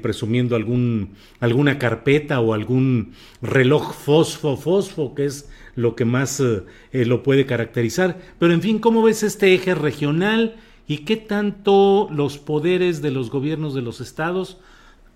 presumiendo 0.00 0.56
algún, 0.56 1.14
alguna 1.40 1.78
carpeta 1.78 2.40
o 2.40 2.54
algún 2.54 3.12
reloj 3.42 3.92
fosfo-fosfo, 3.92 5.14
que 5.14 5.26
es 5.26 5.50
lo 5.74 5.96
que 5.96 6.04
más 6.04 6.40
eh, 6.40 6.64
lo 6.92 7.22
puede 7.24 7.44
caracterizar. 7.46 8.18
Pero 8.38 8.54
en 8.54 8.62
fin, 8.62 8.78
¿cómo 8.78 9.02
ves 9.02 9.24
este 9.24 9.52
eje 9.54 9.74
regional 9.74 10.56
y 10.86 11.04
qué 11.04 11.16
tanto 11.16 12.08
los 12.10 12.38
poderes 12.38 13.02
de 13.02 13.10
los 13.10 13.30
gobiernos 13.30 13.74
de 13.74 13.82
los 13.82 14.00
estados 14.00 14.58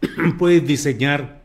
pueden 0.39 0.67
diseñar? 0.67 1.43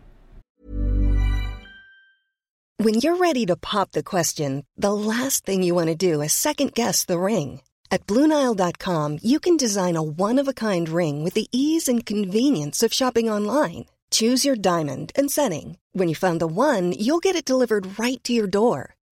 When 2.78 2.96
you're 2.96 3.18
ready 3.18 3.46
to 3.46 3.56
pop 3.56 3.92
the 3.92 4.04
question, 4.04 4.66
the 4.76 4.94
last 4.94 5.46
thing 5.46 5.64
you 5.64 5.76
want 5.76 5.88
to 5.88 5.96
do 5.96 6.22
is 6.22 6.34
second 6.34 6.74
guess 6.74 7.06
the 7.06 7.20
ring. 7.20 7.62
At 7.92 8.08
BlueNile.com, 8.08 9.20
you 9.22 9.40
can 9.40 9.56
design 9.56 9.96
a 9.96 10.02
one-of-a-kind 10.02 10.90
ring 10.90 11.24
with 11.24 11.36
the 11.36 11.48
ease 11.52 11.88
and 11.88 12.06
convenience 12.06 12.82
of 12.82 12.92
shopping 12.92 13.30
online. 13.30 13.86
Choose 14.10 14.44
your 14.44 14.56
diamond 14.56 15.12
and 15.16 15.30
setting. 15.30 15.78
When 15.94 16.10
you 16.10 16.16
find 16.16 16.42
the 16.42 16.48
one, 16.48 16.92
you'll 16.92 17.20
get 17.20 17.36
it 17.36 17.46
delivered 17.46 18.00
right 18.00 18.22
to 18.24 18.34
your 18.34 18.48
door. 18.48 18.96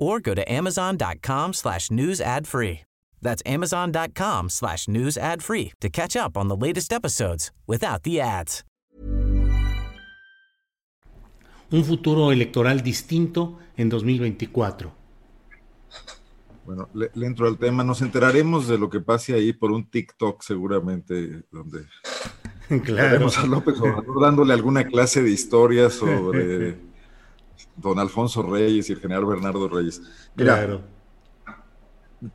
or 0.00 0.18
go 0.18 0.34
to 0.34 0.42
amazon.com 0.50 1.52
slash 1.52 1.90
news 1.90 2.20
ad 2.20 2.48
free. 2.48 2.80
That's 3.22 3.42
amazon.com 3.46 4.48
slash 4.48 4.88
news 4.88 5.16
ad 5.16 5.42
free 5.42 5.72
to 5.80 5.88
catch 5.88 6.16
up 6.16 6.36
on 6.36 6.48
the 6.48 6.56
latest 6.56 6.92
episodes 6.92 7.52
without 7.66 8.02
the 8.02 8.20
ads. 8.20 8.64
Un 11.72 11.84
futuro 11.84 12.32
electoral 12.32 12.82
distinto 12.82 13.58
en 13.76 13.88
2024. 13.88 14.92
Bueno, 16.64 16.88
le, 16.94 17.10
le, 17.14 17.26
entro 17.26 17.46
al 17.46 17.58
tema. 17.58 17.84
Nos 17.84 18.02
enteraremos 18.02 18.66
de 18.66 18.76
lo 18.76 18.90
que 18.90 19.00
pase 19.00 19.34
ahí 19.34 19.52
por 19.52 19.70
un 19.70 19.88
TikTok 19.88 20.42
seguramente, 20.42 21.44
donde 21.52 21.86
claro. 22.84 23.10
veremos 23.10 23.38
a 23.38 23.46
López 23.46 23.78
Obrador 23.80 24.20
dándole 24.20 24.52
alguna 24.52 24.84
clase 24.84 25.22
de 25.22 25.30
historia 25.30 25.90
sobre 25.90 26.76
don 27.80 27.98
Alfonso 27.98 28.42
Reyes 28.42 28.88
y 28.88 28.92
el 28.92 29.00
general 29.00 29.24
Bernardo 29.26 29.68
Reyes. 29.68 30.02
Mira, 30.36 30.56
claro. 30.56 30.82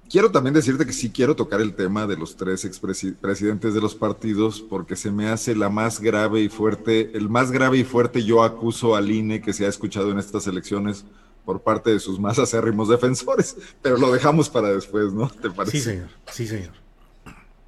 Quiero 0.09 0.31
también 0.31 0.55
decirte 0.55 0.83
que 0.83 0.93
sí 0.93 1.11
quiero 1.11 1.35
tocar 1.35 1.61
el 1.61 1.75
tema 1.75 2.07
de 2.07 2.17
los 2.17 2.35
tres 2.35 2.65
expresidentes 2.65 3.73
de 3.75 3.81
los 3.81 3.93
partidos 3.93 4.59
porque 4.59 4.95
se 4.95 5.11
me 5.11 5.29
hace 5.29 5.55
la 5.55 5.69
más 5.69 5.99
grave 5.99 6.41
y 6.41 6.49
fuerte, 6.49 7.15
el 7.15 7.29
más 7.29 7.51
grave 7.51 7.77
y 7.77 7.83
fuerte 7.83 8.23
yo 8.23 8.41
acuso 8.41 8.95
al 8.95 9.11
INE 9.11 9.41
que 9.41 9.53
se 9.53 9.63
ha 9.65 9.69
escuchado 9.69 10.09
en 10.09 10.17
estas 10.17 10.47
elecciones 10.47 11.05
por 11.45 11.61
parte 11.61 11.91
de 11.91 11.99
sus 11.99 12.19
más 12.19 12.39
acérrimos 12.39 12.89
defensores, 12.89 13.55
pero 13.83 13.97
lo 13.97 14.11
dejamos 14.11 14.49
para 14.49 14.69
después, 14.69 15.13
¿no? 15.13 15.29
¿Te 15.29 15.51
parece? 15.51 15.77
Sí, 15.77 15.83
señor, 15.83 16.09
sí, 16.31 16.47
señor. 16.47 16.71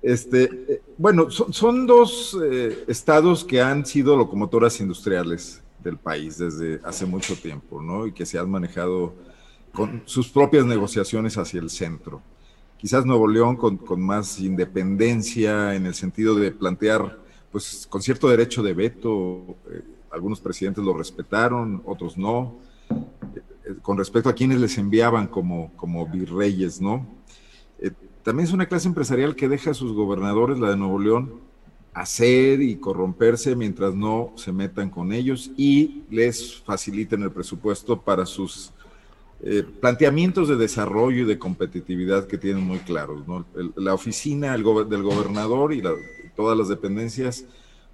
Este, 0.02 0.44
eh, 0.46 0.82
bueno, 0.98 1.30
son, 1.30 1.54
son 1.54 1.86
dos 1.86 2.36
eh, 2.44 2.86
estados 2.88 3.44
que 3.44 3.62
han 3.62 3.86
sido 3.86 4.18
locomotoras 4.18 4.80
industriales 4.80 5.62
del 5.84 5.98
país 5.98 6.38
desde 6.38 6.80
hace 6.84 7.06
mucho 7.06 7.36
tiempo, 7.36 7.82
¿no? 7.82 8.08
Y 8.08 8.12
que 8.12 8.26
se 8.26 8.40
han 8.40 8.50
manejado 8.50 9.14
con 9.74 10.02
sus 10.06 10.30
propias 10.30 10.66
negociaciones 10.66 11.38
hacia 11.38 11.60
el 11.60 11.70
centro. 11.70 12.22
Quizás 12.78 13.06
Nuevo 13.06 13.28
León 13.28 13.56
con, 13.56 13.80
más 14.02 14.40
independencia 14.40 15.76
en 15.76 15.86
el 15.86 15.94
sentido 15.94 16.36
de 16.36 16.52
plantear, 16.52 17.20
pues 17.52 17.88
con 17.90 18.02
cierto 18.02 18.30
derecho 18.30 18.62
de 18.62 18.74
veto, 18.74 19.58
eh, 19.72 19.82
algunos 20.12 20.40
presidentes 20.40 20.84
lo 20.84 20.94
respetaron, 20.94 21.82
otros 21.86 22.18
no, 22.18 22.60
eh, 22.90 23.76
con 23.82 23.98
respecto 23.98 24.30
a 24.30 24.34
quienes 24.34 24.60
les 24.60 24.78
enviaban 24.78 25.28
como, 25.28 25.72
como 25.76 26.06
virreyes, 26.08 26.82
¿no? 26.82 27.08
Eh, 27.80 27.92
también 28.24 28.48
es 28.48 28.54
una 28.54 28.68
clase 28.68 28.88
empresarial 28.88 29.36
que 29.36 29.50
deja 29.50 29.72
a 29.72 29.74
sus 29.74 29.94
gobernadores, 29.94 30.60
la 30.60 30.70
de 30.70 30.78
Nuevo 30.78 31.00
León, 31.00 31.47
hacer 31.98 32.62
y 32.62 32.76
corromperse 32.76 33.56
mientras 33.56 33.96
no 33.96 34.32
se 34.36 34.52
metan 34.52 34.92
con 34.92 35.12
ellos 35.12 35.50
y 35.58 36.04
les 36.12 36.58
faciliten 36.58 37.24
el 37.24 37.32
presupuesto 37.32 38.00
para 38.00 38.26
sus 38.28 38.72
eh, 39.42 39.64
planteamientos 39.82 40.48
de 40.48 40.58
desarrollo 40.58 41.24
y 41.24 41.26
de 41.26 41.40
competitividad 41.40 42.28
que 42.28 42.38
tienen 42.38 42.64
muy 42.64 42.78
claros. 42.80 43.28
¿no? 43.28 43.46
La 43.76 43.96
oficina 43.96 44.52
del 44.52 44.64
gobernador 44.64 45.74
y 45.74 45.82
todas 46.36 46.56
las 46.56 46.68
dependencias 46.68 47.46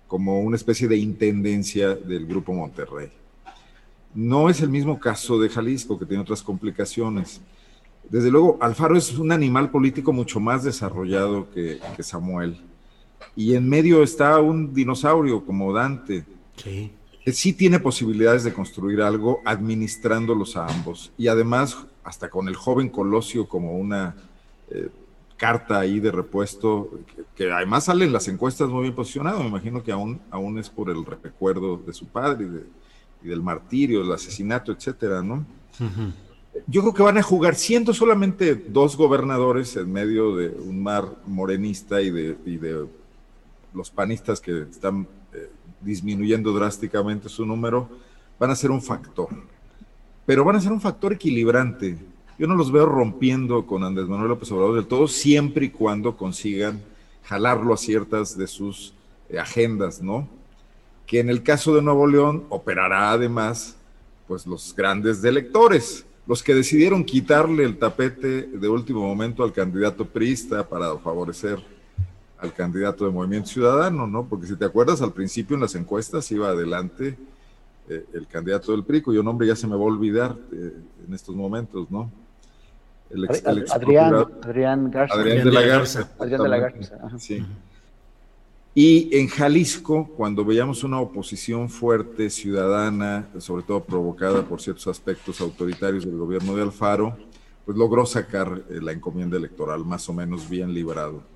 como 0.07 0.41
una 0.41 0.57
especie 0.57 0.89
de 0.89 0.97
intendencia 0.97 1.95
del 1.95 2.25
Grupo 2.25 2.51
Monterrey. 2.51 3.09
No 4.13 4.49
es 4.49 4.59
el 4.59 4.69
mismo 4.69 4.99
caso 4.99 5.39
de 5.39 5.47
Jalisco, 5.47 5.97
que 5.97 6.05
tiene 6.05 6.23
otras 6.23 6.43
complicaciones. 6.43 7.39
Desde 8.09 8.29
luego, 8.29 8.57
Alfaro 8.59 8.97
es 8.97 9.17
un 9.17 9.31
animal 9.31 9.71
político 9.71 10.11
mucho 10.11 10.41
más 10.41 10.65
desarrollado 10.65 11.49
que 11.51 11.79
Samuel 12.03 12.57
y 13.35 13.55
en 13.55 13.67
medio 13.67 14.03
está 14.03 14.39
un 14.39 14.73
dinosaurio 14.73 15.45
como 15.45 15.73
Dante. 15.73 16.25
Sí. 16.57 16.91
Sí 17.25 17.53
tiene 17.53 17.79
posibilidades 17.79 18.43
de 18.43 18.53
construir 18.53 19.01
algo 19.01 19.41
administrándolos 19.45 20.57
a 20.57 20.67
ambos. 20.67 21.11
Y 21.17 21.27
además, 21.27 21.77
hasta 22.03 22.29
con 22.29 22.47
el 22.47 22.55
joven 22.55 22.89
Colosio 22.89 23.47
como 23.47 23.77
una 23.77 24.15
eh, 24.69 24.89
carta 25.37 25.79
ahí 25.79 25.99
de 25.99 26.11
repuesto, 26.11 26.89
que, 27.15 27.23
que, 27.35 27.51
además 27.51 27.85
sale 27.85 28.05
en 28.05 28.13
las 28.13 28.27
encuestas 28.27 28.69
muy 28.69 28.83
bien 28.83 28.95
posicionado. 28.95 29.39
Me 29.39 29.47
imagino 29.47 29.83
que 29.83 29.91
aún, 29.91 30.19
aún 30.31 30.59
es 30.59 30.69
por 30.69 30.89
el 30.89 31.05
recuerdo 31.05 31.77
de 31.77 31.93
su 31.93 32.07
padre 32.07 32.45
y, 32.45 32.49
de, 32.49 32.63
y 33.23 33.27
del 33.29 33.41
martirio, 33.41 34.01
el 34.01 34.11
asesinato, 34.11 34.71
etcétera, 34.71 35.21
¿no? 35.21 35.45
Uh 35.79 35.83
-huh. 35.83 36.13
Yo 36.67 36.81
creo 36.81 36.93
que 36.93 37.03
van 37.03 37.17
a 37.17 37.23
jugar, 37.23 37.55
siendo 37.55 37.93
solamente 37.93 38.53
dos 38.55 38.95
gobernadores 38.95 39.75
en 39.75 39.91
medio 39.91 40.35
de 40.35 40.49
un 40.49 40.83
mar 40.83 41.15
morenista 41.25 41.99
y 42.01 42.11
de, 42.11 42.37
y 42.45 42.57
de 42.57 42.85
los 43.73 43.89
panistas 43.89 44.39
que 44.39 44.61
están 44.61 45.07
eh, 45.33 45.49
disminuyendo 45.81 46.53
drásticamente 46.53 47.29
su 47.29 47.45
número, 47.45 47.89
van 48.39 48.51
a 48.51 48.55
ser 48.55 48.71
un 48.71 48.81
factor. 48.81 49.29
Pero 50.25 50.43
van 50.43 50.55
a 50.55 50.61
ser 50.61 50.71
un 50.71 50.81
factor 50.81 51.13
equilibrante. 51.13 51.97
Yo 52.37 52.47
no 52.47 52.55
los 52.55 52.71
veo 52.71 52.85
rompiendo 52.85 53.65
con 53.65 53.83
Andrés 53.83 54.07
Manuel 54.07 54.29
López 54.29 54.51
Obrador 54.51 54.75
del 54.75 54.87
todo, 54.87 55.07
siempre 55.07 55.65
y 55.65 55.69
cuando 55.69 56.17
consigan 56.17 56.81
jalarlo 57.23 57.73
a 57.73 57.77
ciertas 57.77 58.37
de 58.37 58.47
sus 58.47 58.93
eh, 59.29 59.39
agendas, 59.39 60.01
¿no? 60.01 60.27
Que 61.05 61.19
en 61.19 61.29
el 61.29 61.43
caso 61.43 61.75
de 61.75 61.81
Nuevo 61.81 62.07
León 62.07 62.45
operará 62.49 63.11
además, 63.11 63.75
pues 64.27 64.47
los 64.47 64.73
grandes 64.75 65.23
electores, 65.23 66.05
los 66.25 66.41
que 66.41 66.55
decidieron 66.55 67.03
quitarle 67.03 67.65
el 67.65 67.77
tapete 67.77 68.43
de 68.43 68.69
último 68.69 69.01
momento 69.01 69.43
al 69.43 69.51
candidato 69.51 70.05
priista 70.05 70.67
para 70.67 70.97
favorecer 70.97 71.61
al 72.43 72.53
candidato 72.53 73.05
de 73.05 73.11
Movimiento 73.11 73.47
Ciudadano, 73.47 74.05
¿no? 74.05 74.25
Porque 74.25 74.47
si 74.47 74.55
te 74.57 74.65
acuerdas, 74.65 75.01
al 75.01 75.13
principio 75.13 75.55
en 75.55 75.61
las 75.61 75.75
encuestas 75.75 76.29
iba 76.31 76.49
adelante 76.49 77.17
eh, 77.87 78.05
el 78.13 78.27
candidato 78.27 78.73
del 78.73 78.83
PRI, 78.83 79.01
cuyo 79.01 79.23
nombre 79.23 79.47
ya 79.47 79.55
se 79.55 79.65
me 79.65 79.75
va 79.75 79.81
a 79.81 79.85
olvidar 79.85 80.35
eh, 80.51 80.73
en 81.07 81.13
estos 81.13 81.33
momentos, 81.35 81.89
¿no? 81.89 82.11
El 83.09 83.25
ex, 83.25 83.45
el 83.45 83.59
ex 83.59 83.71
Adrián, 83.71 84.13
Adrián 84.43 84.91
Garza. 84.91 85.15
Adrián 85.15 85.45
de 85.45 85.51
la 85.51 85.61
Garza. 85.61 86.11
Adrián 86.19 86.43
de 86.43 86.49
la 86.49 86.57
Garza. 86.57 86.97
Ajá. 87.01 87.17
Sí. 87.17 87.45
Y 88.75 89.15
en 89.17 89.27
Jalisco, 89.27 90.09
cuando 90.17 90.43
veíamos 90.43 90.83
una 90.83 90.99
oposición 90.99 91.69
fuerte, 91.69 92.29
ciudadana, 92.29 93.29
sobre 93.37 93.63
todo 93.63 93.83
provocada 93.83 94.43
por 94.43 94.59
ciertos 94.59 94.87
aspectos 94.87 95.39
autoritarios 95.39 96.05
del 96.05 96.17
gobierno 96.17 96.55
de 96.55 96.63
Alfaro, 96.63 97.15
pues 97.65 97.77
logró 97.77 98.05
sacar 98.05 98.63
eh, 98.69 98.79
la 98.81 98.91
encomienda 98.91 99.37
electoral 99.37 99.85
más 99.85 100.09
o 100.09 100.13
menos 100.13 100.49
bien 100.49 100.73
librado. 100.73 101.32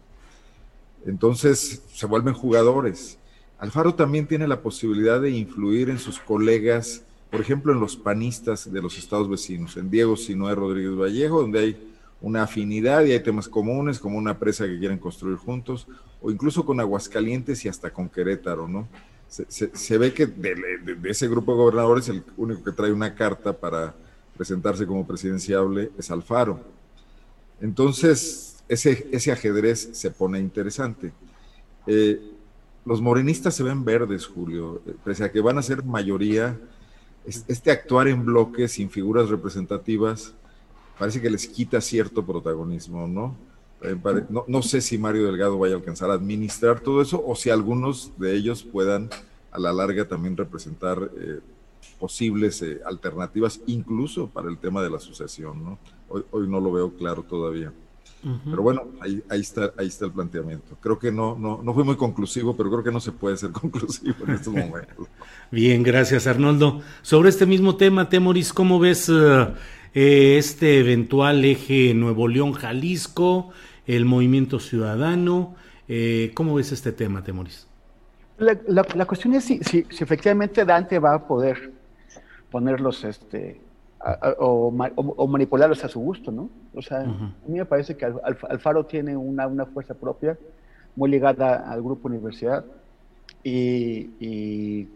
Entonces 1.08 1.82
se 1.92 2.06
vuelven 2.06 2.34
jugadores. 2.34 3.18
Alfaro 3.58 3.96
también 3.96 4.28
tiene 4.28 4.48
la 4.48 4.62
posibilidad 4.62 5.20
de 5.20 5.32
influir 5.32 5.90
en 5.90 5.98
sus 5.98 6.20
colegas, 6.20 7.04
por 7.32 7.42
ejemplo, 7.42 7.74
en 7.74 7.80
los 7.80 7.96
panistas 7.96 8.72
de 8.72 8.82
los 8.82 8.98
estados 8.98 9.30
vecinos, 9.30 9.78
en 9.78 9.90
Diego 9.90 10.16
Sinoé 10.16 10.54
Rodríguez 10.54 10.96
Vallejo, 10.96 11.42
donde 11.42 11.60
hay 11.60 11.94
una 12.22 12.44
afinidad 12.44 13.04
y 13.06 13.14
hay 13.14 13.20
temas 13.22 13.48
comunes, 13.48 14.00
como 14.00 14.18
una 14.18 14.38
presa 14.38 14.66
que 14.66 14.78
quieren 14.78 15.00
construir 15.00 15.38
juntos, 15.38 15.88
o 16.22 16.30
incluso 16.30 16.66
con 16.66 16.80
Aguascalientes 16.80 17.64
y 17.66 17.70
hasta 17.70 17.92
con 17.92 18.10
Querétaro, 18.10 18.68
¿no? 18.68 18.88
Se, 19.28 19.98
ve 19.98 20.14
que 20.14 20.26
de, 20.26 20.56
ese 21.04 21.28
grupo 21.28 21.52
de 21.52 21.58
gobernadores 21.58 22.08
el 22.08 22.24
único 22.38 22.64
que 22.64 22.72
trae 22.72 22.94
una 22.94 23.14
carta 23.14 23.52
para 23.52 23.94
presentarse 24.38 24.88
como 24.88 25.06
presidenciable 25.06 25.92
es 25.98 26.10
Alfaro. 26.12 26.62
Entonces, 27.60 28.47
ese, 28.68 29.08
ese 29.12 29.32
ajedrez 29.32 29.90
se 29.94 30.12
pone 30.12 30.40
interesante. 30.40 31.14
Eh, 31.86 32.22
los 32.86 33.02
morenistas 33.02 33.56
se 33.56 33.64
ven 33.64 33.84
verdes, 33.84 34.26
Julio, 34.26 34.82
eh, 34.86 34.94
pese 35.04 35.24
a 35.24 35.32
que 35.32 35.42
van 35.42 35.58
a 35.58 35.62
ser 35.62 35.84
mayoría, 35.84 36.60
este 37.26 37.72
actuar 37.72 38.08
en 38.08 38.26
bloques 38.26 38.74
sin 38.74 38.90
figuras 38.90 39.30
representativas 39.30 40.34
parece 40.98 41.22
que 41.22 41.30
les 41.30 41.46
quita 41.48 41.82
cierto 41.82 42.26
protagonismo, 42.26 43.08
¿no? 43.08 43.36
Eh, 43.82 43.96
no, 44.48 44.62
sé 44.64 44.82
si 44.82 44.98
Mario 44.98 45.26
Delgado 45.26 45.60
vaya 45.60 45.76
a 45.76 45.78
alcanzar 45.78 46.10
a 46.10 46.14
administrar 46.14 46.80
todo 46.80 47.02
eso 47.02 47.24
o 47.24 47.36
si 47.36 47.52
algunos 47.52 48.12
de 48.18 48.34
ellos 48.34 48.64
puedan 48.64 49.10
a 49.52 49.60
la 49.60 49.72
larga 49.72 50.08
también 50.08 50.36
representar 50.36 51.12
posibles 52.00 52.64
alternativas, 52.86 53.62
incluso 53.68 54.28
para 54.28 54.50
el 54.50 54.58
tema 54.58 54.82
de 54.82 54.90
la 54.90 55.00
sucesión, 55.00 55.64
¿no? 55.64 55.80
Hoy, 56.10 56.48
no 56.48 56.60
lo 56.60 56.72
veo 56.72 56.92
claro 56.96 57.24
todavía. 57.24 57.72
Pero 58.22 58.62
bueno, 58.62 58.84
ahí, 59.00 59.22
está, 59.40 59.72
ahí 59.78 59.88
está 59.88 60.06
el 60.06 60.12
planteamiento. 60.12 60.76
Creo 60.82 61.00
que 61.00 61.12
no, 61.12 61.38
no, 61.38 61.62
no 61.64 61.74
fue 61.74 61.84
muy 61.84 61.96
conclusivo, 61.96 62.58
pero 62.58 62.70
creo 62.70 62.84
que 62.84 62.92
no 62.92 63.00
se 63.00 63.12
puede 63.12 63.38
ser 63.38 63.52
conclusivo 63.54 64.16
en 64.28 64.34
estos 64.34 64.54
momentos. 64.54 65.08
Bien, 65.52 65.84
gracias 65.84 66.28
Arnoldo. 66.28 66.82
Sobre 67.02 67.30
este 67.30 67.46
mismo 67.46 67.78
tema, 67.78 68.10
Temoris, 68.10 68.52
¿cómo 68.52 68.80
ves 68.80 69.10
eh, 69.10 70.38
este 70.38 70.80
eventual 70.80 71.44
eje 71.46 71.94
Nuevo 71.94 72.28
León, 72.28 72.54
Jalisco, 72.54 73.52
el 73.88 74.06
movimiento 74.06 74.60
ciudadano. 74.60 75.56
Eh, 75.88 76.32
¿Cómo 76.34 76.56
ves 76.56 76.72
este 76.72 76.92
tema, 76.92 77.24
Temoris? 77.24 77.66
La, 78.38 78.56
la, 78.68 79.06
cuestión 79.06 79.34
es 79.34 79.46
si, 79.46 79.60
si, 79.64 79.86
efectivamente 80.00 80.64
Dante 80.64 81.00
va 81.00 81.16
a 81.16 81.28
poder 81.28 81.72
ponerlos 82.52 83.04
este, 83.04 83.60
o, 84.40 84.74
o, 84.96 85.28
manipularlos 85.28 85.84
a 85.84 85.88
su 85.90 86.00
gusto, 86.00 86.32
¿no? 86.32 86.50
O 86.74 86.82
sea, 86.82 87.02
a 87.02 87.48
mí 87.48 87.58
me 87.58 87.66
parece 87.66 87.98
que 87.98 88.06
Alfaro 88.06 88.86
tiene 88.86 89.18
una, 89.18 89.48
una, 89.48 89.66
fuerza 89.66 89.94
propia 89.94 90.38
muy 90.96 91.10
ligada 91.10 91.70
al 91.70 91.82
grupo 91.82 92.08
universidad 92.08 92.64
y 93.44 94.88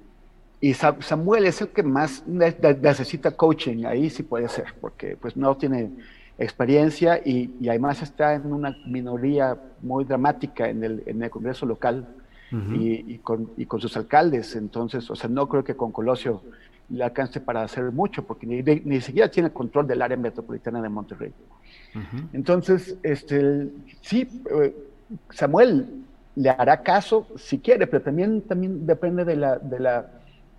y 0.61 0.75
Samuel 0.75 1.45
es 1.45 1.59
el 1.61 1.69
que 1.69 1.81
más 1.81 2.23
necesita 2.27 3.31
coaching, 3.31 3.83
ahí 3.85 4.11
sí 4.11 4.21
puede 4.21 4.47
ser, 4.47 4.67
porque 4.79 5.17
pues 5.19 5.35
no 5.35 5.57
tiene 5.57 5.89
experiencia 6.37 7.19
y, 7.25 7.55
y 7.59 7.67
además 7.67 8.03
está 8.03 8.35
en 8.35 8.53
una 8.53 8.77
minoría 8.85 9.57
muy 9.81 10.05
dramática 10.05 10.69
en 10.69 10.83
el, 10.83 11.03
en 11.07 11.23
el 11.23 11.31
Congreso 11.31 11.65
local 11.65 12.07
y, 12.51 13.13
y, 13.13 13.17
con, 13.19 13.49
y, 13.57 13.65
con, 13.65 13.81
sus 13.81 13.97
alcaldes. 13.97 14.55
Entonces, 14.55 15.09
o 15.09 15.15
sea, 15.15 15.29
no 15.29 15.47
creo 15.47 15.63
que 15.63 15.75
con 15.75 15.91
Colosio 15.91 16.43
le 16.91 17.03
alcance 17.03 17.39
para 17.39 17.63
hacer 17.63 17.91
mucho, 17.91 18.23
porque 18.23 18.45
ni, 18.45 18.61
ni 18.61 19.01
siquiera 19.01 19.29
tiene 19.29 19.51
control 19.51 19.87
del 19.87 20.01
área 20.01 20.17
metropolitana 20.17 20.81
de 20.81 20.89
Monterrey. 20.89 21.33
Entonces, 22.33 22.97
este, 23.03 23.69
sí, 24.01 24.43
eh, 24.49 24.75
Samuel 25.29 25.87
le 26.35 26.49
hará 26.49 26.81
caso 26.81 27.27
si 27.35 27.59
quiere, 27.59 27.87
pero 27.87 28.01
también, 28.03 28.41
también 28.41 28.85
depende 28.85 29.25
de 29.25 29.35
la, 29.35 29.57
de 29.57 29.79
la 29.79 30.07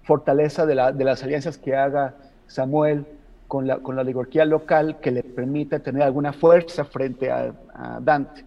fortaleza 0.02 0.66
de, 0.66 0.74
la, 0.74 0.92
de 0.92 1.04
las 1.04 1.22
alianzas 1.22 1.56
que 1.56 1.74
haga 1.74 2.14
Samuel 2.46 3.06
con 3.48 3.66
la, 3.66 3.78
con 3.78 3.96
la 3.96 4.02
oligarquía 4.02 4.44
local 4.44 4.98
que 5.00 5.10
le 5.10 5.22
permita 5.22 5.78
tener 5.78 6.02
alguna 6.02 6.32
fuerza 6.32 6.84
frente 6.84 7.30
a, 7.30 7.52
Dante. 8.00 8.44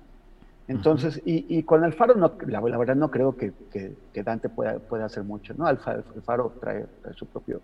Entonces, 0.68 1.22
y, 1.26 1.46
y, 1.48 1.64
con 1.64 1.84
Alfaro, 1.84 2.16
no, 2.16 2.34
la, 2.48 2.60
verdad 2.60 2.96
no 2.96 3.12
creo 3.12 3.36
que, 3.36 3.54
que, 3.72 4.24
Dante 4.24 4.50
pueda, 4.50 4.80
pueda, 4.80 5.06
hacer 5.06 5.24
mucho, 5.24 5.54
¿no? 5.56 5.68
Alfaro, 5.68 6.54
trae, 6.60 6.86
su 7.16 7.28
propia 7.28 7.58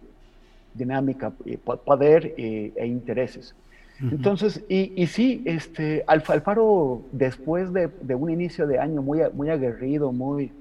dinámica, 0.74 1.34
y 1.46 1.58
poder 1.58 2.34
e 2.38 2.86
intereses. 2.86 3.56
Entonces, 4.00 4.64
y, 4.68 4.94
y, 4.96 5.08
sí, 5.08 5.44
este, 5.46 6.04
Alfaro, 6.08 7.04
después 7.12 7.74
de, 7.74 7.88
de, 8.02 8.16
un 8.16 8.30
inicio 8.30 8.68
de 8.68 8.80
año 8.80 9.02
muy, 9.02 9.22
muy 9.34 9.50
aguerrido, 9.50 10.12
muy, 10.12 10.52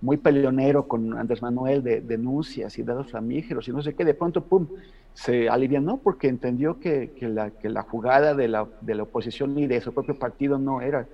muy 0.00 0.16
peleonero 0.16 0.86
con 0.86 1.16
Andrés 1.18 1.42
Manuel 1.42 1.82
de 1.82 2.00
denuncias 2.00 2.78
y 2.78 2.82
dados 2.82 3.10
flamígeros 3.10 3.66
y 3.68 3.72
no 3.72 3.82
sé 3.82 3.94
qué, 3.94 4.04
de 4.04 4.14
pronto, 4.14 4.42
pum, 4.42 4.68
se 5.14 5.48
alivianó 5.48 5.96
porque 5.96 6.28
entendió 6.28 6.78
que, 6.78 7.12
que, 7.18 7.28
la, 7.28 7.50
que 7.50 7.68
la, 7.70 7.82
jugada 7.82 8.34
de 8.34 8.48
la, 8.48 8.66
de 8.82 8.94
la, 8.94 9.04
oposición 9.04 9.54
ni 9.54 9.66
de 9.66 9.80
su 9.80 9.92
propio 9.92 10.18
partido 10.18 10.58
no 10.58 10.82
era, 10.82 11.06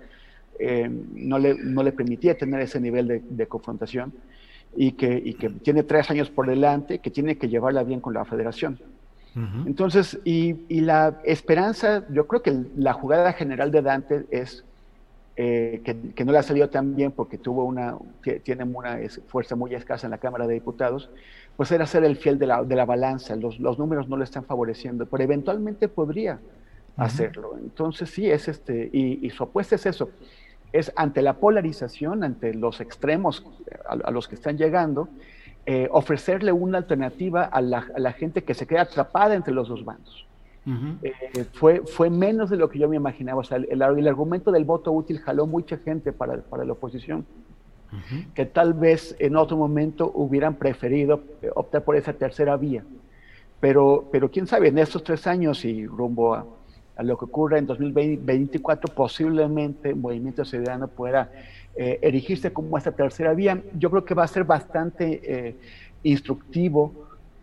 eh, 0.59 0.89
no, 1.15 1.39
le, 1.39 1.55
no 1.55 1.83
le 1.83 1.93
permitía 1.93 2.37
tener 2.37 2.61
ese 2.61 2.81
nivel 2.81 3.09
de, 3.09 3.23
de 3.29 3.47
confrontación 3.47 4.13
y 4.77 4.93
que, 4.93 5.21
y 5.25 5.35
que, 5.35 5.51
tiene 5.51 5.83
tres 5.83 6.11
años 6.11 6.31
por 6.31 6.47
delante, 6.47 6.99
que 6.99 7.11
tiene 7.11 7.37
que 7.37 7.49
llevarla 7.49 7.83
bien 7.83 8.01
con 8.01 8.15
la 8.15 8.25
federación. 8.25 8.79
Entonces, 9.65 10.21
y, 10.25 10.57
y, 10.69 10.83
la 10.83 11.19
esperanza, 11.25 12.05
yo 12.11 12.27
creo 12.27 12.43
que 12.43 12.65
la 12.77 12.93
jugada 12.93 13.33
general 13.33 13.71
de 13.71 13.81
Dante 13.81 14.27
es 14.31 14.63
eh, 15.37 15.81
que, 16.15 16.25
no 16.27 16.33
le 16.33 16.39
ha 16.39 16.43
salido 16.43 16.69
tan 16.69 16.95
bien 16.95 17.13
porque 17.13 17.39
tuvo 17.39 17.65
una, 17.65 17.97
tiene 18.43 18.65
una 18.65 18.99
fuerza 19.29 19.57
muy 19.57 19.75
escasa 19.75 20.07
en 20.07 20.11
la 20.11 20.19
Cámara 20.19 20.47
de 20.47 20.53
Diputados, 20.53 21.09
pues 21.57 21.73
era 21.73 21.87
ser 21.87 22.05
el 22.05 22.17
fiel 22.17 22.39
de 22.39 22.47
la, 22.47 22.63
de 22.63 22.77
la 22.77 22.85
balanza. 22.85 23.35
Los, 23.35 23.59
los, 23.59 23.79
números 23.79 24.07
no 24.07 24.19
le 24.19 24.25
están 24.25 24.45
favoreciendo, 24.45 25.07
pero 25.07 25.25
eventualmente 25.25 25.89
podría 25.89 26.39
hacerlo. 26.97 27.57
Entonces 27.59 28.11
sí, 28.11 28.31
es 28.31 28.49
este, 28.49 28.91
y, 28.93 29.29
su 29.31 29.45
apuesta 29.45 29.75
es 29.75 29.87
eso, 29.87 30.11
es 30.73 30.93
ante 30.97 31.23
la 31.23 31.35
polarización, 31.35 32.25
ante 32.25 32.55
los 32.55 32.81
extremos 32.81 33.45
a, 33.87 34.11
los 34.11 34.29
que 34.29 34.35
están 34.35 34.57
llegando, 34.57 35.09
eh, 35.67 35.89
ofrecerle 35.93 36.53
una 36.53 36.79
alternativa 36.79 37.45
a 37.45 37.61
la, 37.61 37.87
a 37.95 38.01
la 38.01 38.13
gente 38.13 38.43
que 38.43 38.55
se 38.55 38.67
queda 38.67 38.83
atrapada 38.83 39.35
entre 39.35 39.55
los 39.55 39.69
dos 39.69 39.85
bandos. 39.85 40.27
Eh, 41.03 41.45
fue, 41.55 41.83
fue 41.85 42.09
menos 42.09 42.49
de 42.49 42.57
lo 42.57 42.69
que 42.69 42.79
yo 42.79 42.89
me 42.89 42.95
imaginaba. 42.95 43.41
O 43.41 43.45
sea, 43.45 43.57
el, 43.57 43.67
el 43.71 44.09
argumento 44.09 44.53
del 44.53 44.65
voto 44.65 44.93
útil 44.93 45.19
jaló 45.19 45.47
mucha 45.47 45.77
gente 45.79 46.13
para, 46.13 46.41
para 46.43 46.65
la 46.65 46.73
oposición, 46.73 47.25
que 48.35 48.47
tal 48.47 48.73
vez 48.73 49.15
en 49.19 49.37
otro 49.37 49.57
momento 49.57 50.11
hubieran 50.15 50.55
preferido 50.55 51.21
optar 51.55 51.85
por 51.85 51.97
esa 51.97 52.13
tercera 52.13 52.57
vía. 52.57 52.85
Pero, 53.61 54.09
pero 54.11 54.31
quién 54.31 54.47
sabe, 54.47 54.69
en 54.69 54.79
estos 54.79 55.05
tres 55.05 55.27
años 55.27 55.65
y 55.65 55.87
rumbo 55.87 56.35
a, 56.35 56.47
a 57.03 57.05
lo 57.05 57.19
que 57.19 57.25
ocurra 57.27 57.59
en 57.59 57.67
2024, 57.67 58.95
posiblemente 58.95 59.91
el 59.91 59.97
Movimiento 59.97 60.45
Ciudadano 60.45 60.89
pueda 60.89 61.31
eh, 61.75 61.99
erigirse 62.01 62.53
como 62.53 62.79
esta 62.79 62.93
tercera 62.93 63.35
vía. 63.35 63.61
Yo 63.79 63.91
creo 63.91 64.05
que 64.05 64.15
va 64.15 64.25
a 64.25 64.29
ser 64.29 64.45
bastante 64.45 65.21
eh, 65.25 65.57
instructivo 66.05 66.93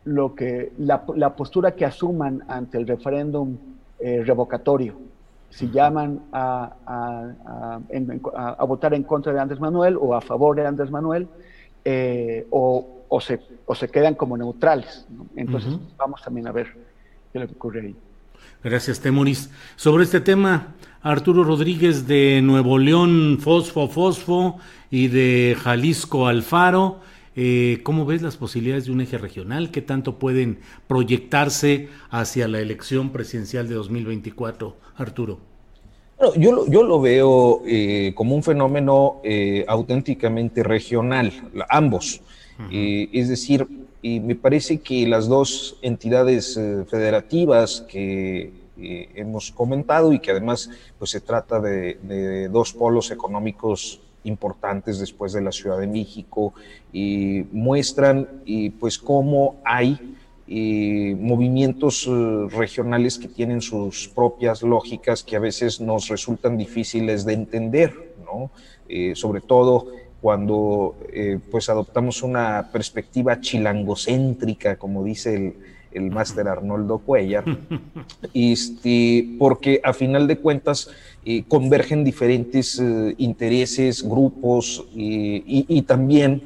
lo 0.06 0.34
que, 0.34 0.72
la, 0.78 1.04
la 1.16 1.36
postura 1.36 1.76
que 1.76 1.86
asuman 1.86 2.44
ante 2.48 2.78
el 2.78 2.88
referéndum 2.88 3.58
eh, 4.00 4.24
revocatorio. 4.26 4.96
Si 5.50 5.70
llaman 5.70 6.22
a, 6.32 6.74
a, 6.86 7.80
a, 8.60 8.64
votar 8.66 8.94
en 8.94 9.04
contra 9.04 9.34
de 9.34 9.40
Andrés 9.40 9.60
Manuel 9.60 9.98
o 10.00 10.16
a 10.16 10.22
favor 10.22 10.56
de 10.56 10.66
Andrés 10.66 10.92
Manuel, 10.92 11.28
eh, 11.84 12.46
o, 12.52 13.04
o, 13.10 13.20
se, 13.20 13.40
o 13.66 13.74
se 13.74 13.90
quedan 13.90 14.14
como 14.14 14.38
neutrales. 14.38 15.08
Entonces, 15.36 15.74
vamos 15.98 16.22
también 16.22 16.48
a 16.48 16.52
ver 16.52 16.68
qué 17.32 17.40
es 17.40 17.42
lo 17.42 17.48
que 17.48 17.56
ocurre 17.56 17.82
ahí. 17.82 17.96
Gracias, 18.62 19.00
Temoris. 19.00 19.50
Sobre 19.78 20.04
este 20.04 20.20
tema, 20.20 20.76
Arturo 21.02 21.46
Rodríguez 21.46 22.08
de 22.08 22.42
Nuevo 22.44 22.78
León, 22.78 23.38
Fosfo, 23.40 23.88
Fosfo, 23.88 24.58
y 24.92 25.08
de 25.08 25.56
Jalisco, 25.58 26.28
Alfaro. 26.28 27.00
Eh, 27.38 27.80
¿Cómo 27.84 28.06
ves 28.06 28.22
las 28.22 28.36
posibilidades 28.36 28.86
de 28.86 28.92
un 28.92 29.00
eje 29.00 29.18
regional? 29.18 29.72
¿Qué 29.72 29.82
tanto 29.82 30.20
pueden 30.20 30.60
proyectarse 30.88 31.88
hacia 32.10 32.50
la 32.50 32.60
elección 32.60 33.12
presidencial 33.12 33.70
de 33.70 33.76
2024, 33.76 34.76
Arturo? 34.98 35.40
Bueno, 36.18 36.34
yo, 36.36 36.52
lo, 36.52 36.68
yo 36.70 36.84
lo 36.84 37.00
veo 37.00 37.62
eh, 37.66 38.12
como 38.14 38.36
un 38.36 38.44
fenómeno 38.44 39.22
eh, 39.24 39.64
auténticamente 39.70 40.64
regional, 40.64 41.32
ambos. 41.70 42.22
es 42.70 43.30
decir, 43.30 43.66
me 44.02 44.36
parece 44.36 44.80
que 44.80 45.06
las 45.08 45.28
dos 45.28 45.78
entidades 45.82 46.60
federativas 46.88 47.86
que 47.90 48.52
hemos 48.78 49.52
comentado 49.52 50.14
y 50.14 50.20
que 50.20 50.32
además 50.32 50.70
pues, 50.98 51.12
se 51.12 51.22
trata 51.22 51.60
de, 51.60 52.48
dos 52.50 52.74
polos 52.74 53.12
económicos 53.12 54.02
importantes 54.24 55.00
después 55.00 55.34
de 55.34 55.42
la 55.42 55.52
Ciudad 55.52 55.80
de 55.80 55.88
México, 55.88 56.54
y 56.92 57.46
muestran 57.52 58.28
y 58.46 58.70
pues 58.70 58.98
cómo 58.98 59.58
hay 59.64 60.16
movimientos 61.20 62.08
eh, 62.08 62.48
regionales 62.50 63.20
que 63.20 63.28
tienen 63.28 63.62
sus 63.62 64.08
propias 64.08 64.64
lógicas 64.64 65.24
que 65.24 65.36
a 65.36 65.40
veces 65.40 65.80
nos 65.80 66.08
resultan 66.08 66.58
difíciles 66.58 67.24
de 67.24 67.34
entender, 67.34 68.16
¿no? 68.26 68.50
Eh, 68.88 69.14
sobre 69.16 69.42
todo 69.42 69.88
cuando 70.22 70.96
eh, 71.14 71.40
pues 71.50 71.70
adoptamos 71.70 72.24
una 72.24 72.70
perspectiva 72.72 73.40
chilangocéntrica, 73.40 74.78
como 74.78 75.04
dice 75.04 75.36
el, 75.36 75.54
el 75.92 76.12
máster 76.12 76.48
Arnoldo 76.48 77.00
Cuellar, 77.00 77.46
este, 78.34 79.30
porque 79.40 79.82
a 79.84 79.94
final 79.94 80.28
de 80.28 80.38
cuentas 80.38 80.90
convergen 81.48 82.04
diferentes 82.04 82.82
intereses, 83.18 84.02
grupos 84.02 84.84
y, 84.96 85.82
también 85.84 86.42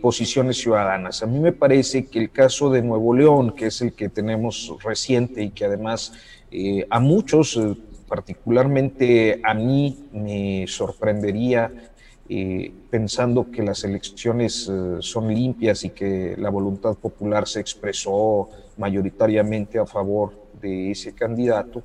posiciones 0.00 0.56
ciudadanas. 0.56 1.22
A 1.22 1.26
mí 1.26 1.38
me 1.38 1.52
parece 1.52 2.06
que 2.06 2.18
el 2.18 2.30
caso 2.30 2.70
de 2.70 2.80
Nuevo 2.80 3.14
León, 3.14 3.52
que 3.54 3.66
es 3.66 3.82
el 3.82 3.92
que 3.92 4.08
tenemos 4.08 4.74
reciente 4.82 5.42
y 5.42 5.50
que 5.50 5.66
además 5.66 6.14
eh, 6.50 6.86
a 6.90 6.98
muchos, 6.98 7.56
eh, 7.56 7.76
particularmente 8.08 9.40
a 9.44 9.54
mí, 9.54 10.06
me 10.12 10.66
sorprendería 10.66 11.89
eh, 12.32 12.72
pensando 12.88 13.50
que 13.50 13.62
las 13.62 13.82
elecciones 13.82 14.70
son 15.00 15.34
limpias 15.34 15.84
y 15.84 15.90
que 15.90 16.36
la 16.38 16.48
voluntad 16.48 16.94
popular 16.94 17.48
se 17.48 17.58
expresó 17.60 18.48
mayoritariamente 18.78 19.80
a 19.80 19.86
favor 19.86 20.32
de 20.62 20.92
ese 20.92 21.12
candidato, 21.12 21.82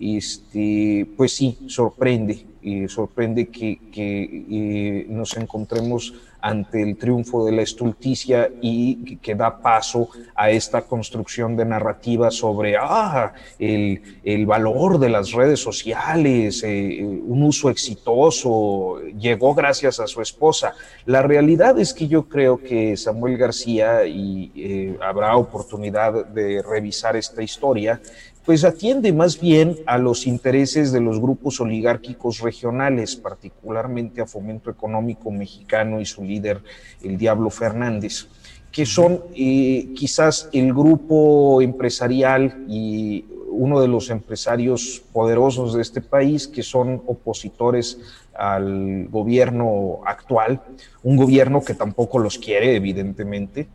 este, 0.00 1.06
pues 1.16 1.32
sí, 1.32 1.56
sorprende, 1.68 2.44
sorprende 2.88 3.46
que, 3.46 3.78
que 3.92 5.06
nos 5.08 5.36
encontremos 5.36 6.12
ante 6.44 6.82
el 6.82 6.98
triunfo 6.98 7.46
de 7.46 7.52
la 7.52 7.62
estulticia 7.62 8.50
y 8.60 9.16
que 9.16 9.34
da 9.34 9.62
paso 9.62 10.10
a 10.34 10.50
esta 10.50 10.82
construcción 10.82 11.56
de 11.56 11.64
narrativa 11.64 12.30
sobre 12.30 12.76
ah, 12.78 13.32
el, 13.58 14.44
valor 14.44 14.98
de 14.98 15.08
las 15.08 15.32
redes 15.32 15.60
sociales, 15.60 16.62
eh, 16.62 17.02
un 17.02 17.44
uso 17.44 17.70
exitoso, 17.70 19.00
llegó 19.18 19.54
gracias 19.54 20.00
a 20.00 20.06
su 20.06 20.20
esposa. 20.20 20.74
La 21.06 21.22
realidad 21.22 21.78
es 21.78 21.94
que 21.94 22.08
yo 22.08 22.28
creo 22.28 22.58
que 22.58 22.94
Samuel 22.98 23.38
García, 23.38 24.04
y 24.04 24.52
eh, 24.54 24.98
habrá 25.00 25.38
oportunidad 25.38 26.26
de 26.26 26.62
revisar 26.62 27.16
esta 27.16 27.42
historia, 27.42 28.02
pues 28.44 28.64
atiende 28.64 29.12
más 29.12 29.40
bien 29.40 29.76
a 29.86 29.96
los 29.96 30.26
intereses 30.26 30.92
de 30.92 31.00
los 31.00 31.18
grupos 31.18 31.60
oligárquicos 31.60 32.40
regionales, 32.40 33.16
particularmente 33.16 34.20
a 34.20 34.26
Fomento 34.26 34.70
Económico 34.70 35.30
Mexicano 35.30 36.00
y 36.00 36.04
su 36.04 36.22
líder, 36.22 36.60
el 37.02 37.16
Diablo 37.16 37.48
Fernández, 37.48 38.26
que 38.70 38.84
son 38.84 39.22
eh, 39.34 39.88
quizás 39.94 40.50
el 40.52 40.74
grupo 40.74 41.62
empresarial 41.62 42.64
y 42.68 43.24
uno 43.48 43.80
de 43.80 43.88
los 43.88 44.10
empresarios 44.10 45.02
poderosos 45.12 45.74
de 45.74 45.82
este 45.82 46.00
país 46.02 46.46
que 46.46 46.62
son 46.62 47.02
opositores 47.06 47.98
al 48.34 49.06
gobierno 49.08 50.00
actual, 50.04 50.60
un 51.02 51.16
gobierno 51.16 51.62
que 51.62 51.74
tampoco 51.74 52.18
los 52.18 52.36
quiere, 52.38 52.74
evidentemente, 52.74 53.68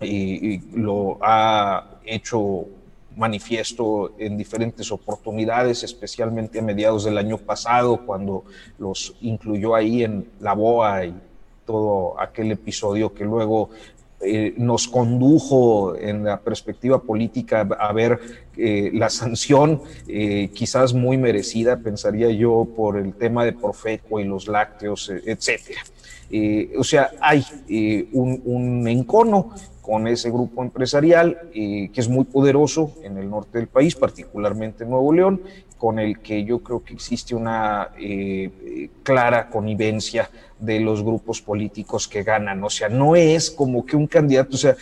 y 0.00 0.58
lo 0.74 1.18
ha 1.20 1.98
hecho 2.04 2.66
manifiesto 3.16 4.12
en 4.18 4.36
diferentes 4.36 4.90
oportunidades, 4.90 5.82
especialmente 5.82 6.58
a 6.58 6.62
mediados 6.62 7.04
del 7.04 7.18
año 7.18 7.38
pasado, 7.38 8.04
cuando 8.04 8.44
los 8.78 9.14
incluyó 9.20 9.74
ahí 9.74 10.04
en 10.04 10.28
la 10.40 10.54
BOA 10.54 11.06
y 11.06 11.14
todo 11.64 12.20
aquel 12.20 12.52
episodio 12.52 13.12
que 13.14 13.24
luego 13.24 13.70
eh, 14.24 14.54
nos 14.56 14.86
condujo 14.86 15.96
en 15.96 16.22
la 16.22 16.38
perspectiva 16.38 17.02
política 17.02 17.62
a 17.62 17.92
ver 17.92 18.20
eh, 18.56 18.92
la 18.94 19.10
sanción 19.10 19.82
eh, 20.06 20.48
quizás 20.54 20.94
muy 20.94 21.18
merecida, 21.18 21.76
pensaría 21.78 22.30
yo, 22.30 22.68
por 22.76 22.98
el 22.98 23.14
tema 23.14 23.44
de 23.44 23.52
Profeco 23.52 24.20
y 24.20 24.24
los 24.24 24.46
lácteos, 24.46 25.10
etcétera. 25.10 25.80
o 26.78 26.84
sea, 26.84 27.10
hay 27.20 27.44
un, 28.12 28.40
un, 28.44 28.86
encono 28.86 29.50
con 29.82 30.06
ese 30.06 30.30
grupo 30.30 30.62
empresarial 30.62 31.50
que 31.52 31.90
es 31.92 32.08
muy 32.08 32.24
poderoso 32.24 32.94
en 33.02 33.18
el 33.18 33.28
norte 33.28 33.58
del 33.58 33.66
país, 33.66 33.94
particularmente 33.96 34.84
en 34.84 34.90
Nuevo 34.90 35.12
León, 35.12 35.42
con 35.76 35.98
el 35.98 36.20
que 36.20 36.44
yo 36.44 36.60
creo 36.60 36.84
que 36.84 36.94
existe 36.94 37.34
una 37.34 37.90
eh, 37.98 38.88
clara 39.02 39.50
connivencia 39.50 40.30
de 40.60 40.78
los 40.78 41.02
grupos 41.02 41.42
políticos 41.42 42.06
que 42.06 42.22
ganan. 42.22 42.62
O 42.62 42.70
sea, 42.70 42.88
no 42.88 43.16
es 43.16 43.50
como 43.50 43.84
que 43.84 43.96
un 43.96 44.06
candidato, 44.06 44.54
o 44.54 44.58
sea, 44.58 44.76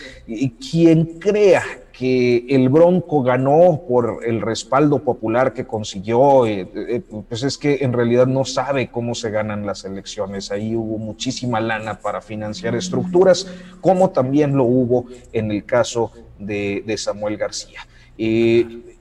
quien 0.70 1.18
crea 1.18 1.62
que 2.00 2.46
el 2.48 2.70
Bronco 2.70 3.22
ganó 3.22 3.82
por 3.86 4.24
el 4.24 4.40
respaldo 4.40 5.00
popular 5.00 5.52
que 5.52 5.66
consiguió, 5.66 6.46
eh, 6.46 6.66
eh, 6.74 7.02
pues 7.28 7.42
es 7.42 7.58
que 7.58 7.80
en 7.82 7.92
realidad 7.92 8.26
no 8.26 8.46
sabe 8.46 8.88
cómo 8.90 9.14
se 9.14 9.28
ganan 9.28 9.66
las 9.66 9.84
elecciones. 9.84 10.50
Ahí 10.50 10.74
hubo 10.74 10.96
muchísima 10.96 11.60
lana 11.60 12.00
para 12.00 12.22
financiar 12.22 12.74
estructuras, 12.74 13.46
como 13.82 14.08
también 14.08 14.56
lo 14.56 14.64
hubo 14.64 15.08
en 15.34 15.50
el 15.50 15.66
caso 15.66 16.10
de, 16.38 16.82
de 16.86 16.96
Samuel 16.96 17.36
García. 17.36 17.80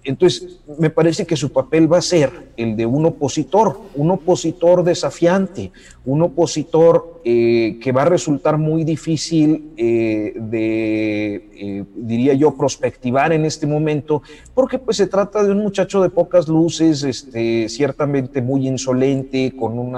Entonces, 0.09 0.61
me 0.77 0.89
parece 0.89 1.25
que 1.25 1.35
su 1.35 1.51
papel 1.51 1.91
va 1.91 1.97
a 1.97 2.01
ser 2.01 2.31
el 2.55 2.77
de 2.77 2.85
un 2.85 3.05
opositor, 3.05 3.79
un 3.95 4.11
opositor 4.11 4.83
desafiante, 4.83 5.71
un 6.05 6.21
opositor 6.21 7.19
eh, 7.25 7.77
que 7.81 7.91
va 7.91 8.03
a 8.03 8.05
resultar 8.05 8.57
muy 8.57 8.85
difícil 8.85 9.71
eh, 9.75 10.33
de, 10.35 11.35
eh, 11.53 11.83
diría 11.95 12.33
yo, 12.33 12.55
prospectivar 12.55 13.33
en 13.33 13.43
este 13.43 13.67
momento, 13.67 14.23
porque 14.53 14.79
pues 14.79 14.97
se 14.97 15.07
trata 15.07 15.43
de 15.43 15.51
un 15.51 15.59
muchacho 15.59 16.01
de 16.01 16.09
pocas 16.09 16.47
luces, 16.47 17.03
este, 17.03 17.67
ciertamente 17.67 18.41
muy 18.41 18.67
insolente, 18.67 19.53
con 19.55 19.77
un 19.77 19.97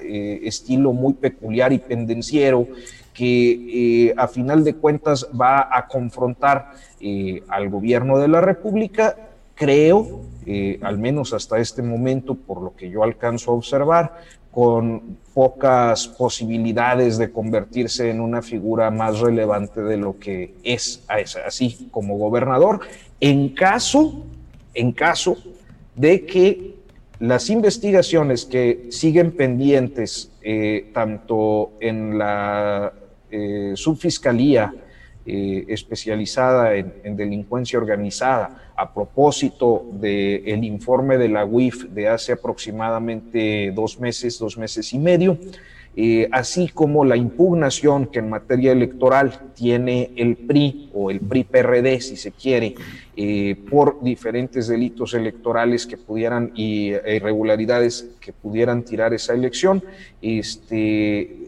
estilo 0.00 0.92
muy 0.92 1.14
peculiar 1.14 1.72
y 1.72 1.78
pendenciero, 1.78 2.68
que 3.12 4.14
a 4.16 4.28
final 4.28 4.64
de 4.64 4.74
cuentas 4.74 5.28
va 5.38 5.68
a 5.70 5.86
confrontar 5.86 6.72
al 7.48 7.68
gobierno 7.68 8.18
de 8.18 8.28
la 8.28 8.40
República 8.40 9.16
creo, 9.60 10.22
eh, 10.46 10.80
al 10.80 10.96
menos 10.96 11.34
hasta 11.34 11.58
este 11.58 11.82
momento, 11.82 12.34
por 12.34 12.62
lo 12.62 12.74
que 12.74 12.88
yo 12.88 13.02
alcanzo 13.02 13.50
a 13.50 13.54
observar, 13.54 14.16
con 14.50 15.18
pocas 15.34 16.08
posibilidades 16.08 17.18
de 17.18 17.30
convertirse 17.30 18.08
en 18.08 18.22
una 18.22 18.40
figura 18.40 18.90
más 18.90 19.20
relevante 19.20 19.82
de 19.82 19.98
lo 19.98 20.18
que 20.18 20.54
es, 20.64 21.04
así 21.46 21.88
como 21.90 22.16
gobernador, 22.16 22.80
en 23.20 23.50
caso, 23.50 24.24
en 24.72 24.92
caso 24.92 25.36
de 25.94 26.24
que 26.24 26.76
las 27.18 27.50
investigaciones 27.50 28.46
que 28.46 28.86
siguen 28.90 29.30
pendientes 29.30 30.29
eh, 30.42 30.90
tanto 30.92 31.72
en 31.80 32.18
la 32.18 32.92
eh, 33.30 33.72
subfiscalía 33.74 34.74
especializada 35.22 36.74
en 36.74 37.14
delincuencia 37.14 37.78
organizada, 37.78 38.72
a 38.80 38.92
propósito 38.94 39.86
del 39.92 40.64
informe 40.64 41.18
de 41.18 41.28
la 41.28 41.44
UIF 41.44 41.84
de 41.84 42.08
hace 42.08 42.32
aproximadamente 42.32 43.70
dos 43.72 44.00
meses, 44.00 44.38
dos 44.38 44.56
meses 44.56 44.92
y 44.94 44.98
medio, 44.98 45.38
eh, 45.96 46.28
así 46.32 46.68
como 46.68 47.04
la 47.04 47.16
impugnación 47.16 48.06
que 48.06 48.20
en 48.20 48.30
materia 48.30 48.72
electoral 48.72 49.52
tiene 49.54 50.12
el 50.16 50.36
PRI 50.36 50.90
o 50.94 51.10
el 51.10 51.20
PRI-PRD, 51.20 52.00
si 52.00 52.16
se 52.16 52.30
quiere, 52.30 52.74
eh, 53.22 53.54
por 53.68 54.00
diferentes 54.02 54.66
delitos 54.66 55.12
electorales 55.12 55.86
que 55.86 55.98
pudieran 55.98 56.52
y 56.54 56.92
e 56.92 57.16
irregularidades 57.16 58.08
que 58.18 58.32
pudieran 58.32 58.82
tirar 58.82 59.12
esa 59.12 59.34
elección, 59.34 59.82
este, 60.22 61.40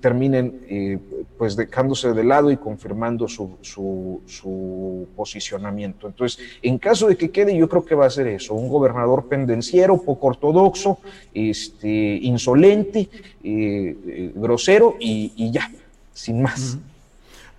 terminen 0.00 0.60
eh, 0.68 0.98
pues 1.36 1.56
dejándose 1.56 2.12
de 2.12 2.24
lado 2.24 2.50
y 2.50 2.56
confirmando 2.56 3.28
su, 3.28 3.56
su, 3.60 5.06
posicionamiento. 5.16 6.06
Entonces, 6.06 6.38
en 6.62 6.78
caso 6.78 7.08
de 7.08 7.16
que 7.16 7.30
quede, 7.30 7.56
yo 7.56 7.68
creo 7.68 7.84
que 7.84 7.94
va 7.94 8.06
a 8.06 8.10
ser 8.10 8.26
eso, 8.28 8.54
un 8.54 8.68
gobernador 8.68 9.26
pendenciero, 9.26 10.00
poco 10.00 10.28
ortodoxo, 10.28 10.98
este, 11.34 12.18
insolente, 12.22 13.08
eh, 13.42 13.96
eh, 14.06 14.32
grosero 14.34 14.96
y, 15.00 15.50
ya, 15.50 15.70
sin 16.12 16.42
más. 16.42 16.78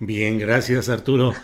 Bien, 0.00 0.38
gracias 0.38 0.88
Arturo. 0.88 1.34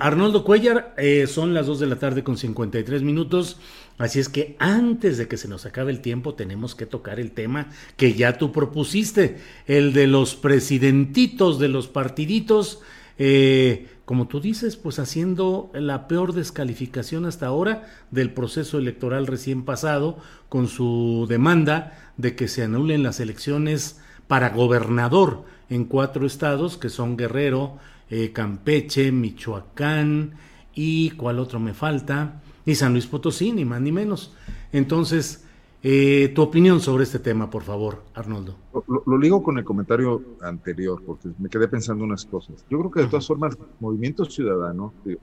Arnoldo 0.00 0.44
Cuellar, 0.44 0.94
son 1.26 1.54
las 1.54 1.66
2 1.66 1.80
de 1.80 1.86
la 1.86 1.96
tarde 1.96 2.22
con 2.22 2.36
53 2.36 3.02
minutos. 3.02 3.58
Así 3.98 4.20
es 4.20 4.28
que 4.28 4.56
antes 4.58 5.16
de 5.16 5.26
que 5.26 5.38
se 5.38 5.48
nos 5.48 5.64
acabe 5.64 5.90
el 5.90 6.00
tiempo 6.00 6.34
tenemos 6.34 6.74
que 6.74 6.84
tocar 6.84 7.18
el 7.18 7.32
tema 7.32 7.68
que 7.96 8.12
ya 8.12 8.36
tú 8.36 8.52
propusiste, 8.52 9.38
el 9.66 9.94
de 9.94 10.06
los 10.06 10.34
presidentitos 10.34 11.58
de 11.58 11.68
los 11.68 11.88
partiditos, 11.88 12.82
eh, 13.18 13.88
como 14.04 14.28
tú 14.28 14.40
dices, 14.40 14.76
pues 14.76 14.98
haciendo 14.98 15.70
la 15.72 16.08
peor 16.08 16.34
descalificación 16.34 17.24
hasta 17.24 17.46
ahora 17.46 17.88
del 18.10 18.30
proceso 18.30 18.78
electoral 18.78 19.26
recién 19.26 19.64
pasado 19.64 20.18
con 20.50 20.68
su 20.68 21.26
demanda 21.26 22.12
de 22.18 22.36
que 22.36 22.48
se 22.48 22.62
anulen 22.62 23.02
las 23.02 23.18
elecciones 23.20 23.98
para 24.28 24.50
gobernador 24.50 25.44
en 25.68 25.84
cuatro 25.84 26.26
estados 26.26 26.76
que 26.76 26.88
son 26.88 27.16
Guerrero, 27.16 27.78
eh, 28.10 28.32
Campeche, 28.32 29.10
Michoacán 29.12 30.34
y 30.74 31.10
cuál 31.10 31.38
otro 31.38 31.58
me 31.58 31.74
falta, 31.74 32.42
y 32.64 32.74
San 32.74 32.92
Luis 32.92 33.06
Potosí, 33.06 33.52
ni 33.52 33.64
más 33.64 33.80
ni 33.80 33.92
menos. 33.92 34.34
Entonces, 34.72 35.44
eh, 35.82 36.32
tu 36.34 36.42
opinión 36.42 36.80
sobre 36.80 37.04
este 37.04 37.18
tema, 37.18 37.48
por 37.48 37.62
favor, 37.62 38.02
Arnoldo. 38.14 38.56
Lo, 38.86 39.02
lo, 39.06 39.18
ligo 39.18 39.42
con 39.42 39.56
el 39.58 39.64
comentario 39.64 40.22
anterior, 40.42 41.02
porque 41.04 41.28
me 41.38 41.48
quedé 41.48 41.68
pensando 41.68 42.04
unas 42.04 42.24
cosas. 42.24 42.64
Yo 42.68 42.78
creo 42.78 42.90
que 42.90 43.00
de 43.00 43.06
todas 43.06 43.26
formas, 43.26 43.56
Movimiento 43.80 44.24
Ciudadano 44.24 44.92
eh, 45.04 45.16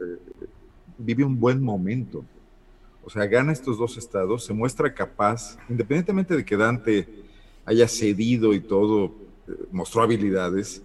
vive 0.98 1.24
un 1.24 1.40
buen 1.40 1.62
momento. 1.62 2.24
O 3.04 3.10
sea, 3.10 3.26
gana 3.26 3.52
estos 3.52 3.78
dos 3.78 3.98
estados, 3.98 4.46
se 4.46 4.54
muestra 4.54 4.94
capaz, 4.94 5.58
independientemente 5.70 6.36
de 6.36 6.46
que 6.46 6.56
Dante 6.56 7.10
haya 7.66 7.88
cedido 7.88 8.54
y 8.54 8.62
todo, 8.62 9.14
mostró 9.72 10.04
habilidades 10.04 10.84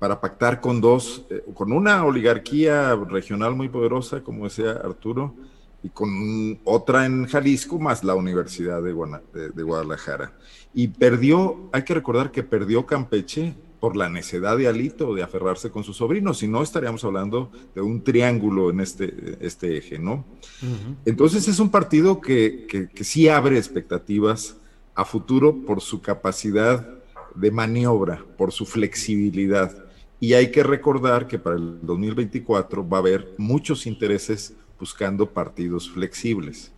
para 0.00 0.20
pactar 0.20 0.60
con 0.60 0.80
dos, 0.80 1.26
eh, 1.30 1.44
con 1.54 1.72
una 1.72 2.04
oligarquía 2.04 2.96
regional 2.96 3.54
muy 3.54 3.68
poderosa, 3.68 4.22
como 4.22 4.44
decía 4.44 4.72
Arturo, 4.72 5.34
y 5.82 5.90
con 5.90 6.58
otra 6.64 7.06
en 7.06 7.26
Jalisco, 7.26 7.78
más 7.78 8.02
la 8.02 8.14
Universidad 8.14 8.82
de, 8.82 8.94
de, 9.54 9.62
Guadalajara. 9.62 10.32
Y 10.74 10.88
perdió, 10.88 11.68
hay 11.72 11.84
que 11.84 11.94
recordar 11.94 12.32
que 12.32 12.42
perdió 12.42 12.86
Campeche 12.86 13.54
por 13.78 13.96
la 13.96 14.10
necedad 14.10 14.58
de 14.58 14.68
Alito 14.68 15.14
de 15.14 15.22
aferrarse 15.22 15.70
con 15.70 15.84
su 15.84 15.94
sobrino, 15.94 16.34
si 16.34 16.48
no 16.48 16.62
estaríamos 16.62 17.02
hablando 17.04 17.50
de 17.74 17.80
un 17.80 18.02
triángulo 18.02 18.70
en 18.70 18.80
este, 18.80 19.38
este 19.40 19.78
eje, 19.78 19.98
¿no? 19.98 20.24
Entonces 21.06 21.48
es 21.48 21.58
un 21.60 21.70
partido 21.70 22.20
que, 22.20 22.66
que, 22.68 22.88
que 22.88 23.04
sí 23.04 23.28
abre 23.28 23.56
expectativas 23.56 24.56
a 24.94 25.06
futuro 25.06 25.56
por 25.64 25.80
su 25.80 26.02
capacidad 26.02 26.99
de 27.34 27.50
maniobra, 27.50 28.24
por 28.36 28.52
su 28.52 28.66
flexibilidad. 28.66 29.84
Y 30.18 30.34
hay 30.34 30.50
que 30.50 30.62
recordar 30.62 31.26
que 31.26 31.38
para 31.38 31.56
el 31.56 31.78
2024 31.82 32.88
va 32.88 32.98
a 32.98 33.00
haber 33.00 33.34
muchos 33.38 33.86
intereses 33.86 34.54
buscando 34.78 35.30
partidos 35.30 35.90
flexibles. 35.90 36.72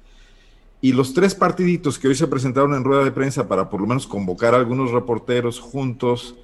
Y 0.81 0.93
los 0.93 1.15
tres 1.15 1.35
partiditos 1.35 1.99
que 1.99 2.09
hoy 2.09 2.17
se 2.17 2.27
presentaron 2.27 2.75
en 2.75 2.83
rueda 2.83 3.05
de 3.05 3.13
prensa 3.13 3.47
para 3.47 3.71
por 3.71 3.81
lo 3.81 3.87
menos 3.87 4.07
convocar 4.07 4.53
a 4.55 4.59
algunos 4.59 4.91
reporteros 4.91 5.61
juntos, 5.61 6.37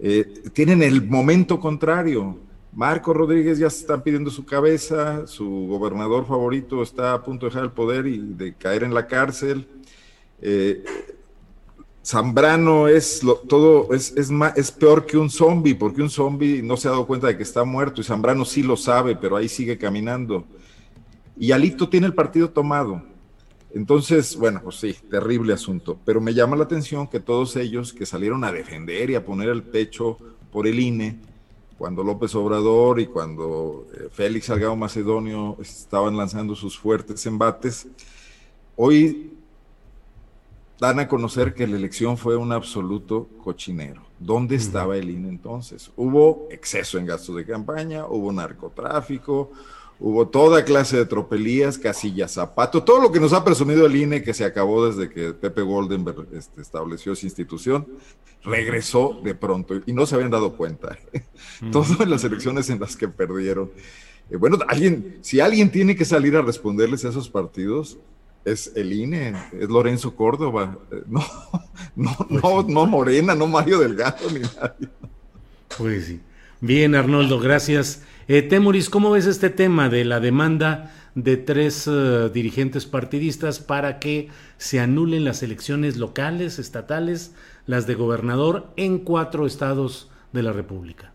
eh, 0.00 0.24
tienen 0.52 0.82
el 0.82 1.06
momento 1.06 1.60
contrario. 1.60 2.38
Marco 2.72 3.14
Rodríguez 3.14 3.58
ya 3.58 3.70
se 3.70 3.80
está 3.80 4.02
pidiendo 4.02 4.30
su 4.30 4.44
cabeza, 4.44 5.26
su 5.26 5.66
gobernador 5.68 6.26
favorito 6.26 6.82
está 6.82 7.12
a 7.12 7.22
punto 7.22 7.46
de 7.46 7.50
dejar 7.50 7.64
el 7.64 7.72
poder 7.72 8.06
y 8.06 8.18
de 8.18 8.54
caer 8.54 8.82
en 8.82 8.94
la 8.94 9.06
cárcel. 9.06 9.66
Eh, 10.40 10.84
Zambrano 12.08 12.88
es 12.88 13.22
lo, 13.22 13.34
todo 13.34 13.92
es, 13.92 14.14
es, 14.16 14.30
es, 14.56 14.72
peor 14.72 15.04
que 15.04 15.18
un 15.18 15.28
zombie, 15.28 15.74
porque 15.74 16.00
un 16.00 16.08
zombie 16.08 16.62
no 16.62 16.78
se 16.78 16.88
ha 16.88 16.92
dado 16.92 17.06
cuenta 17.06 17.26
de 17.26 17.36
que 17.36 17.42
está 17.42 17.64
muerto 17.64 18.00
y 18.00 18.04
Zambrano 18.04 18.46
sí 18.46 18.62
lo 18.62 18.78
sabe, 18.78 19.14
pero 19.14 19.36
ahí 19.36 19.46
sigue 19.46 19.76
caminando. 19.76 20.46
Y 21.36 21.52
Alito 21.52 21.86
tiene 21.90 22.06
el 22.06 22.14
partido 22.14 22.48
tomado. 22.48 23.02
Entonces, 23.74 24.36
bueno, 24.36 24.62
pues 24.64 24.76
sí, 24.76 24.96
terrible 25.10 25.52
asunto. 25.52 25.98
Pero 26.06 26.22
me 26.22 26.32
llama 26.32 26.56
la 26.56 26.64
atención 26.64 27.06
que 27.08 27.20
todos 27.20 27.56
ellos 27.56 27.92
que 27.92 28.06
salieron 28.06 28.42
a 28.42 28.52
defender 28.52 29.10
y 29.10 29.14
a 29.14 29.26
poner 29.26 29.50
el 29.50 29.62
pecho 29.62 30.16
por 30.50 30.66
el 30.66 30.80
INE, 30.80 31.18
cuando 31.76 32.02
López 32.02 32.34
Obrador 32.34 33.00
y 33.00 33.06
cuando 33.06 33.86
eh, 33.92 34.08
Félix 34.10 34.46
Salgado 34.46 34.74
Macedonio 34.76 35.58
estaban 35.60 36.16
lanzando 36.16 36.56
sus 36.56 36.78
fuertes 36.78 37.26
embates, 37.26 37.86
hoy 38.76 39.37
dan 40.80 41.00
a 41.00 41.08
conocer 41.08 41.54
que 41.54 41.66
la 41.66 41.76
elección 41.76 42.16
fue 42.16 42.36
un 42.36 42.52
absoluto 42.52 43.28
cochinero. 43.42 44.02
¿Dónde 44.18 44.56
estaba 44.56 44.96
el 44.96 45.10
INE 45.10 45.28
entonces? 45.28 45.90
Hubo 45.96 46.48
exceso 46.50 46.98
en 46.98 47.06
gastos 47.06 47.36
de 47.36 47.44
campaña, 47.44 48.06
hubo 48.06 48.32
narcotráfico, 48.32 49.52
Hubo 50.00 50.28
toda 50.28 50.64
clase 50.64 50.96
de 50.96 51.06
tropelías, 51.06 51.76
casillas, 51.76 52.32
zapato, 52.32 52.84
todo 52.84 53.00
lo 53.00 53.10
que 53.10 53.18
nos 53.18 53.32
ha 53.32 53.44
presumido 53.44 53.84
el 53.84 53.96
INE 53.96 54.22
que 54.22 54.32
se 54.32 54.44
acabó 54.44 54.86
desde 54.86 55.12
que 55.12 55.32
Pepe 55.32 55.62
Goldenberg 55.62 56.28
este, 56.34 56.60
estableció 56.60 57.14
esa 57.14 57.26
institución, 57.26 57.88
regresó 58.44 59.20
de 59.24 59.34
pronto 59.34 59.74
y 59.86 59.92
no 59.92 60.06
se 60.06 60.14
habían 60.14 60.30
dado 60.30 60.56
cuenta. 60.56 60.96
Todo 61.72 62.00
en 62.00 62.10
las 62.10 62.22
elecciones 62.22 62.70
en 62.70 62.78
las 62.78 62.96
que 62.96 63.08
perdieron. 63.08 63.72
Eh, 64.30 64.36
bueno, 64.36 64.58
alguien, 64.68 65.18
si 65.22 65.40
alguien 65.40 65.72
tiene 65.72 65.96
que 65.96 66.04
salir 66.04 66.36
a 66.36 66.42
responderles 66.42 67.04
a 67.04 67.08
esos 67.08 67.28
partidos, 67.28 67.98
es 68.50 68.72
el 68.74 68.92
INE, 68.92 69.34
es 69.52 69.68
Lorenzo 69.68 70.14
Córdoba, 70.14 70.78
eh, 70.90 71.02
no, 71.06 71.24
no, 71.96 72.16
no, 72.28 72.40
pues 72.40 72.66
no 72.66 72.86
Morena, 72.86 73.34
no 73.34 73.46
Mario 73.46 73.78
Delgado 73.78 74.30
ni 74.30 74.40
nadie. 74.40 74.88
Pues 75.76 76.06
sí. 76.06 76.20
Bien, 76.60 76.94
Arnoldo, 76.94 77.38
gracias. 77.38 78.02
Eh, 78.26 78.42
Temuris, 78.42 78.90
¿cómo 78.90 79.12
ves 79.12 79.26
este 79.26 79.48
tema 79.48 79.88
de 79.88 80.04
la 80.04 80.20
demanda 80.20 80.92
de 81.14 81.36
tres 81.36 81.86
uh, 81.86 82.28
dirigentes 82.28 82.84
partidistas 82.84 83.60
para 83.60 83.98
que 83.98 84.28
se 84.56 84.80
anulen 84.80 85.24
las 85.24 85.42
elecciones 85.42 85.96
locales, 85.96 86.58
estatales, 86.58 87.34
las 87.66 87.86
de 87.86 87.94
gobernador 87.94 88.72
en 88.76 88.98
cuatro 88.98 89.46
estados 89.46 90.10
de 90.32 90.42
la 90.42 90.52
República? 90.52 91.12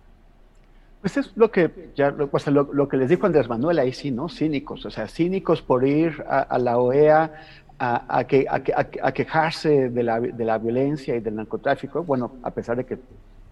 Pues 1.04 1.18
es 1.18 1.34
lo 1.36 1.52
que 1.52 1.70
ya 1.98 2.12
lo, 2.12 2.30
lo, 2.72 2.88
que 2.88 2.96
les 2.96 3.10
dijo 3.10 3.26
Andrés 3.26 3.50
Manuel 3.50 3.78
ahí 3.78 3.92
sí, 3.92 4.10
¿no? 4.10 4.30
Cínicos, 4.30 4.86
o 4.86 4.90
sea, 4.90 5.10
cínicos 5.10 5.62
por 5.62 5.86
ir 5.86 6.24
a, 6.26 6.40
a 6.40 6.58
la 6.58 6.78
OEA 6.78 7.30
a, 7.78 8.20
a, 8.20 8.24
que, 8.24 8.46
a, 8.48 9.12
quejarse 9.12 9.90
de 9.90 10.02
la, 10.02 10.22
de 10.22 10.46
la, 10.46 10.58
violencia 10.58 11.14
y 11.14 11.20
del 11.20 11.36
narcotráfico, 11.36 12.06
bueno, 12.06 12.38
a 12.42 12.52
pesar 12.52 12.78
de 12.78 12.86
que, 12.86 13.00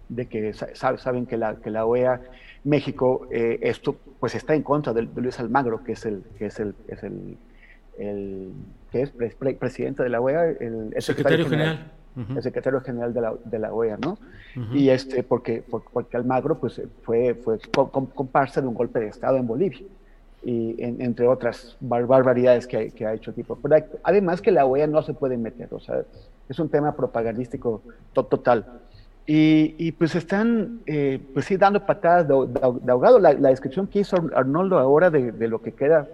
de 0.08 0.28
que 0.28 0.54
saben 0.54 1.26
que 1.26 1.36
la, 1.36 1.58
que 1.58 1.70
la 1.70 1.86
OEA 1.86 2.22
México, 2.64 3.28
eh, 3.30 3.60
esto 3.64 3.98
pues 4.18 4.34
está 4.34 4.56
en 4.56 4.64
contra 4.64 4.94
de, 4.94 5.02
Luis 5.02 5.38
Almagro, 5.38 5.84
que 5.84 5.92
es 5.92 6.06
el, 6.06 6.24
que 6.40 6.46
es 6.46 6.58
el, 6.58 6.74
es 6.88 7.04
el, 7.04 7.38
el 8.00 8.54
que 8.94 9.02
es 9.02 9.12
presidente 9.60 10.04
de 10.04 10.10
la 10.10 10.22
OEA, 10.22 10.52
el, 10.52 10.94
secretario, 11.00 11.50
general, 11.50 11.92
el 12.16 12.44
secretario 12.44 12.82
general 12.82 13.14
de 13.14 13.22
la, 13.22 13.34
de 13.46 13.60
la 13.60 13.74
OEA, 13.74 13.98
¿no? 13.98 14.18
Y 14.74 14.90
este, 14.90 15.24
porque, 15.24 15.64
porque 15.94 16.18
Almagro 16.18 16.60
pues 16.60 16.82
fue, 17.04 17.36
fue 17.36 17.60
comparsa 18.14 18.62
de 18.62 18.68
un 18.68 18.74
golpe 18.74 19.00
de 19.00 19.08
Estado 19.08 19.38
en 19.38 19.48
Bolivia. 19.48 19.86
Y 20.44 20.76
entre 20.80 21.28
otras 21.28 21.78
barbaridades 21.80 22.66
que, 22.66 22.90
que, 22.92 23.06
ha 23.06 23.14
hecho 23.14 23.32
tipo. 23.32 23.56
Pero 23.58 23.86
además 24.02 24.42
que 24.42 24.52
la 24.52 24.66
OEA 24.66 24.88
no 24.88 25.04
se 25.04 25.14
puede 25.14 25.38
meter, 25.38 25.72
o 25.72 25.80
sea, 25.80 26.04
es 26.50 26.60
un 26.60 26.68
tema 26.68 26.96
propagandístico 26.96 27.84
total. 28.14 28.66
Y, 29.34 29.92
pues 29.94 30.16
están, 30.16 30.82
eh, 30.86 31.20
pues 31.34 31.46
sí, 31.46 31.56
dando 31.56 31.86
patadas 31.86 32.28
de, 32.28 32.34
ahogado. 32.92 33.20
La, 33.20 33.34
descripción 33.34 33.88
que 33.88 34.00
hizo 34.00 34.18
Arnoldo 34.36 34.78
ahora 34.78 35.10
de, 35.10 35.48
lo 35.48 35.62
que 35.62 35.72
queda 35.72 36.08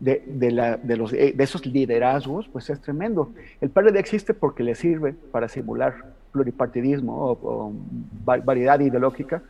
de, 0.00 0.50
la, 0.50 0.76
de, 0.76 0.96
los, 0.96 1.10
de 1.10 1.34
esos 1.38 1.64
liderazgos, 1.66 2.48
pues 2.48 2.68
es 2.70 2.80
tremendo. 2.80 3.32
El 3.60 3.70
PRD 3.70 3.98
existe 3.98 4.34
porque 4.34 4.62
le 4.62 4.74
sirve 4.74 5.14
para 5.32 5.48
simular 5.48 5.94
pluripartidismo 6.32 7.38
o, 7.42 7.72
variedad 8.24 8.78
ideológica, 8.80 9.42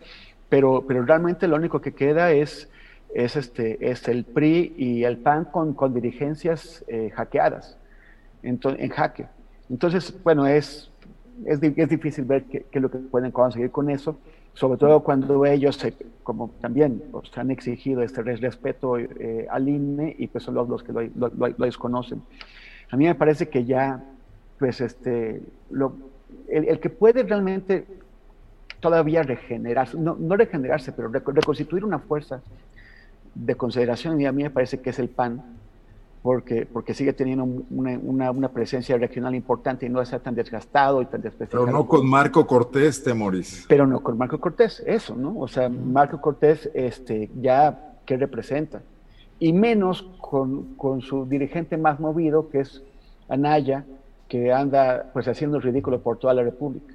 pero, 0.49 0.85
pero 0.87 1.05
realmente 1.05 1.49
lo 1.49 1.57
único 1.57 1.81
que 1.81 1.93
queda 1.93 2.33
es, 2.33 2.69
es, 3.15 3.37
este, 3.37 3.91
es 3.91 4.07
el 4.09 4.25
PRI 4.25 4.75
y 4.77 5.05
el 5.05 5.19
PAN 5.19 5.47
con, 5.47 5.75
con 5.75 5.93
dirigencias 5.93 6.85
eh, 6.87 7.11
hackeadas, 7.15 7.77
en, 8.43 8.61
en 8.63 8.91
jaque. 8.91 9.27
Entonces, 9.69 10.15
bueno, 10.23 10.47
es 10.47 10.91
es, 11.45 11.61
es 11.63 11.89
difícil 11.89 12.25
ver 12.25 12.45
qué, 12.45 12.65
es 12.71 12.83
lo 12.83 12.91
que 12.91 12.99
pueden 12.99 13.31
conseguir 13.31 13.71
con 13.71 13.91
eso, 13.91 14.19
sobre 14.57 14.79
todo 14.79 15.01
cuando 15.01 15.45
ellos, 15.45 15.79
como 16.23 16.51
también 16.63 17.03
pues, 17.13 17.37
han 17.37 17.51
exigido 17.51 18.03
este 18.03 18.23
respeto 18.23 18.99
eh, 18.99 19.47
al 19.51 19.69
INE 19.69 20.17
y 20.19 20.29
pues 20.29 20.45
son 20.45 20.55
los, 20.55 20.67
los 20.67 20.83
que 20.83 20.93
lo, 20.93 21.31
desconocen. 21.59 22.23
A 22.91 22.97
mí 22.97 23.05
me 23.05 23.15
parece 23.15 23.51
que 23.51 23.67
ya, 23.67 24.03
pues, 24.59 24.81
este, 24.81 25.43
lo, 25.71 25.93
el, 26.49 26.81
que 26.81 26.89
puede 26.89 27.23
realmente 27.23 27.85
todavía 28.81 29.23
regenerarse, 29.23 29.99
no, 29.99 30.17
no 30.19 30.37
regenerarse, 30.37 30.91
pero 30.93 31.09
reconstituir 31.11 31.85
una 31.85 31.99
fuerza 31.99 32.41
de 33.35 33.55
consideración, 33.57 34.19
y 34.23 34.25
a 34.25 34.33
mí 34.33 34.43
me 34.43 34.51
parece 34.51 34.81
que 34.81 34.89
es 34.89 34.99
el 34.99 35.11
PAN, 35.11 35.43
porque, 36.27 36.67
porque 36.67 36.93
sigue 36.93 37.13
teniendo 37.13 37.45
una, 37.71 38.33
una, 38.33 38.49
presencia 38.49 38.99
regional 38.99 39.37
importante 39.37 39.87
y 39.87 39.89
no 39.89 40.03
está 40.03 40.19
tan 40.19 40.35
desgastado 40.35 41.01
y 41.01 41.07
tan 41.07 41.23
desprestigiado. 41.23 41.67
Pero 41.67 41.79
no 41.79 41.87
con 41.87 42.05
Marco 42.05 42.45
Cortés, 42.45 43.05
Temoris. 43.05 43.65
Pero 43.69 43.87
no 43.87 44.01
con 44.01 44.19
Marco 44.19 44.41
Cortés, 44.41 44.83
eso, 44.85 45.15
¿no? 45.15 45.39
O 45.39 45.47
sea, 45.47 45.69
Marco 45.69 46.21
Cortés, 46.21 46.69
este, 46.75 47.31
ya, 47.41 47.95
¿qué 48.05 48.17
representa? 48.17 48.83
Y 49.39 49.53
menos 49.53 50.03
con, 50.21 50.75
con 50.75 51.01
su 51.01 51.27
dirigente 51.27 51.77
más 51.77 52.01
movido, 52.01 52.49
que 52.49 52.59
es 52.59 52.83
Anaya, 53.29 53.85
que 54.27 54.53
anda 54.53 55.09
pues 55.13 55.29
haciendo 55.29 55.61
ridículo 55.61 56.01
por 56.01 56.19
toda 56.19 56.35
la 56.35 56.43
República. 56.43 56.93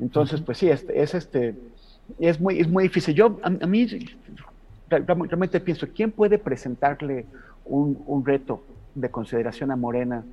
Entonces, 0.00 0.40
pues 0.40 0.58
sí, 0.58 0.68
es, 0.68 0.84
es, 0.92 1.14
este, 1.14 1.54
es, 2.18 2.40
muy, 2.40 2.58
es 2.58 2.66
muy 2.66 2.82
difícil. 2.82 3.14
Yo, 3.14 3.38
a, 3.40 3.46
a 3.46 3.66
mí, 3.68 3.86
realmente 4.88 5.60
pienso, 5.60 5.86
¿quién 5.94 6.10
puede 6.10 6.38
presentarle 6.38 7.24
un, 7.64 8.24
reto 8.24 8.62
de 8.94 9.10
consideración 9.10 9.70
a 9.70 9.76
Morena 9.76 10.24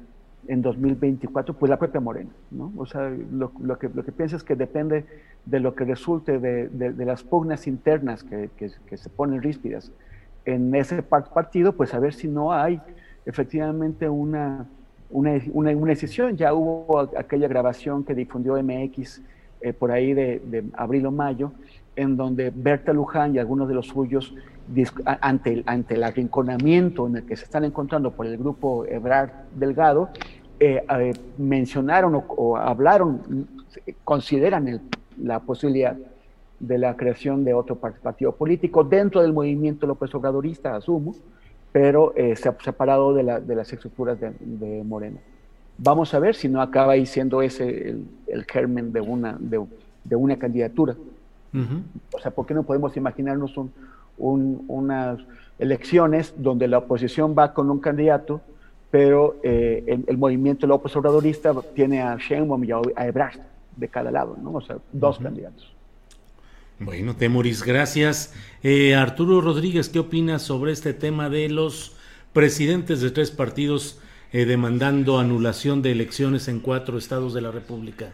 en 0.47 0.61
2024, 0.61 1.53
pues 1.55 1.69
la 1.69 1.77
propia 1.77 2.01
Morena, 2.01 2.31
¿no? 2.49 2.71
O 2.77 2.85
sea, 2.85 3.09
lo, 3.09 3.51
que, 3.77 3.89
lo 3.89 4.03
que 4.03 4.11
piensa 4.11 4.35
es 4.35 4.43
que 4.43 4.55
depende 4.55 5.05
de 5.45 5.59
lo 5.59 5.75
que 5.75 5.85
resulte 5.85 6.39
de, 6.39 6.67
de, 6.69 7.05
las 7.05 7.23
pugnas 7.23 7.67
internas 7.67 8.23
que, 8.23 8.49
que, 8.57 8.97
se 8.97 9.09
ponen 9.09 9.41
ríspidas 9.41 9.91
en 10.45 10.73
ese 10.75 11.03
partido, 11.03 11.73
pues 11.73 11.93
a 11.93 11.99
ver 11.99 12.13
si 12.13 12.27
no 12.27 12.51
hay 12.51 12.81
efectivamente 13.25 14.09
una, 14.09 14.65
una, 15.09 15.39
una, 15.51 15.71
una 15.71 15.89
decisión. 15.91 16.37
Ya 16.37 16.53
hubo 16.53 16.99
aquella 17.17 17.47
grabación 17.47 18.03
que 18.03 18.15
difundió 18.15 18.61
MX 18.61 19.21
eh, 19.61 19.73
por 19.73 19.91
ahí 19.91 20.13
de 20.13 20.63
abril 20.73 21.05
o 21.05 21.11
mayo, 21.11 21.51
en 21.95 22.17
donde 22.17 22.51
Berta 22.53 22.93
Luján 22.93 23.35
y 23.35 23.39
algunos 23.39 23.67
de 23.67 23.73
los 23.73 23.87
suyos, 23.87 24.33
ante 25.21 25.53
el, 25.53 25.63
ante 25.65 25.95
el 25.95 26.03
arrinconamiento 26.03 27.07
en 27.07 27.17
el 27.17 27.25
que 27.25 27.35
se 27.35 27.43
están 27.43 27.65
encontrando 27.65 28.11
por 28.11 28.25
el 28.25 28.37
grupo 28.37 28.85
Ebrard 28.85 29.31
Delgado, 29.55 30.09
eh, 30.59 30.83
eh, 30.99 31.13
mencionaron 31.37 32.23
o, 32.27 32.55
hablaron, 32.55 33.47
consideran 34.03 34.81
la 35.17 35.39
posibilidad 35.39 35.97
de 36.59 36.77
la 36.77 36.95
creación 36.95 37.43
de 37.43 37.53
otro 37.53 37.75
partido 37.75 38.33
político 38.33 38.83
dentro 38.83 39.21
del 39.21 39.33
movimiento 39.33 39.87
López 39.87 40.13
Obradorista, 40.13 40.75
asumo, 40.75 41.15
pero 41.71 42.13
eh, 42.15 42.35
se 42.35 42.49
ha 42.49 42.55
separado 42.63 43.13
de, 43.13 43.23
las 43.23 43.73
estructuras 43.73 44.19
de, 44.19 44.83
Morena. 44.83 45.19
Vamos 45.77 46.13
a 46.13 46.19
ver 46.19 46.35
si 46.35 46.47
no 46.47 46.61
acaba 46.61 46.93
ahí 46.93 47.07
siendo 47.07 47.41
ese 47.41 47.97
el, 48.27 48.45
germen 48.45 48.93
de 48.93 49.01
una, 49.01 49.37
de 49.39 50.15
una 50.15 50.37
candidatura. 50.37 50.95
O 52.13 52.19
sea, 52.19 52.31
¿por 52.31 52.45
qué 52.45 52.53
no 52.53 52.63
podemos 52.63 52.95
imaginarnos 52.95 53.53
unas 54.17 55.19
elecciones 55.59 56.33
donde 56.37 56.67
la 56.67 56.79
oposición 56.79 57.35
va 57.37 57.53
con 57.53 57.69
un 57.69 57.79
candidato, 57.79 58.41
pero 58.89 59.39
eh, 59.43 60.03
el, 60.07 60.17
movimiento 60.17 60.67
López 60.67 60.95
Obradorista 60.95 61.53
tiene 61.75 62.01
a 62.01 62.17
Sheinbaum 62.17 62.63
y 62.63 62.71
a 62.71 63.07
Ebrard 63.07 63.39
de 63.75 63.87
cada 63.87 64.11
lado, 64.11 64.37
¿no? 64.41 64.53
O 64.53 64.61
sea, 64.61 64.77
dos 64.91 65.19
candidatos. 65.19 65.73
Bueno, 66.79 67.15
Temoris, 67.15 67.63
gracias. 67.63 68.33
Eh, 68.63 68.95
Arturo 68.95 69.39
Rodríguez, 69.39 69.87
¿qué 69.87 69.99
opinas 69.99 70.41
sobre 70.41 70.71
este 70.71 70.93
tema 70.93 71.29
de 71.29 71.47
los 71.47 71.95
presidentes 72.33 73.01
de 73.01 73.11
tres 73.11 73.29
partidos 73.29 73.99
eh, 74.31 74.45
demandando 74.45 75.19
anulación 75.19 75.83
de 75.83 75.91
elecciones 75.91 76.47
en 76.47 76.59
cuatro 76.59 76.97
estados 76.97 77.35
de 77.35 77.41
la 77.41 77.51
República? 77.51 78.13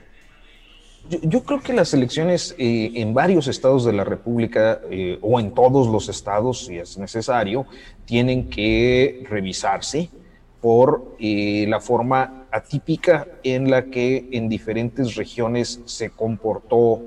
Yo, 1.21 1.43
creo 1.43 1.61
que 1.61 1.71
las 1.71 1.93
elecciones 1.93 2.53
eh, 2.57 2.91
en 2.95 3.13
varios 3.13 3.47
estados 3.47 3.85
de 3.85 3.93
la 3.93 4.03
República 4.03 4.81
eh, 4.89 5.17
o 5.21 5.39
en 5.39 5.51
todos 5.51 5.87
los 5.87 6.09
estados, 6.09 6.65
si 6.65 6.77
es 6.77 6.97
necesario, 6.97 7.65
tienen 8.05 8.49
que 8.49 9.25
revisarse 9.29 10.09
por 10.59 11.15
eh, 11.19 11.65
la 11.69 11.79
forma 11.79 12.47
atípica 12.51 13.25
en 13.43 13.71
la 13.71 13.85
que 13.85 14.27
en 14.31 14.49
diferentes 14.49 15.15
regiones 15.15 15.79
se 15.85 16.09
comportó 16.09 17.01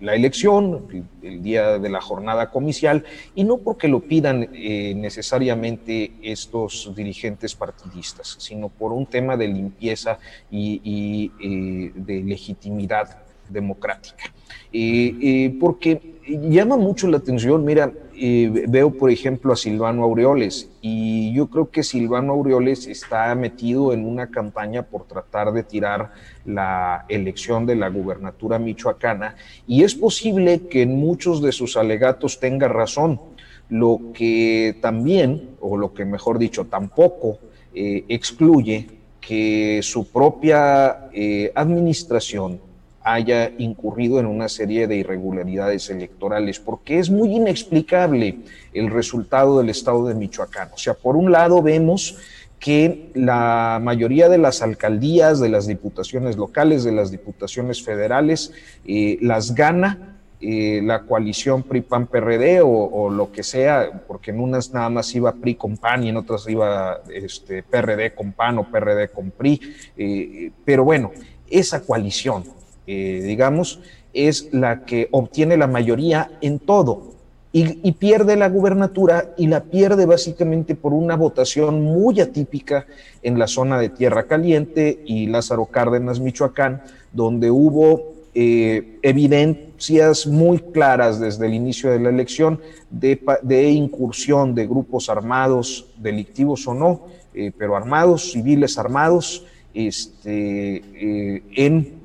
la 0.00 0.14
elección, 0.14 1.04
el, 1.22 1.42
día 1.42 1.78
de 1.78 1.88
la 1.88 2.00
jornada 2.00 2.50
comicial, 2.50 3.04
y 3.34 3.44
no 3.44 3.58
porque 3.58 3.88
lo 3.88 4.00
pidan 4.00 4.48
eh, 4.54 4.94
necesariamente 4.96 6.12
estos 6.22 6.92
dirigentes 6.96 7.54
partidistas, 7.54 8.36
sino 8.38 8.68
por 8.68 8.92
un 8.92 9.06
tema 9.06 9.36
de 9.36 9.48
limpieza 9.48 10.18
y, 10.50 11.30
eh, 11.40 11.92
de 11.94 12.22
legitimidad 12.22 13.18
democrática. 13.48 14.32
Eh, 14.72 15.56
porque 15.58 16.19
llama 16.38 16.76
mucho 16.76 17.08
la 17.08 17.18
atención, 17.18 17.64
mira, 17.64 17.92
veo 18.14 18.90
por 18.90 19.10
ejemplo 19.10 19.52
a 19.52 19.56
Silvano 19.56 20.04
Aureoles 20.04 20.68
y 20.80 21.32
yo 21.32 21.48
creo 21.48 21.70
que 21.70 21.82
Silvano 21.82 22.32
Aureoles 22.32 22.86
está 22.86 23.34
metido 23.34 23.92
en 23.92 24.04
una 24.04 24.30
campaña 24.30 24.82
por 24.82 25.04
tratar 25.04 25.52
de 25.52 25.62
tirar 25.62 26.12
la 26.44 27.06
elección 27.08 27.66
de 27.66 27.76
la 27.76 27.88
gubernatura 27.88 28.58
michoacana 28.58 29.36
y 29.66 29.84
es 29.84 29.94
posible 29.94 30.68
que 30.68 30.82
en 30.82 30.96
muchos 30.96 31.42
de 31.42 31.52
sus 31.52 31.76
alegatos 31.76 32.40
tenga 32.40 32.68
razón, 32.68 33.20
lo 33.68 34.00
que 34.12 34.76
también, 34.80 35.50
o 35.60 35.76
lo 35.76 35.94
que 35.94 36.04
mejor 36.04 36.38
dicho, 36.38 36.66
tampoco 36.66 37.38
eh, 37.74 38.04
excluye 38.08 38.88
que 39.20 39.80
su 39.82 40.10
propia 40.10 41.08
eh, 41.12 41.52
administración 41.54 42.69
haya 43.02 43.50
incurrido 43.58 44.20
en 44.20 44.26
una 44.26 44.48
serie 44.48 44.86
de 44.86 44.96
irregularidades 44.96 45.90
electorales, 45.90 46.60
porque 46.60 46.98
es 46.98 47.10
muy 47.10 47.36
inexplicable 47.36 48.40
el 48.72 48.90
resultado 48.90 49.58
del 49.58 49.70
estado 49.70 50.06
de 50.06 50.14
Michoacán. 50.14 50.70
O 50.74 50.78
sea, 50.78 50.94
por 50.94 51.16
un 51.16 51.32
lado 51.32 51.62
vemos 51.62 52.16
que 52.58 53.10
la 53.14 53.80
mayoría 53.82 54.28
de 54.28 54.36
las 54.36 54.60
alcaldías, 54.60 55.40
de 55.40 55.48
las 55.48 55.66
diputaciones 55.66 56.36
locales, 56.36 56.84
de 56.84 56.92
las 56.92 57.10
diputaciones 57.10 57.82
federales, 57.82 58.52
eh, 58.86 59.18
las 59.22 59.54
gana 59.54 60.18
eh, 60.42 60.80
la 60.82 61.02
coalición 61.02 61.62
PRI-PAN-PRD 61.62 62.62
o, 62.62 63.10
lo 63.10 63.30
que 63.30 63.42
sea, 63.42 64.04
porque 64.06 64.30
en 64.30 64.40
unas 64.40 64.72
nada 64.72 64.88
más 64.88 65.14
iba 65.14 65.32
PRI 65.32 65.54
con 65.54 65.76
PAN 65.76 66.04
y 66.04 66.08
en 66.08 66.16
otras 66.16 66.48
iba 66.48 67.02
este, 67.12 67.62
PRD 67.62 68.14
con 68.14 68.32
PAN 68.32 68.56
o 68.58 68.64
PRD 68.70 69.10
con 69.10 69.32
PRI. 69.32 69.60
Eh, 69.98 70.50
pero 70.64 70.82
bueno, 70.84 71.12
esa 71.50 71.82
coalición 71.82 72.44
digamos, 72.90 73.80
es 74.12 74.52
la 74.52 74.84
que 74.84 75.08
obtiene 75.12 75.56
la 75.56 75.66
mayoría 75.66 76.30
en 76.40 76.58
todo. 76.58 77.10
Y, 77.52 77.92
pierde 77.92 78.36
la 78.36 78.48
gubernatura 78.48 79.34
y 79.36 79.48
la 79.48 79.64
pierde 79.64 80.06
básicamente 80.06 80.76
por 80.76 80.92
una 80.92 81.16
votación 81.16 81.82
muy 81.82 82.20
atípica 82.20 82.86
en 83.22 83.40
la 83.40 83.48
zona 83.48 83.80
de 83.80 83.88
Tierra 83.88 84.28
Caliente 84.28 85.02
y 85.04 85.26
Lázaro 85.26 85.66
Cárdenas, 85.66 86.20
Michoacán, 86.20 86.82
donde 87.12 87.50
hubo 87.50 88.12
eh, 88.34 88.98
evidencias 89.02 90.28
muy 90.28 90.58
claras 90.58 91.18
desde 91.18 91.46
el 91.46 91.54
inicio 91.54 91.90
de 91.90 91.98
la 91.98 92.10
elección 92.10 92.60
de, 92.88 93.70
incursión 93.70 94.54
de 94.54 94.68
grupos 94.68 95.08
armados, 95.08 95.86
delictivos 95.98 96.68
o 96.68 96.74
no, 96.74 97.00
eh, 97.34 97.50
pero 97.58 97.74
armados, 97.74 98.30
civiles 98.30 98.78
armados, 98.78 99.44
este, 99.74 100.82
eh, 100.94 101.42
en 101.56 101.99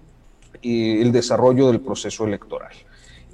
el 0.66 1.12
desarrollo 1.12 1.68
del 1.68 1.80
proceso 1.80 2.26
electoral. 2.26 2.72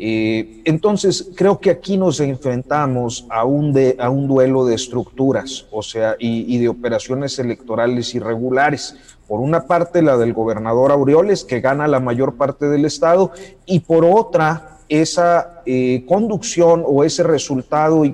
Eh, 0.04 0.64
entonces, 0.66 1.30
creo 1.36 1.60
que 1.60 1.70
aquí 1.70 1.96
nos 1.96 2.20
enfrentamos 2.20 3.28
a 3.30 3.46
un, 3.46 3.72
de, 3.72 3.96
a 4.00 4.10
un 4.10 4.28
duelo 4.28 4.66
de 4.66 4.74
estructuras, 4.74 5.68
o 5.72 5.84
sea, 5.84 6.16
y, 6.18 6.58
de 6.58 6.70
operaciones 6.70 7.38
electorales 7.38 8.16
irregulares. 8.16 8.96
Por 9.28 9.42
una 9.42 9.68
parte, 9.68 10.02
la 10.02 10.18
del 10.18 10.34
gobernador 10.34 10.92
Aureoles, 10.92 11.44
que 11.44 11.62
gana 11.62 11.88
la 11.88 12.00
mayor 12.00 12.34
parte 12.34 12.68
del 12.68 12.86
Estado, 12.86 13.32
y 13.68 13.82
por 13.82 14.04
otra, 14.04 14.80
esa 14.92 15.62
eh, 15.66 16.04
conducción 16.06 16.84
o 16.86 17.06
ese 17.06 17.24
resultado 17.24 18.04
y, 18.04 18.14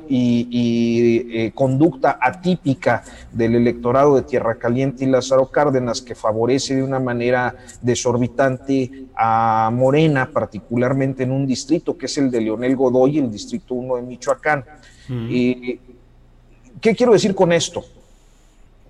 eh, 1.34 1.52
conducta 1.56 2.20
atípica 2.22 3.04
del 3.32 3.56
electorado 3.56 4.16
de 4.16 4.22
Tierra 4.22 4.60
Caliente 4.60 5.04
y 5.04 5.08
Lázaro 5.08 5.48
Cárdenas 5.48 6.04
que 6.04 6.14
favorece 6.14 6.76
de 6.76 6.84
una 6.84 7.00
manera 7.00 7.56
desorbitante 7.82 9.06
a 9.16 9.72
Morena, 9.74 10.30
particularmente 10.32 11.24
en 11.24 11.32
un 11.32 11.48
distrito 11.48 11.98
que 11.98 12.06
es 12.06 12.16
el 12.20 12.30
de 12.30 12.42
Leonel 12.42 12.76
Godoy, 12.76 13.18
el 13.18 13.32
distrito 13.32 13.74
1 13.74 13.96
de 13.96 14.02
Michoacán. 14.04 14.64
¿Qué 15.08 16.96
quiero 16.96 17.14
decir 17.14 17.34
con 17.34 17.54
esto? 17.54 17.86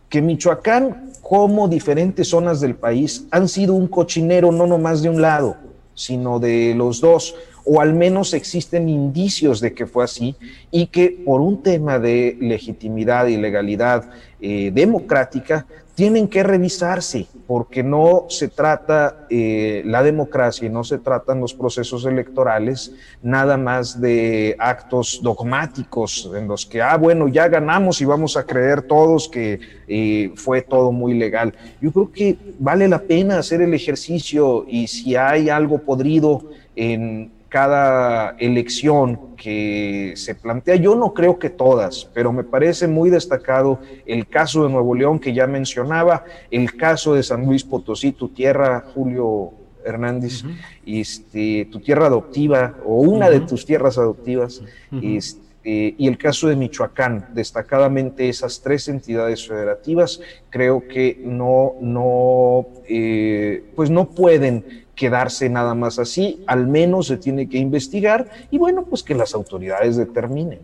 Que 0.10 0.22
Michoacán, 0.22 1.14
como 1.22 1.70
diferentes 1.70 2.28
zonas 2.28 2.60
del 2.60 2.76
país, 2.76 3.24
han 3.32 3.48
sido 3.48 3.76
un 3.76 3.88
cochinero 3.88 4.52
no 4.52 4.68
nomás 4.68 5.02
de 5.02 5.10
un 5.10 5.22
lado, 5.22 5.56
sino 5.96 6.38
de 6.38 6.76
los 6.76 7.00
dos 7.00 7.34
o 7.70 7.82
al 7.82 7.94
menos 7.94 8.34
existen 8.34 8.88
indicios 8.88 9.60
de 9.60 9.74
que 9.74 9.86
fue 9.86 10.06
así 10.06 10.36
y 10.72 10.88
que 10.88 11.22
por 11.26 11.42
un 11.42 11.62
tema 11.62 12.00
de 12.00 12.38
legitimidad 12.40 13.28
y 13.28 13.36
legalidad 13.36 14.10
eh, 14.40 14.72
democrática 14.74 15.66
tienen 15.94 16.28
que 16.28 16.44
revisarse, 16.44 17.26
porque 17.48 17.82
no 17.82 18.28
se 18.30 18.50
trata 18.50 19.26
eh, 19.32 19.82
la 19.84 20.04
democracia 20.04 20.68
y 20.68 20.70
no 20.70 20.84
se 20.84 21.00
tratan 21.00 21.42
los 21.42 21.56
procesos 21.56 22.06
electorales 22.06 22.94
nada 23.24 23.58
más 23.58 24.00
de 24.00 24.56
actos 24.60 25.20
dogmáticos 25.24 26.32
en 26.36 26.48
los 26.48 26.68
que, 26.68 26.84
ah, 26.84 26.96
bueno, 26.98 27.28
ya 27.28 27.48
ganamos 27.48 28.00
y 28.00 28.06
vamos 28.06 28.38
a 28.38 28.46
creer 28.46 28.84
todos 28.84 29.28
que 29.28 29.60
eh, 29.88 30.32
fue 30.36 30.62
todo 30.62 30.92
muy 30.92 31.16
legal. 31.16 31.56
Yo 31.82 31.92
creo 31.92 32.12
que 32.12 32.38
vale 32.60 32.88
la 32.88 33.02
pena 33.02 33.40
hacer 33.40 33.62
el 33.62 33.74
ejercicio 33.74 34.66
y 34.68 34.86
si 34.86 35.16
hay 35.16 35.50
algo 35.50 35.80
podrido 35.80 36.52
en 36.76 37.37
cada 37.50 38.36
elección 38.40 39.36
que 39.36 40.14
se 40.16 40.36
plantea. 40.36 40.76
Yo 40.76 40.96
no 40.96 41.14
creo 41.14 41.40
que 41.40 41.50
todas, 41.50 42.10
pero 42.14 42.32
me 42.32 42.44
parece 42.44 42.88
muy 42.88 43.10
destacado 43.10 43.80
el 44.06 44.28
caso 44.28 44.64
de 44.64 44.70
Nuevo 44.70 44.94
León 44.96 45.20
que 45.20 45.34
ya 45.34 45.48
mencionaba, 45.48 46.26
el 46.52 46.76
caso 46.76 47.14
de 47.14 47.24
San 47.24 47.46
Luis 47.46 47.64
Potosí, 47.64 48.12
tu 48.12 48.30
tierra, 48.30 48.84
Julio 48.94 49.54
Hernández, 49.86 50.44
este, 50.86 51.68
tu 51.72 51.80
tierra 51.80 52.08
adoptiva 52.08 52.76
o 52.86 53.02
una 53.02 53.30
de 53.30 53.40
tus 53.42 53.66
tierras 53.66 53.98
adoptivas, 53.98 54.62
este, 55.02 55.96
y 55.98 56.08
el 56.08 56.18
caso 56.18 56.48
de 56.48 56.56
Michoacán, 56.56 57.30
destacadamente 57.34 58.30
esas 58.30 58.62
tres 58.62 58.88
entidades 58.88 59.48
federativas, 59.48 60.20
creo 60.50 60.88
que 60.88 61.20
no, 61.24 61.76
no, 61.82 62.68
eh, 62.88 63.64
pues 63.76 63.90
no 63.90 64.10
pueden 64.10 64.87
quedarse 64.98 65.48
nada 65.48 65.74
más 65.76 66.00
así, 66.00 66.44
al 66.48 66.68
menos 66.68 67.08
se 67.08 67.16
tiene 67.16 67.48
que 67.48 67.58
investigar 67.58 68.30
y 68.52 68.58
bueno, 68.58 68.84
pues 68.84 69.04
que 69.04 69.16
las 69.16 69.34
autoridades 69.34 69.96
determinen. 69.96 70.60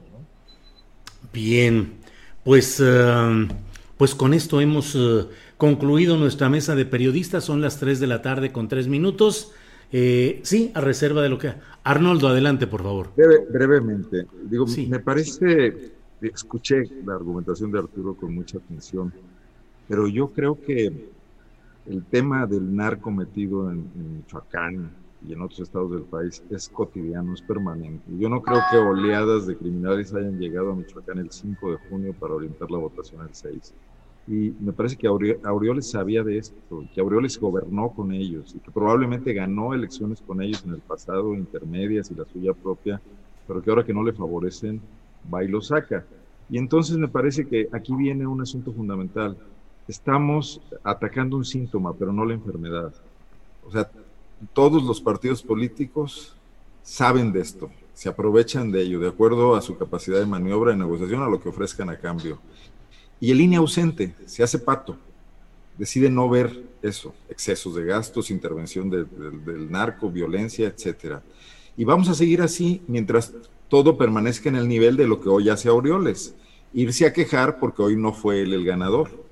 Bien, 1.31 1.93
pues, 2.43 2.81
eh, 2.83 3.47
pues 3.97 4.13
con 4.13 4.33
esto 4.33 4.59
hemos 4.59 4.97
concluido 5.57 6.17
nuestra 6.17 6.49
mesa 6.49 6.75
de 6.75 6.85
periodistas, 6.85 7.45
son 7.45 7.61
las 7.61 7.77
3 7.79 8.01
de 8.01 8.07
la 8.07 8.21
tarde 8.21 8.51
con 8.51 8.67
tres 8.67 8.89
minutos. 8.89 9.53
Eh, 9.93 10.41
sí, 10.43 10.71
a 10.73 10.81
reserva 10.81 11.21
de 11.21 11.29
lo 11.29 11.37
que... 11.37 11.53
Arnoldo, 11.83 12.27
adelante, 12.27 12.65
por 12.65 12.81
favor. 12.81 13.11
brevemente, 13.49 14.25
digo, 14.49 14.65
me 14.89 14.99
parece, 14.99 15.91
escuché 16.21 16.83
la 17.05 17.13
argumentación 17.15 17.71
de 17.71 17.79
Arturo 17.79 18.15
con 18.15 18.33
mucha 18.33 18.57
atención, 18.57 19.13
pero 19.87 20.07
yo 20.07 20.29
creo 20.29 20.59
que 20.59 21.12
el 21.85 22.03
tema 22.05 22.45
del 22.45 22.75
narco 22.75 23.11
metido 23.11 23.69
en, 23.71 23.89
Michoacán 24.17 24.91
y 25.27 25.33
en 25.33 25.41
otros 25.41 25.61
estados 25.61 25.91
del 25.91 26.03
país 26.03 26.43
es 26.49 26.69
cotidiano, 26.69 27.33
es 27.33 27.41
permanente. 27.41 28.03
Yo 28.17 28.29
no 28.29 28.41
creo 28.41 28.59
que 28.71 28.77
oleadas 28.77 29.47
de 29.47 29.57
criminales 29.57 30.13
hayan 30.13 30.39
llegado 30.39 30.71
a 30.71 30.75
Michoacán 30.75 31.19
el 31.19 31.31
5 31.31 31.71
de 31.71 31.77
junio 31.89 32.13
para 32.13 32.33
orientar 32.33 32.69
la 32.71 32.77
votación 32.77 33.21
el 33.21 33.33
6. 33.33 33.73
Y 34.27 34.53
me 34.59 34.71
parece 34.71 34.95
que 34.95 35.07
Aureoles 35.07 35.89
sabía 35.89 36.23
de 36.23 36.37
esto, 36.37 36.85
que 36.93 37.01
Aureoles 37.01 37.37
gobernó 37.37 37.89
con 37.89 38.13
ellos 38.13 38.55
y 38.55 38.59
que 38.59 38.71
probablemente 38.71 39.33
ganó 39.33 39.73
elecciones 39.73 40.21
con 40.21 40.41
ellos 40.41 40.63
en 40.65 40.71
el 40.71 40.79
pasado, 40.79 41.33
intermedias 41.33 42.09
y 42.09 42.15
la 42.15 42.25
suya 42.25 42.53
propia, 42.53 43.01
pero 43.45 43.61
que 43.61 43.69
ahora 43.69 43.83
que 43.83 43.93
no 43.93 44.03
le 44.03 44.13
favorecen, 44.13 44.81
va 45.33 45.43
y 45.43 45.49
lo 45.49 45.61
saca. 45.61 46.05
Y 46.49 46.57
entonces 46.57 46.97
me 46.97 47.09
parece 47.09 47.45
que 47.45 47.67
aquí 47.73 47.93
viene 47.95 48.25
un 48.25 48.41
asunto 48.41 48.71
fundamental. 48.71 49.37
Estamos 49.87 50.61
atacando 50.83 51.37
un 51.37 51.45
síntoma, 51.45 51.93
pero 51.93 52.13
no 52.13 52.25
la 52.25 52.33
enfermedad. 52.33 52.93
O 53.67 53.71
sea, 53.71 53.89
todos 54.53 54.83
los 54.83 55.01
partidos 55.01 55.41
políticos 55.43 56.35
saben 56.83 57.31
de 57.31 57.41
esto, 57.41 57.69
se 57.93 58.09
aprovechan 58.09 58.71
de 58.71 58.81
ello, 58.81 58.99
de 58.99 59.07
acuerdo 59.07 59.55
a 59.55 59.61
su 59.61 59.77
capacidad 59.77 60.19
de 60.19 60.25
maniobra, 60.25 60.71
de 60.71 60.77
negociación, 60.77 61.21
a 61.21 61.29
lo 61.29 61.41
que 61.41 61.49
ofrezcan 61.49 61.89
a 61.89 61.97
cambio. 61.97 62.39
Y 63.19 63.31
el 63.31 63.39
INE 63.39 63.57
ausente, 63.57 64.15
se 64.25 64.43
hace 64.43 64.59
pato, 64.59 64.97
decide 65.77 66.09
no 66.09 66.29
ver 66.29 66.63
eso, 66.81 67.13
excesos 67.29 67.75
de 67.75 67.85
gastos, 67.85 68.31
intervención 68.31 68.89
del 68.89 69.71
narco, 69.71 70.09
violencia, 70.09 70.67
etcétera. 70.67 71.23
Y 71.77 71.85
vamos 71.85 72.09
a 72.09 72.13
seguir 72.13 72.41
así 72.41 72.81
mientras 72.87 73.33
todo 73.69 73.97
permanezca 73.97 74.49
en 74.49 74.55
el 74.55 74.67
nivel 74.67 74.97
de 74.97 75.07
lo 75.07 75.19
que 75.21 75.29
hoy 75.29 75.49
hace 75.49 75.69
Aureoles. 75.69 76.35
Irse 76.73 77.05
a 77.05 77.13
quejar 77.13 77.59
porque 77.59 77.81
hoy 77.81 77.95
no 77.95 78.13
fue 78.13 78.41
él 78.41 78.53
el 78.53 78.65
ganador. 78.65 79.22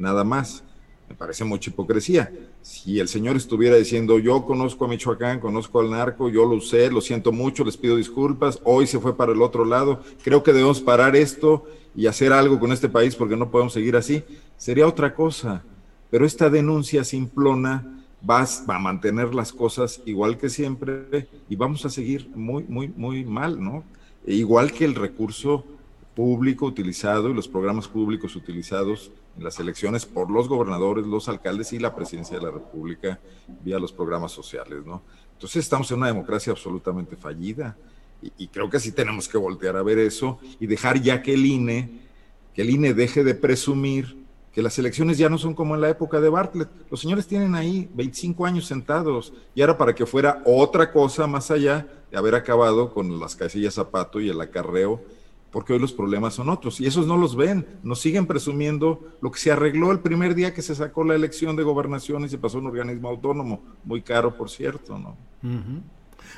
Nada 0.00 0.24
más. 0.24 0.64
Me 1.08 1.14
parece 1.14 1.44
mucha 1.44 1.70
hipocresía. 1.70 2.32
Si 2.62 3.00
el 3.00 3.08
señor 3.08 3.36
estuviera 3.36 3.76
diciendo, 3.76 4.18
yo 4.18 4.46
conozco 4.46 4.84
a 4.84 4.88
Michoacán, 4.88 5.40
conozco 5.40 5.80
al 5.80 5.90
narco, 5.90 6.28
yo 6.30 6.44
lo 6.44 6.56
usé, 6.56 6.90
lo 6.90 7.00
siento 7.00 7.32
mucho, 7.32 7.64
les 7.64 7.76
pido 7.76 7.96
disculpas, 7.96 8.60
hoy 8.64 8.86
se 8.86 9.00
fue 9.00 9.16
para 9.16 9.32
el 9.32 9.42
otro 9.42 9.64
lado, 9.64 10.02
creo 10.22 10.42
que 10.42 10.52
debemos 10.52 10.80
parar 10.80 11.16
esto 11.16 11.66
y 11.96 12.06
hacer 12.06 12.32
algo 12.32 12.60
con 12.60 12.70
este 12.70 12.88
país 12.88 13.16
porque 13.16 13.36
no 13.36 13.50
podemos 13.50 13.72
seguir 13.72 13.96
así, 13.96 14.22
sería 14.56 14.86
otra 14.86 15.14
cosa. 15.14 15.64
Pero 16.10 16.24
esta 16.24 16.48
denuncia 16.48 17.02
simplona 17.04 18.04
va, 18.28 18.46
a 18.68 18.78
mantener 18.78 19.34
las 19.34 19.52
cosas 19.52 20.00
igual 20.06 20.38
que 20.38 20.48
siempre 20.48 21.28
y 21.48 21.56
vamos 21.56 21.84
a 21.84 21.90
seguir 21.90 22.30
muy, 22.34 22.64
muy, 22.68 22.88
muy 22.88 23.24
mal, 23.24 23.62
¿no? 23.62 23.84
E 24.24 24.34
igual 24.34 24.72
que 24.72 24.84
el 24.84 24.94
recurso 24.94 25.64
público 26.14 26.66
utilizado 26.66 27.30
y 27.30 27.34
los 27.34 27.48
programas 27.48 27.88
públicos 27.88 28.36
utilizados 28.36 29.10
en 29.40 29.44
las 29.44 29.58
elecciones 29.58 30.04
por 30.04 30.30
los 30.30 30.48
gobernadores, 30.48 31.06
los 31.06 31.26
alcaldes 31.30 31.72
y 31.72 31.78
la 31.78 31.94
presidencia 31.94 32.38
de 32.38 32.44
la 32.44 32.50
República 32.50 33.18
vía 33.64 33.78
los 33.78 33.90
programas 33.90 34.32
sociales, 34.32 34.84
¿no? 34.84 35.02
Entonces 35.32 35.64
estamos 35.64 35.90
en 35.90 35.96
una 35.96 36.08
democracia 36.08 36.52
absolutamente 36.52 37.16
fallida 37.16 37.74
y, 38.36 38.48
creo 38.48 38.68
que 38.68 38.78
sí 38.78 38.92
tenemos 38.92 39.28
que 39.28 39.38
voltear 39.38 39.78
a 39.78 39.82
ver 39.82 39.98
eso 39.98 40.38
y 40.60 40.66
dejar 40.66 41.00
ya 41.00 41.22
que 41.22 41.32
el 41.32 41.46
INE, 41.46 41.88
que 42.54 42.60
el 42.60 42.68
INE 42.68 42.92
deje 42.92 43.24
de 43.24 43.34
presumir 43.34 44.18
que 44.52 44.60
las 44.60 44.78
elecciones 44.78 45.16
ya 45.16 45.30
no 45.30 45.38
son 45.38 45.54
como 45.54 45.74
en 45.74 45.80
la 45.80 45.88
época 45.88 46.20
de 46.20 46.28
Bartlett. 46.28 46.68
Los 46.90 47.00
señores 47.00 47.26
tienen 47.26 47.54
ahí 47.54 47.88
25 47.94 48.44
años 48.44 48.66
sentados 48.66 49.32
y 49.54 49.62
ahora 49.62 49.78
para 49.78 49.94
que 49.94 50.04
fuera 50.04 50.42
otra 50.44 50.92
cosa 50.92 51.26
más 51.26 51.50
allá 51.50 51.86
de 52.10 52.18
haber 52.18 52.34
acabado 52.34 52.92
con 52.92 53.18
las 53.18 53.36
casillas 53.36 53.72
zapato 53.72 54.20
y 54.20 54.28
el 54.28 54.38
acarreo, 54.38 55.02
porque 55.50 55.72
hoy 55.72 55.78
los 55.78 55.92
problemas 55.92 56.34
son 56.34 56.48
otros 56.48 56.80
y 56.80 56.86
esos 56.86 57.06
no 57.06 57.16
los 57.16 57.36
ven, 57.36 57.66
nos 57.82 58.00
siguen 58.00 58.26
presumiendo 58.26 59.00
lo 59.20 59.30
que 59.30 59.40
se 59.40 59.50
arregló 59.50 59.90
el 59.92 60.00
primer 60.00 60.34
día 60.34 60.54
que 60.54 60.62
se 60.62 60.74
sacó 60.74 61.04
la 61.04 61.14
elección 61.14 61.56
de 61.56 61.62
gobernación 61.62 62.24
y 62.24 62.28
se 62.28 62.38
pasó 62.38 62.58
a 62.58 62.60
un 62.60 62.68
organismo 62.68 63.08
autónomo, 63.08 63.62
muy 63.84 64.02
caro 64.02 64.36
por 64.36 64.50
cierto, 64.50 64.98
¿no? 64.98 65.16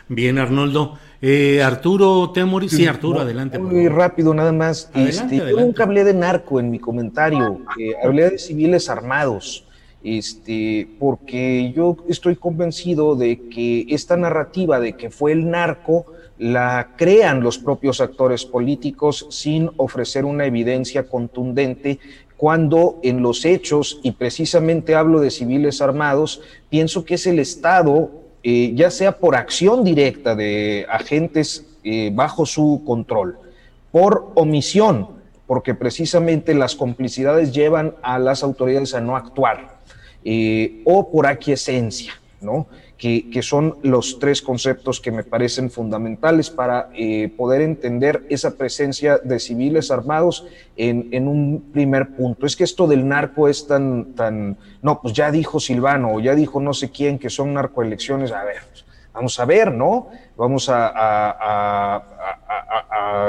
Bien, 0.09 0.39
Arnoldo. 0.39 0.99
Eh, 1.21 1.63
Arturo 1.63 2.31
Temori, 2.33 2.69
sí, 2.69 2.87
Arturo, 2.87 3.21
adelante. 3.21 3.59
Muy 3.59 3.89
rápido, 3.89 4.35
nada 4.35 4.53
más. 4.53 4.91
Este, 4.95 5.37
yo 5.37 5.61
nunca 5.61 5.85
hablé 5.85 6.05
de 6.05 6.15
narco 6.15 6.61
en 6.61 6.71
mi 6.71 6.79
comentario, 6.79 7.61
eh, 7.79 7.95
hablé 8.03 8.31
de 8.31 8.39
civiles 8.39 8.89
armados, 8.89 9.67
este, 10.03 10.89
porque 10.99 11.73
yo 11.75 11.97
estoy 12.09 12.37
convencido 12.37 13.15
de 13.15 13.49
que 13.49 13.87
esta 13.89 14.17
narrativa 14.17 14.81
de 14.81 14.95
que 14.95 15.11
fue 15.11 15.33
el 15.33 15.49
narco 15.49 16.07
la 16.43 16.95
crean 16.97 17.40
los 17.40 17.59
propios 17.59 18.01
actores 18.01 18.45
políticos 18.45 19.26
sin 19.30 19.70
ofrecer 19.76 20.24
una 20.24 20.45
evidencia 20.45 21.05
contundente 21.05 22.01
cuando 22.36 22.99
en 23.05 23.22
los 23.22 23.45
hechos, 23.45 24.01
y 24.03 24.11
precisamente 24.11 24.97
hablo 24.97 25.20
de 25.20 25.30
civiles 25.30 25.80
armados, 25.80 26.40
pienso 26.68 27.05
que 27.05 27.14
es 27.14 27.28
el 27.28 27.38
Estado 27.38 28.11
eh, 28.43 28.72
ya 28.74 28.90
sea 28.90 29.18
por 29.18 29.36
acción 29.36 29.84
directa 29.84 30.34
de 30.34 30.84
agentes 30.90 31.64
eh, 31.84 32.11
bajo 32.12 32.45
su 32.45 32.82
control, 32.84 33.38
por 33.93 34.32
omisión, 34.34 35.11
porque 35.47 35.76
precisamente 35.76 36.53
las 36.53 36.74
complicidades 36.74 37.53
llevan 37.53 37.95
a 38.03 38.18
las 38.18 38.43
autoridades 38.43 38.95
a 38.95 39.01
no 39.01 39.16
actuar, 39.16 39.78
eh, 40.24 40.82
o 40.84 41.09
por 41.12 41.28
aquiescencia, 41.28 42.14
¿no? 42.40 42.66
Que, 43.03 43.43
son 43.43 43.79
los 43.83 44.21
tres 44.21 44.41
conceptos 44.43 45.01
que 45.01 45.11
me 45.11 45.25
parecen 45.25 45.73
fundamentales 45.73 46.51
para 46.51 46.89
eh, 46.95 47.35
poder 47.37 47.61
entender 47.61 48.25
esa 48.29 48.57
presencia 48.57 49.19
de 49.19 49.41
civiles 49.41 49.91
armados 49.91 50.47
en, 50.77 51.27
un 51.27 51.73
primer 51.73 52.15
punto. 52.15 52.47
Es 52.47 52.55
que 52.55 52.63
esto 52.63 52.87
del 52.87 53.09
narco 53.09 53.49
es 53.49 53.67
tan, 53.67 54.15
tan, 54.15 54.57
no, 54.83 55.01
pues 55.01 55.15
ya 55.15 55.33
dijo 55.33 55.59
Silvano 55.59 56.15
o 56.15 56.21
ya 56.21 56.37
dijo 56.37 56.61
no 56.61 56.75
sé 56.75 56.93
quién 56.93 57.19
que 57.19 57.29
son 57.29 57.55
narcoelecciones, 57.55 58.31
a 58.31 58.45
ver, 58.45 58.59
pues, 58.71 58.85
vamos 59.13 59.41
a 59.41 59.47
ver, 59.47 59.73
¿no? 59.73 60.11
Vamos 60.37 60.69
a, 60.69 60.93
a 60.95 62.05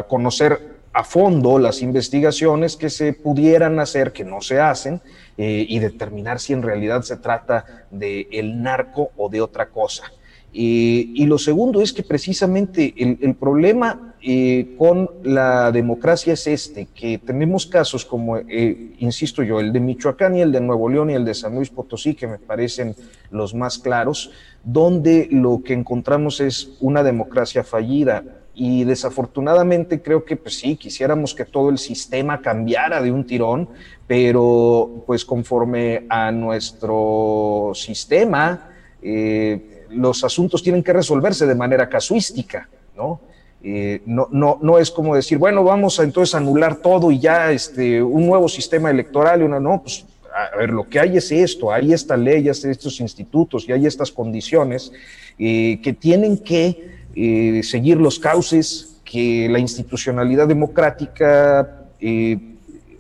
conocer 0.07 0.73
a 0.93 1.03
fondo 1.03 1.57
las 1.57 1.81
investigaciones 1.81 2.77
que 2.77 2.91
se 2.91 3.13
pudieran 3.13 3.79
hacer, 3.79 4.13
que 4.13 4.23
no 4.23 4.41
se 4.41 4.59
hacen, 4.59 5.01
eh, 5.37 5.65
y 5.67 5.79
determinar 5.79 6.39
si 6.39 6.53
en 6.53 6.61
realidad 6.61 7.01
se 7.01 7.17
trata 7.17 7.85
de 7.89 8.27
el 8.31 8.61
narco 8.61 9.11
o 9.17 9.29
de 9.29 9.41
otra 9.41 9.67
cosa. 9.69 10.03
y 10.55 11.25
lo 11.25 11.39
segundo 11.39 11.81
es 11.81 11.91
que 11.91 12.03
precisamente 12.03 12.93
el, 12.97 13.33
problema 13.33 14.13
eh, 14.25 14.75
con 14.77 15.09
la 15.23 15.69
democracia 15.73 16.31
es 16.31 16.47
este, 16.47 16.87
que 16.95 17.17
tenemos 17.17 17.65
casos 17.65 18.05
como, 18.05 18.37
eh, 18.37 18.93
insisto 18.99 19.43
yo, 19.43 19.59
el 19.59 19.73
de 19.73 19.81
Michoacán 19.81 20.37
y 20.37 20.41
el 20.41 20.53
de 20.53 20.61
Nuevo 20.61 20.87
León 20.87 21.09
y 21.09 21.13
el 21.13 21.25
de 21.25 21.33
San 21.33 21.55
Luis 21.55 21.69
Potosí, 21.69 22.15
que 22.15 22.27
me 22.27 22.37
parecen 22.37 22.95
los 23.31 23.53
más 23.53 23.77
claros, 23.79 24.31
donde 24.63 25.27
lo 25.29 25.61
que 25.61 25.73
encontramos 25.73 26.39
es 26.39 26.77
una 26.79 27.03
democracia 27.03 27.65
fallida, 27.65 28.23
y 28.55 28.83
desafortunadamente 28.83 30.01
creo 30.01 30.23
que 30.25 30.35
pues 30.35 30.59
sí, 30.59 30.75
quisiéramos 30.75 31.33
que 31.33 31.45
todo 31.45 31.69
el 31.69 31.77
sistema 31.77 32.41
cambiara 32.41 33.01
de 33.01 33.11
un 33.11 33.25
tirón, 33.25 33.67
pero 34.05 35.03
pues 35.07 35.25
conforme 35.25 36.05
a 36.09 36.31
nuestro 36.31 37.71
sistema, 37.73 38.69
eh, 39.01 39.85
los 39.89 40.23
asuntos 40.23 40.61
tienen 40.61 40.83
que 40.83 40.93
resolverse 40.93 41.47
de 41.47 41.55
manera 41.55 41.89
casuística, 41.89 42.69
¿no? 42.95 43.19
Eh, 43.65 44.01
no, 44.05 44.27
no, 44.29 44.59
no 44.61 44.77
es 44.77 44.91
como 44.91 45.15
decir, 45.15 45.37
bueno, 45.37 45.63
vamos 45.63 45.99
a 45.99 46.03
entonces 46.03 46.35
anular 46.35 46.75
todo 46.75 47.11
y 47.11 47.19
ya 47.19 47.51
este, 47.51 48.03
un 48.03 48.27
nuevo 48.27 48.49
sistema 48.49 48.91
electoral, 48.91 49.41
y 49.41 49.45
una, 49.45 49.59
no, 49.59 49.81
pues 49.81 50.05
a 50.33 50.57
ver, 50.57 50.71
lo 50.71 50.89
que 50.89 50.99
hay 50.99 51.17
es 51.17 51.31
esto, 51.31 51.71
hay 51.71 51.93
esta 51.93 52.17
ley, 52.17 52.43
hay 52.43 52.49
estos 52.49 52.99
institutos 52.99 53.67
y 53.67 53.71
hay 53.71 53.85
estas 53.85 54.11
condiciones 54.11 54.91
eh, 55.39 55.79
que 55.81 55.93
tienen 55.93 56.37
que 56.37 57.02
eh, 57.15 57.61
seguir 57.63 57.97
los 57.97 58.19
cauces 58.19 58.97
que 59.03 59.47
la 59.49 59.59
institucionalidad 59.59 60.47
democrática 60.47 61.85
eh, 61.99 62.37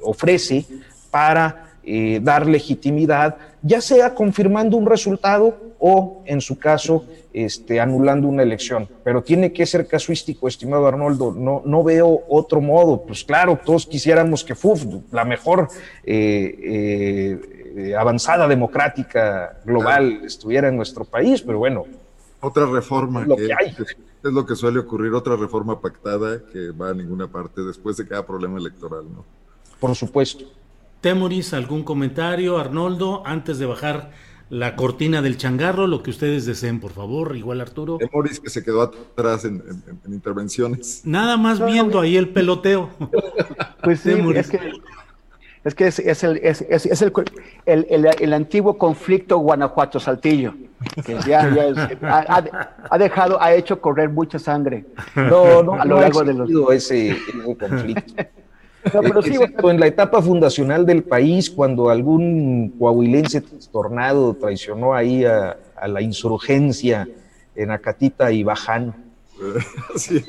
ofrece 0.01 0.65
para 1.09 1.63
eh, 1.85 2.19
dar 2.23 2.47
legitimidad, 2.47 3.35
ya 3.61 3.81
sea 3.81 4.15
confirmando 4.15 4.77
un 4.77 4.85
resultado 4.85 5.75
o, 5.79 6.23
en 6.25 6.39
su 6.39 6.57
caso, 6.57 7.05
este, 7.33 7.81
anulando 7.81 8.27
una 8.29 8.41
elección. 8.41 8.87
Pero 9.03 9.21
tiene 9.21 9.51
que 9.51 9.65
ser 9.65 9.85
casuístico, 9.85 10.47
estimado 10.47 10.87
Arnoldo. 10.87 11.33
No, 11.33 11.61
no 11.65 11.83
veo 11.83 12.21
otro 12.29 12.61
modo. 12.61 13.01
Pues 13.01 13.25
claro, 13.25 13.59
todos 13.65 13.85
quisiéramos 13.85 14.45
que 14.45 14.55
FUF, 14.55 14.85
la 15.11 15.25
mejor 15.25 15.67
eh, 16.05 17.37
eh, 17.75 17.95
avanzada 17.95 18.47
democrática 18.47 19.59
global, 19.65 20.21
estuviera 20.23 20.69
en 20.69 20.77
nuestro 20.77 21.03
país, 21.03 21.41
pero 21.41 21.57
bueno. 21.57 21.85
Otra 22.43 22.65
reforma 22.65 23.25
lo 23.25 23.37
que, 23.37 23.45
es 23.45 24.33
lo 24.33 24.45
que 24.45 24.55
suele 24.55 24.79
ocurrir, 24.79 25.13
otra 25.13 25.37
reforma 25.37 25.79
pactada 25.79 26.41
que 26.51 26.71
va 26.71 26.89
a 26.89 26.93
ninguna 26.93 27.27
parte 27.27 27.61
después 27.61 27.95
de 27.95 28.05
cada 28.05 28.25
problema 28.25 28.59
electoral, 28.59 29.05
¿no? 29.05 29.23
Por 29.79 29.95
supuesto. 29.95 30.45
Temoris, 30.99 31.53
¿algún 31.53 31.83
comentario? 31.83 32.57
Arnoldo, 32.57 33.23
antes 33.25 33.59
de 33.59 33.65
bajar 33.65 34.11
la 34.49 34.75
cortina 34.75 35.21
del 35.21 35.37
changarro, 35.37 35.87
lo 35.87 36.03
que 36.03 36.09
ustedes 36.09 36.45
deseen, 36.45 36.81
por 36.81 36.91
favor, 36.91 37.35
igual 37.37 37.61
Arturo. 37.61 37.97
Temoris 37.97 38.41
que 38.41 38.49
se 38.49 38.61
quedó 38.61 38.81
atrás 38.81 39.45
en, 39.45 39.63
intervenciones. 40.07 41.01
Nada 41.05 41.37
más 41.37 41.65
viendo 41.65 42.01
ahí 42.01 42.17
el 42.17 42.29
peloteo. 42.29 42.89
Pues 43.83 44.01
sí, 44.01 44.11
es 44.11 44.49
que 44.49 44.59
es 45.63 45.75
que 45.75 45.87
es, 45.87 46.23
el, 46.23 46.37
es, 46.37 46.61
es 46.61 47.01
el, 47.01 47.13
el, 47.65 48.07
el, 48.19 48.33
antiguo 48.33 48.77
conflicto 48.77 49.37
Guanajuato-Saltillo, 49.37 50.53
que 51.05 51.17
ya, 51.27 51.41
ha, 52.01 52.43
ha, 52.89 52.97
dejado, 52.97 53.41
ha 53.41 53.53
hecho 53.53 53.79
correr 53.79 54.09
mucha 54.09 54.39
sangre 54.39 54.85
no, 55.15 55.63
no, 55.63 55.73
a 55.73 55.85
lo 55.85 56.01
largo 56.01 56.23
de 56.23 56.33
los... 56.33 56.49
Ese, 56.71 57.11
ese 57.11 57.57
conflicto. 57.57 58.13
pero 58.91 59.21
sí, 59.21 59.35
en 59.63 59.79
la 59.79 59.87
etapa 59.87 60.21
fundacional 60.21 60.85
del 60.85 61.03
país, 61.03 61.49
cuando 61.49 61.89
algún 61.89 62.75
coahuilense 62.77 63.41
trastornado 63.41 64.33
traicionó 64.33 64.93
ahí 64.93 65.25
a, 65.25 65.57
la 65.87 66.01
insurgencia 66.01 67.07
en 67.55 67.71
Acatita 67.71 68.31
y 68.31 68.43
Baján. 68.43 68.95
Sí. 69.95 70.23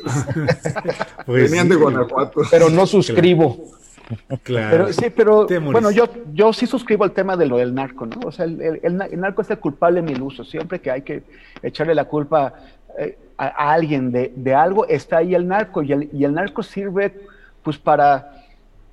pues 1.26 1.50
Venían 1.50 1.68
de 1.68 1.76
Guanajuato. 1.76 2.42
Pero 2.50 2.68
no 2.70 2.86
suscribo. 2.86 3.56
Claro. 3.56 3.83
Pero 4.44 4.92
sí, 4.92 5.10
pero 5.10 5.46
bueno, 5.46 5.90
yo, 5.90 6.04
yo 6.32 6.52
sí 6.52 6.66
suscribo 6.66 7.04
al 7.04 7.12
tema 7.12 7.36
de 7.36 7.46
lo 7.46 7.56
del 7.56 7.74
narco, 7.74 8.06
¿no? 8.06 8.20
O 8.26 8.32
sea, 8.32 8.44
el, 8.44 8.96
narco 8.96 9.42
es 9.42 9.50
el 9.50 9.58
culpable 9.58 10.00
en 10.00 10.22
uso. 10.22 10.44
Siempre 10.44 10.80
que 10.80 10.90
hay 10.90 11.02
que 11.02 11.22
echarle 11.62 11.94
la 11.94 12.04
culpa 12.04 12.54
eh, 12.98 13.16
a, 13.38 13.72
alguien 13.72 14.12
de, 14.12 14.32
de, 14.36 14.54
algo, 14.54 14.86
está 14.86 15.18
ahí 15.18 15.34
el 15.34 15.48
narco. 15.48 15.82
Y 15.82 15.92
el, 15.92 16.10
y 16.12 16.24
el 16.24 16.34
narco 16.34 16.62
sirve, 16.62 17.14
pues, 17.62 17.78
para 17.78 18.44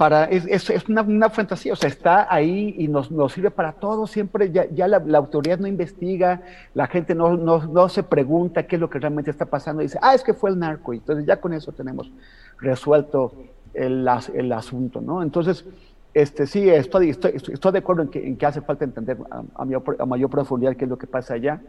para, 0.02 0.24
es, 0.26 0.48
es, 0.48 0.90
una, 0.90 1.04
una, 1.04 1.30
fantasía, 1.30 1.74
o 1.74 1.76
sea, 1.76 1.88
está 1.88 2.26
ahí 2.34 2.74
y 2.80 2.88
nos, 2.88 3.12
nos 3.12 3.34
sirve 3.34 3.52
para 3.52 3.74
todo, 3.74 4.08
siempre 4.08 4.52
ya, 4.52 4.66
ya 4.72 4.88
la, 4.88 4.98
autoridad 5.16 5.60
no 5.60 5.68
investiga, 5.68 6.42
la 6.74 6.88
gente 6.88 7.14
no, 7.14 7.38
no, 7.38 7.68
no, 7.68 7.88
se 7.88 8.02
pregunta 8.02 8.66
qué 8.66 8.78
es 8.78 8.80
lo 8.80 8.90
que 8.90 8.98
realmente 8.98 9.30
está 9.30 9.46
pasando, 9.46 9.84
y 9.84 9.86
dice, 9.86 10.00
ah, 10.02 10.16
es 10.16 10.24
que 10.24 10.34
fue 10.34 10.50
el 10.50 10.58
narco, 10.58 10.96
y 10.96 10.98
entonces 10.98 11.28
ya 11.28 11.40
con 11.40 11.54
eso 11.54 11.72
tenemos 11.72 12.12
resuelto 12.58 13.32
el, 13.74 14.08
el 14.34 14.52
asunto, 14.54 15.02
¿no? 15.02 15.22
Entonces, 15.22 15.66
este, 16.14 16.46
sí, 16.46 16.70
estoy, 16.70 17.10
estoy, 17.10 17.32
estoy 17.36 17.72
de 17.72 17.80
acuerdo 17.80 18.04
en 18.04 18.38
que, 18.38 18.46
hace 18.46 18.62
falta 18.62 18.84
entender 18.84 19.18
a, 19.30 19.66
mayor, 19.66 19.96
a, 19.98 20.06
mayor, 20.06 20.30
profundidad 20.30 20.76
qué 20.76 20.84
es 20.84 20.90
lo 20.90 20.98
que 20.98 21.08
pasa 21.08 21.36
allá. 21.36 21.62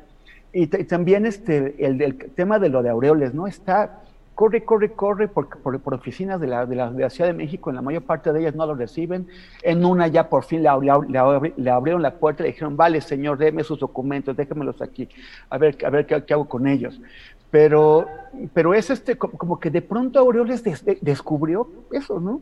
Y, 0.52 0.66
también 0.66 1.26
este, 1.26 1.86
el, 1.86 2.16
tema 2.34 2.58
de 2.58 2.68
lo 2.68 2.82
de 2.82 2.90
Aureoles, 2.90 3.34
¿no? 3.34 3.46
Está 3.46 4.00
corre, 4.34 4.64
corre, 4.64 4.92
corre 4.92 5.28
por, 5.28 5.48
por, 5.58 5.94
oficinas 5.94 6.40
de 6.40 6.46
la, 6.46 6.66
de, 6.66 6.74
la, 6.74 6.90
de 6.90 7.08
Ciudad 7.10 7.30
de 7.30 7.36
México, 7.36 7.70
en 7.70 7.76
la 7.76 7.82
mayor 7.82 8.02
parte 8.02 8.32
de 8.32 8.40
ellas 8.40 8.54
no 8.54 8.66
lo 8.66 8.74
reciben, 8.74 9.28
en 9.62 9.84
una 9.84 10.08
ya 10.08 10.28
por 10.28 10.44
fin 10.44 10.62
le, 10.62 10.70
le, 11.08 11.52
le 11.56 11.70
abrieron 11.70 12.02
la 12.02 12.14
puerta 12.14 12.42
y 12.42 12.46
le 12.46 12.52
dijeron, 12.52 12.76
vale, 12.76 13.00
señor, 13.00 13.38
déme 13.38 13.62
sus 13.62 13.78
documentos, 13.78 14.36
déjemelos 14.36 14.80
aquí, 14.82 15.08
a 15.50 15.58
ver, 15.58 15.76
a 15.84 15.90
ver 15.90 16.06
qué 16.06 16.34
hago 16.34 16.48
con 16.48 16.66
ellos. 16.66 17.00
Pero, 17.52 18.08
pero 18.54 18.72
es 18.72 18.88
este, 18.88 19.16
como 19.16 19.60
que 19.60 19.68
de 19.70 19.82
pronto 19.82 20.18
Aureoles 20.18 20.64
descubrió 21.02 21.68
eso, 21.92 22.18
¿no? 22.18 22.40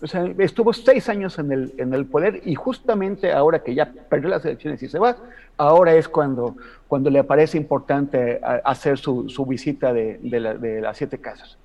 O 0.00 0.06
sea, 0.06 0.24
estuvo 0.38 0.72
seis 0.72 1.10
años 1.10 1.38
en 1.38 1.52
el, 1.52 1.74
en 1.76 1.92
el 1.92 2.06
poder 2.06 2.40
y 2.46 2.54
justamente 2.54 3.32
ahora 3.32 3.62
que 3.62 3.74
ya 3.74 3.92
perdió 4.08 4.30
las 4.30 4.42
elecciones 4.46 4.82
y 4.82 4.88
se 4.88 4.98
va, 4.98 5.18
ahora 5.58 5.94
es 5.94 6.08
cuando, 6.08 6.56
cuando 6.88 7.10
le 7.10 7.22
parece 7.22 7.58
importante 7.58 8.40
hacer 8.64 8.96
su, 8.96 9.28
su 9.28 9.44
visita 9.44 9.92
de, 9.92 10.18
de, 10.22 10.58
de, 10.58 10.80
las 10.80 10.96
siete 10.96 11.18
casas. 11.18 11.58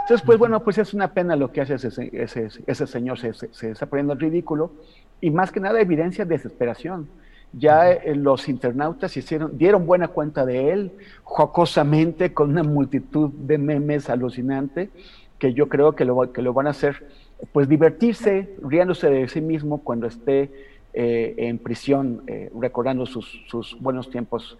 Entonces, 0.00 0.24
pues 0.24 0.38
bueno, 0.38 0.64
pues 0.64 0.78
es 0.78 0.94
una 0.94 1.12
pena 1.12 1.36
lo 1.36 1.52
que 1.52 1.60
hace 1.60 1.74
ese, 1.74 2.08
ese, 2.14 2.48
ese 2.66 2.86
señor, 2.86 3.18
se, 3.18 3.34
se, 3.34 3.52
se, 3.52 3.70
está 3.70 3.84
poniendo 3.84 4.14
ridículo 4.14 4.72
y 5.20 5.30
más 5.30 5.52
que 5.52 5.60
nada 5.60 5.78
evidencia 5.78 6.24
de 6.24 6.36
desesperación 6.36 7.06
ya 7.52 7.90
eh, 7.90 8.14
los 8.14 8.48
internautas 8.48 9.16
hicieron, 9.16 9.56
dieron 9.56 9.86
buena 9.86 10.08
cuenta 10.08 10.44
de 10.44 10.72
él, 10.72 10.92
jocosamente, 11.24 12.32
con 12.32 12.50
una 12.50 12.62
multitud 12.62 13.30
de 13.30 13.58
memes 13.58 14.10
alucinante, 14.10 14.90
que 15.38 15.54
yo 15.54 15.68
creo 15.68 15.94
que 15.94 16.04
lo, 16.04 16.32
que 16.32 16.42
lo 16.42 16.52
van 16.52 16.66
a 16.66 16.70
hacer, 16.70 17.06
pues 17.52 17.68
divertirse, 17.68 18.54
riéndose 18.62 19.08
de 19.08 19.28
sí 19.28 19.40
mismo 19.40 19.82
cuando 19.82 20.06
esté 20.06 20.50
eh, 20.92 21.34
en 21.38 21.58
prisión, 21.58 22.22
eh, 22.26 22.50
recordando 22.58 23.06
sus, 23.06 23.44
sus, 23.48 23.78
buenos 23.80 24.10
tiempos 24.10 24.58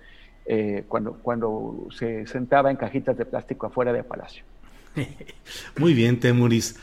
cuando, 0.88 1.12
cuando 1.20 1.88
se 1.90 2.26
sentaba 2.26 2.70
en 2.70 2.78
cajitas 2.78 3.18
de 3.18 3.26
plástico 3.26 3.66
afuera 3.66 3.92
de 3.92 4.02
Palacio. 4.02 4.44
Muy 5.78 5.92
bien, 5.92 6.18
Temuris. 6.18 6.80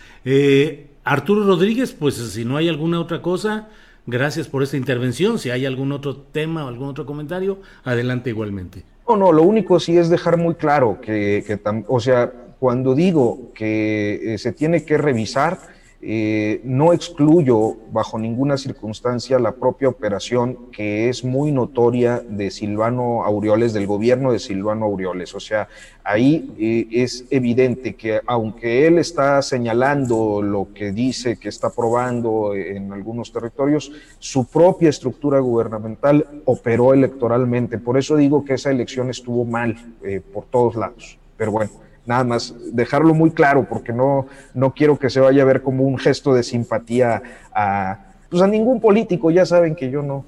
Arturo 1.04 1.44
Rodríguez, 1.46 1.92
pues 1.92 2.14
si 2.14 2.46
no 2.46 2.58
hay 2.58 2.70
alguna 2.70 3.00
otra 3.00 3.24
cosa, 3.24 3.70
Gracias 4.08 4.48
por 4.48 4.62
esta 4.62 4.78
intervención. 4.78 5.40
Si 5.40 5.50
hay 5.50 5.66
algún 5.66 5.92
otro 5.92 6.16
tema 6.16 6.66
o 6.66 6.68
algún 6.68 6.90
otro 6.90 7.06
comentario, 7.06 7.60
adelante 7.84 8.30
igualmente. 8.30 8.84
No, 9.08 9.18
no, 9.18 9.32
lo 9.32 9.44
único 9.44 9.80
sí 9.80 9.98
es 9.98 10.10
dejar 10.10 10.38
muy 10.38 10.56
claro 10.56 11.00
que, 11.02 11.44
que 11.46 11.60
o 11.88 12.00
sea, 12.00 12.32
cuando 12.60 12.96
digo 12.96 13.52
que 13.54 14.34
eh, 14.34 14.38
se 14.38 14.52
tiene 14.52 14.84
que 14.86 14.98
revisar, 14.98 15.60
eh, 16.08 16.62
no 16.64 16.94
excluyo 16.94 17.78
bajo 17.92 18.20
ninguna 18.20 18.58
circunstancia 18.58 19.40
la 19.40 19.54
propia 19.54 19.90
operación 19.90 20.70
que 20.72 21.10
es 21.10 21.24
muy 21.24 21.52
notoria 21.52 22.20
de 22.20 22.52
Silvano 22.52 23.24
Aureoles, 23.24 23.74
del 23.74 23.88
gobierno 23.88 24.32
de 24.32 24.38
Silvano 24.38 24.86
Aureoles. 24.86 25.34
O 25.34 25.40
sea, 25.40 25.68
ahí 26.04 26.54
eh, 26.60 26.88
es 26.92 27.26
evidente 27.32 27.96
que 27.96 28.22
aunque 28.28 28.86
él 28.86 29.00
está 29.00 29.42
señalando 29.42 30.44
lo 30.44 30.68
que 30.76 30.92
dice 30.92 31.38
que 31.38 31.50
está 31.50 31.72
probando 31.72 32.54
en 32.54 32.94
algunos 32.94 33.32
territorios, 33.32 33.92
su 34.20 34.46
propia 34.46 34.90
estructura 34.90 35.40
gubernamental 35.40 36.44
operó 36.46 36.94
electoralmente. 36.94 37.80
Por 37.80 37.98
eso 37.98 38.16
digo 38.16 38.46
que 38.46 38.54
esa 38.54 38.70
elección 38.70 39.10
estuvo 39.10 39.44
mal 39.44 39.76
eh, 40.04 40.22
por 40.22 40.46
todos 40.46 40.76
lados. 40.76 41.18
Pero 41.36 41.52
bueno 41.52 41.85
nada 42.06 42.24
más 42.24 42.56
dejarlo 42.72 43.14
muy 43.14 43.32
claro 43.32 43.68
porque 43.68 43.92
no, 43.94 44.28
no 44.54 44.74
quiero 44.74 44.98
que 44.98 45.10
se 45.10 45.20
vaya 45.20 45.42
a 45.42 45.46
ver 45.46 45.62
como 45.62 45.84
un 45.84 45.98
gesto 45.98 46.34
de 46.34 46.44
simpatía 46.44 47.22
a, 47.54 48.06
pues 48.30 48.42
a 48.42 48.48
ningún 48.48 48.80
político, 48.80 49.32
ya 49.32 49.46
saben 49.46 49.76
que 49.76 49.90
yo 49.90 50.02
no. 50.02 50.26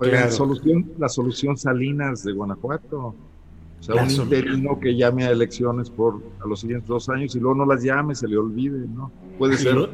la, 0.00 0.30
solución, 0.30 0.92
la 0.98 1.08
solución 1.08 1.56
Salinas 1.56 2.22
de 2.24 2.32
Guanajuato. 2.32 3.14
O 3.80 3.82
sea, 3.82 4.02
un 4.02 4.10
interino 4.10 4.80
que 4.80 4.96
llame 4.96 5.24
a 5.24 5.30
elecciones 5.30 5.88
por 5.88 6.20
a 6.42 6.48
los 6.48 6.60
siguientes 6.60 6.88
dos 6.88 7.08
años 7.08 7.36
y 7.36 7.40
luego 7.40 7.54
no 7.54 7.66
las 7.66 7.82
llame, 7.82 8.14
se 8.14 8.26
le 8.26 8.36
olvide, 8.36 8.86
¿no? 8.88 9.12
Puede 9.38 9.56
ser. 9.56 9.88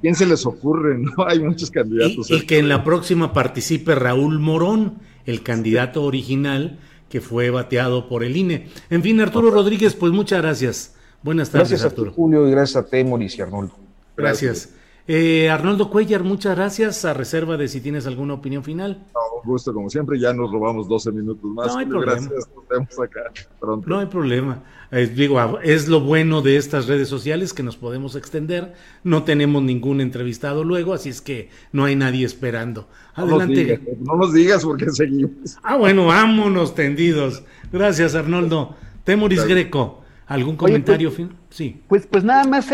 ¿Quién 0.00 0.14
se 0.14 0.26
les 0.26 0.46
ocurre? 0.46 0.98
No 1.16 1.26
hay 1.26 1.40
muchos 1.40 1.70
candidatos. 1.70 2.30
Y, 2.30 2.34
y 2.34 2.46
que 2.46 2.58
en 2.58 2.68
la 2.68 2.84
próxima 2.84 3.32
participe 3.32 3.94
Raúl 3.94 4.38
Morón, 4.38 4.98
el 5.26 5.42
candidato 5.42 6.04
original 6.04 6.78
que 7.14 7.20
fue 7.20 7.48
bateado 7.50 8.08
por 8.08 8.24
el 8.24 8.36
INE. 8.36 8.66
En 8.90 9.00
fin, 9.00 9.20
Arturo 9.20 9.52
Rodríguez, 9.52 9.94
pues 9.94 10.10
muchas 10.10 10.42
gracias. 10.42 10.96
Buenas 11.22 11.48
tardes, 11.48 11.68
gracias 11.68 11.88
Arturo. 11.88 12.10
A 12.10 12.14
Julio, 12.14 12.48
y 12.48 12.50
gracias 12.50 12.84
a 12.84 12.90
ti, 12.90 12.96
y 12.96 13.40
Arnoldo. 13.40 13.76
Gracias. 14.16 14.70
Eh, 15.06 15.50
Arnoldo 15.50 15.90
Cuellar, 15.90 16.24
muchas 16.24 16.56
gracias. 16.56 17.04
A 17.04 17.12
reserva 17.12 17.58
de 17.58 17.68
si 17.68 17.80
tienes 17.80 18.06
alguna 18.06 18.34
opinión 18.34 18.64
final. 18.64 19.04
un 19.42 19.50
gusto, 19.50 19.74
como 19.74 19.90
siempre. 19.90 20.18
Ya 20.18 20.32
nos 20.32 20.50
robamos 20.50 20.88
12 20.88 21.12
minutos 21.12 21.44
más. 21.44 21.66
No 21.66 21.78
hay 21.78 21.86
problema. 21.86 22.12
Gracias, 22.12 22.48
nos 22.54 22.68
vemos 22.68 22.98
acá 22.98 23.20
pronto. 23.60 23.88
No 23.88 23.98
hay 23.98 24.06
problema. 24.06 24.62
Eh, 24.90 25.06
digo, 25.06 25.60
es 25.60 25.88
lo 25.88 26.00
bueno 26.00 26.40
de 26.40 26.56
estas 26.56 26.86
redes 26.86 27.08
sociales 27.08 27.52
que 27.52 27.62
nos 27.62 27.76
podemos 27.76 28.16
extender. 28.16 28.74
No 29.02 29.24
tenemos 29.24 29.62
ningún 29.62 30.00
entrevistado 30.00 30.64
luego, 30.64 30.94
así 30.94 31.10
es 31.10 31.20
que 31.20 31.50
no 31.72 31.84
hay 31.84 31.96
nadie 31.96 32.24
esperando. 32.24 32.88
Adelante. 33.14 33.80
No 34.00 34.16
nos 34.16 34.32
digas, 34.32 34.64
porque 34.64 34.90
seguimos. 34.90 35.58
Ah, 35.62 35.76
bueno, 35.76 36.06
vámonos 36.06 36.74
tendidos. 36.74 37.42
Gracias, 37.72 38.14
Arnoldo. 38.14 38.76
Temoris 39.04 39.44
Greco, 39.44 40.03
¿algún 40.26 40.56
pues, 40.56 40.70
comentario 40.70 41.10
fin? 41.10 41.30
Sí. 41.50 41.82
Pues, 41.88 42.06
pues 42.06 42.24
nada 42.24 42.44
más 42.44 42.66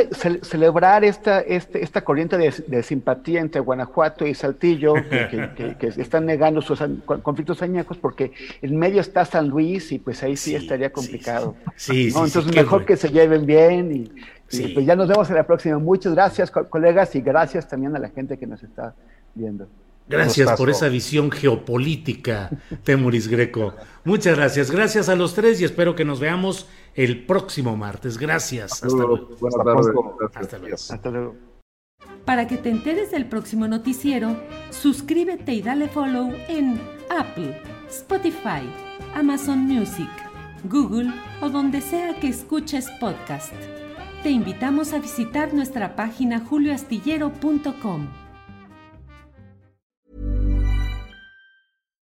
celebrar 0.43 1.05
esta, 1.05 1.41
este, 1.41 1.83
esta 1.83 2.03
corriente 2.03 2.37
de, 2.39 2.83
simpatía 2.83 3.41
entre 3.41 3.61
Guanajuato 3.61 4.27
y 4.27 4.35
Saltillo, 4.35 4.95
que, 4.95 5.77
están 5.97 6.27
negando 6.27 6.63
sus 6.63 6.83
conflictos 7.23 7.63
añacos, 7.63 7.99
porque 7.99 8.33
en 8.63 8.77
medio 8.77 9.01
está 9.01 9.25
San 9.25 9.49
Luis 9.49 9.93
y 9.93 9.99
pues 9.99 10.23
ahí 10.23 10.37
sí, 10.37 10.55
estaría 10.55 10.93
complicado. 10.93 11.57
Sí, 11.77 12.09
Entonces 12.09 12.47
mejor 12.55 12.85
que 12.85 12.97
se 12.97 13.11
lleven 13.11 13.47
bien 13.47 13.93
y, 13.95 14.73
pues 14.75 14.85
ya 14.85 14.97
nos 14.97 15.09
vemos 15.09 15.29
en 15.31 15.37
la 15.37 15.47
próxima. 15.47 15.79
Muchas 15.79 16.15
gracias, 16.15 16.51
colegas, 16.51 17.15
y 17.15 17.21
gracias 17.21 17.69
también 17.69 17.95
a 17.95 17.99
la 17.99 18.09
gente 18.09 18.37
que 18.37 18.47
nos 18.47 18.63
está 18.63 18.95
viendo. 19.35 19.69
Gracias 20.11 20.53
por 20.59 20.69
esa 20.71 20.89
visión 20.89 21.31
geopolítica, 21.31 22.51
Temuris 22.83 23.29
Greco. 23.29 23.75
Muchas 24.05 24.37
gracias. 24.37 24.71
Gracias 24.71 25.09
a 25.09 25.15
los 25.15 25.35
tres 25.35 25.61
y 25.61 25.65
espero 25.65 25.95
que 25.95 26.05
nos 26.05 26.19
veamos 26.19 26.67
el 26.95 27.25
próximo 27.25 27.77
martes. 27.77 28.19
Gracias. 28.19 28.73
Hasta, 28.73 28.89
luego. 28.89 29.31
Hasta 30.35 30.59
luego. 30.59 30.79
Hasta 30.91 31.11
luego. 31.11 31.37
Para 32.25 32.47
que 32.47 32.57
te 32.57 32.71
enteres 32.71 33.11
del 33.11 33.27
próximo 33.27 33.69
noticiero, 33.69 34.37
suscríbete 34.71 35.53
y 35.53 35.63
dale 35.63 35.89
follow 35.89 36.33
en 36.49 36.81
Apple, 37.09 37.61
Spotify, 37.89 38.69
Amazon 39.15 39.61
Music, 39.61 40.11
Google 40.65 41.13
o 41.41 41.49
donde 41.49 41.81
sea 41.81 42.19
que 42.21 42.29
escuches 42.29 42.89
podcast. 43.01 43.53
Te 44.23 44.31
invitamos 44.31 44.93
a 44.93 44.99
visitar 44.99 45.55
nuestra 45.55 45.97
página 45.97 46.41
julioastillero.com. 46.41 48.20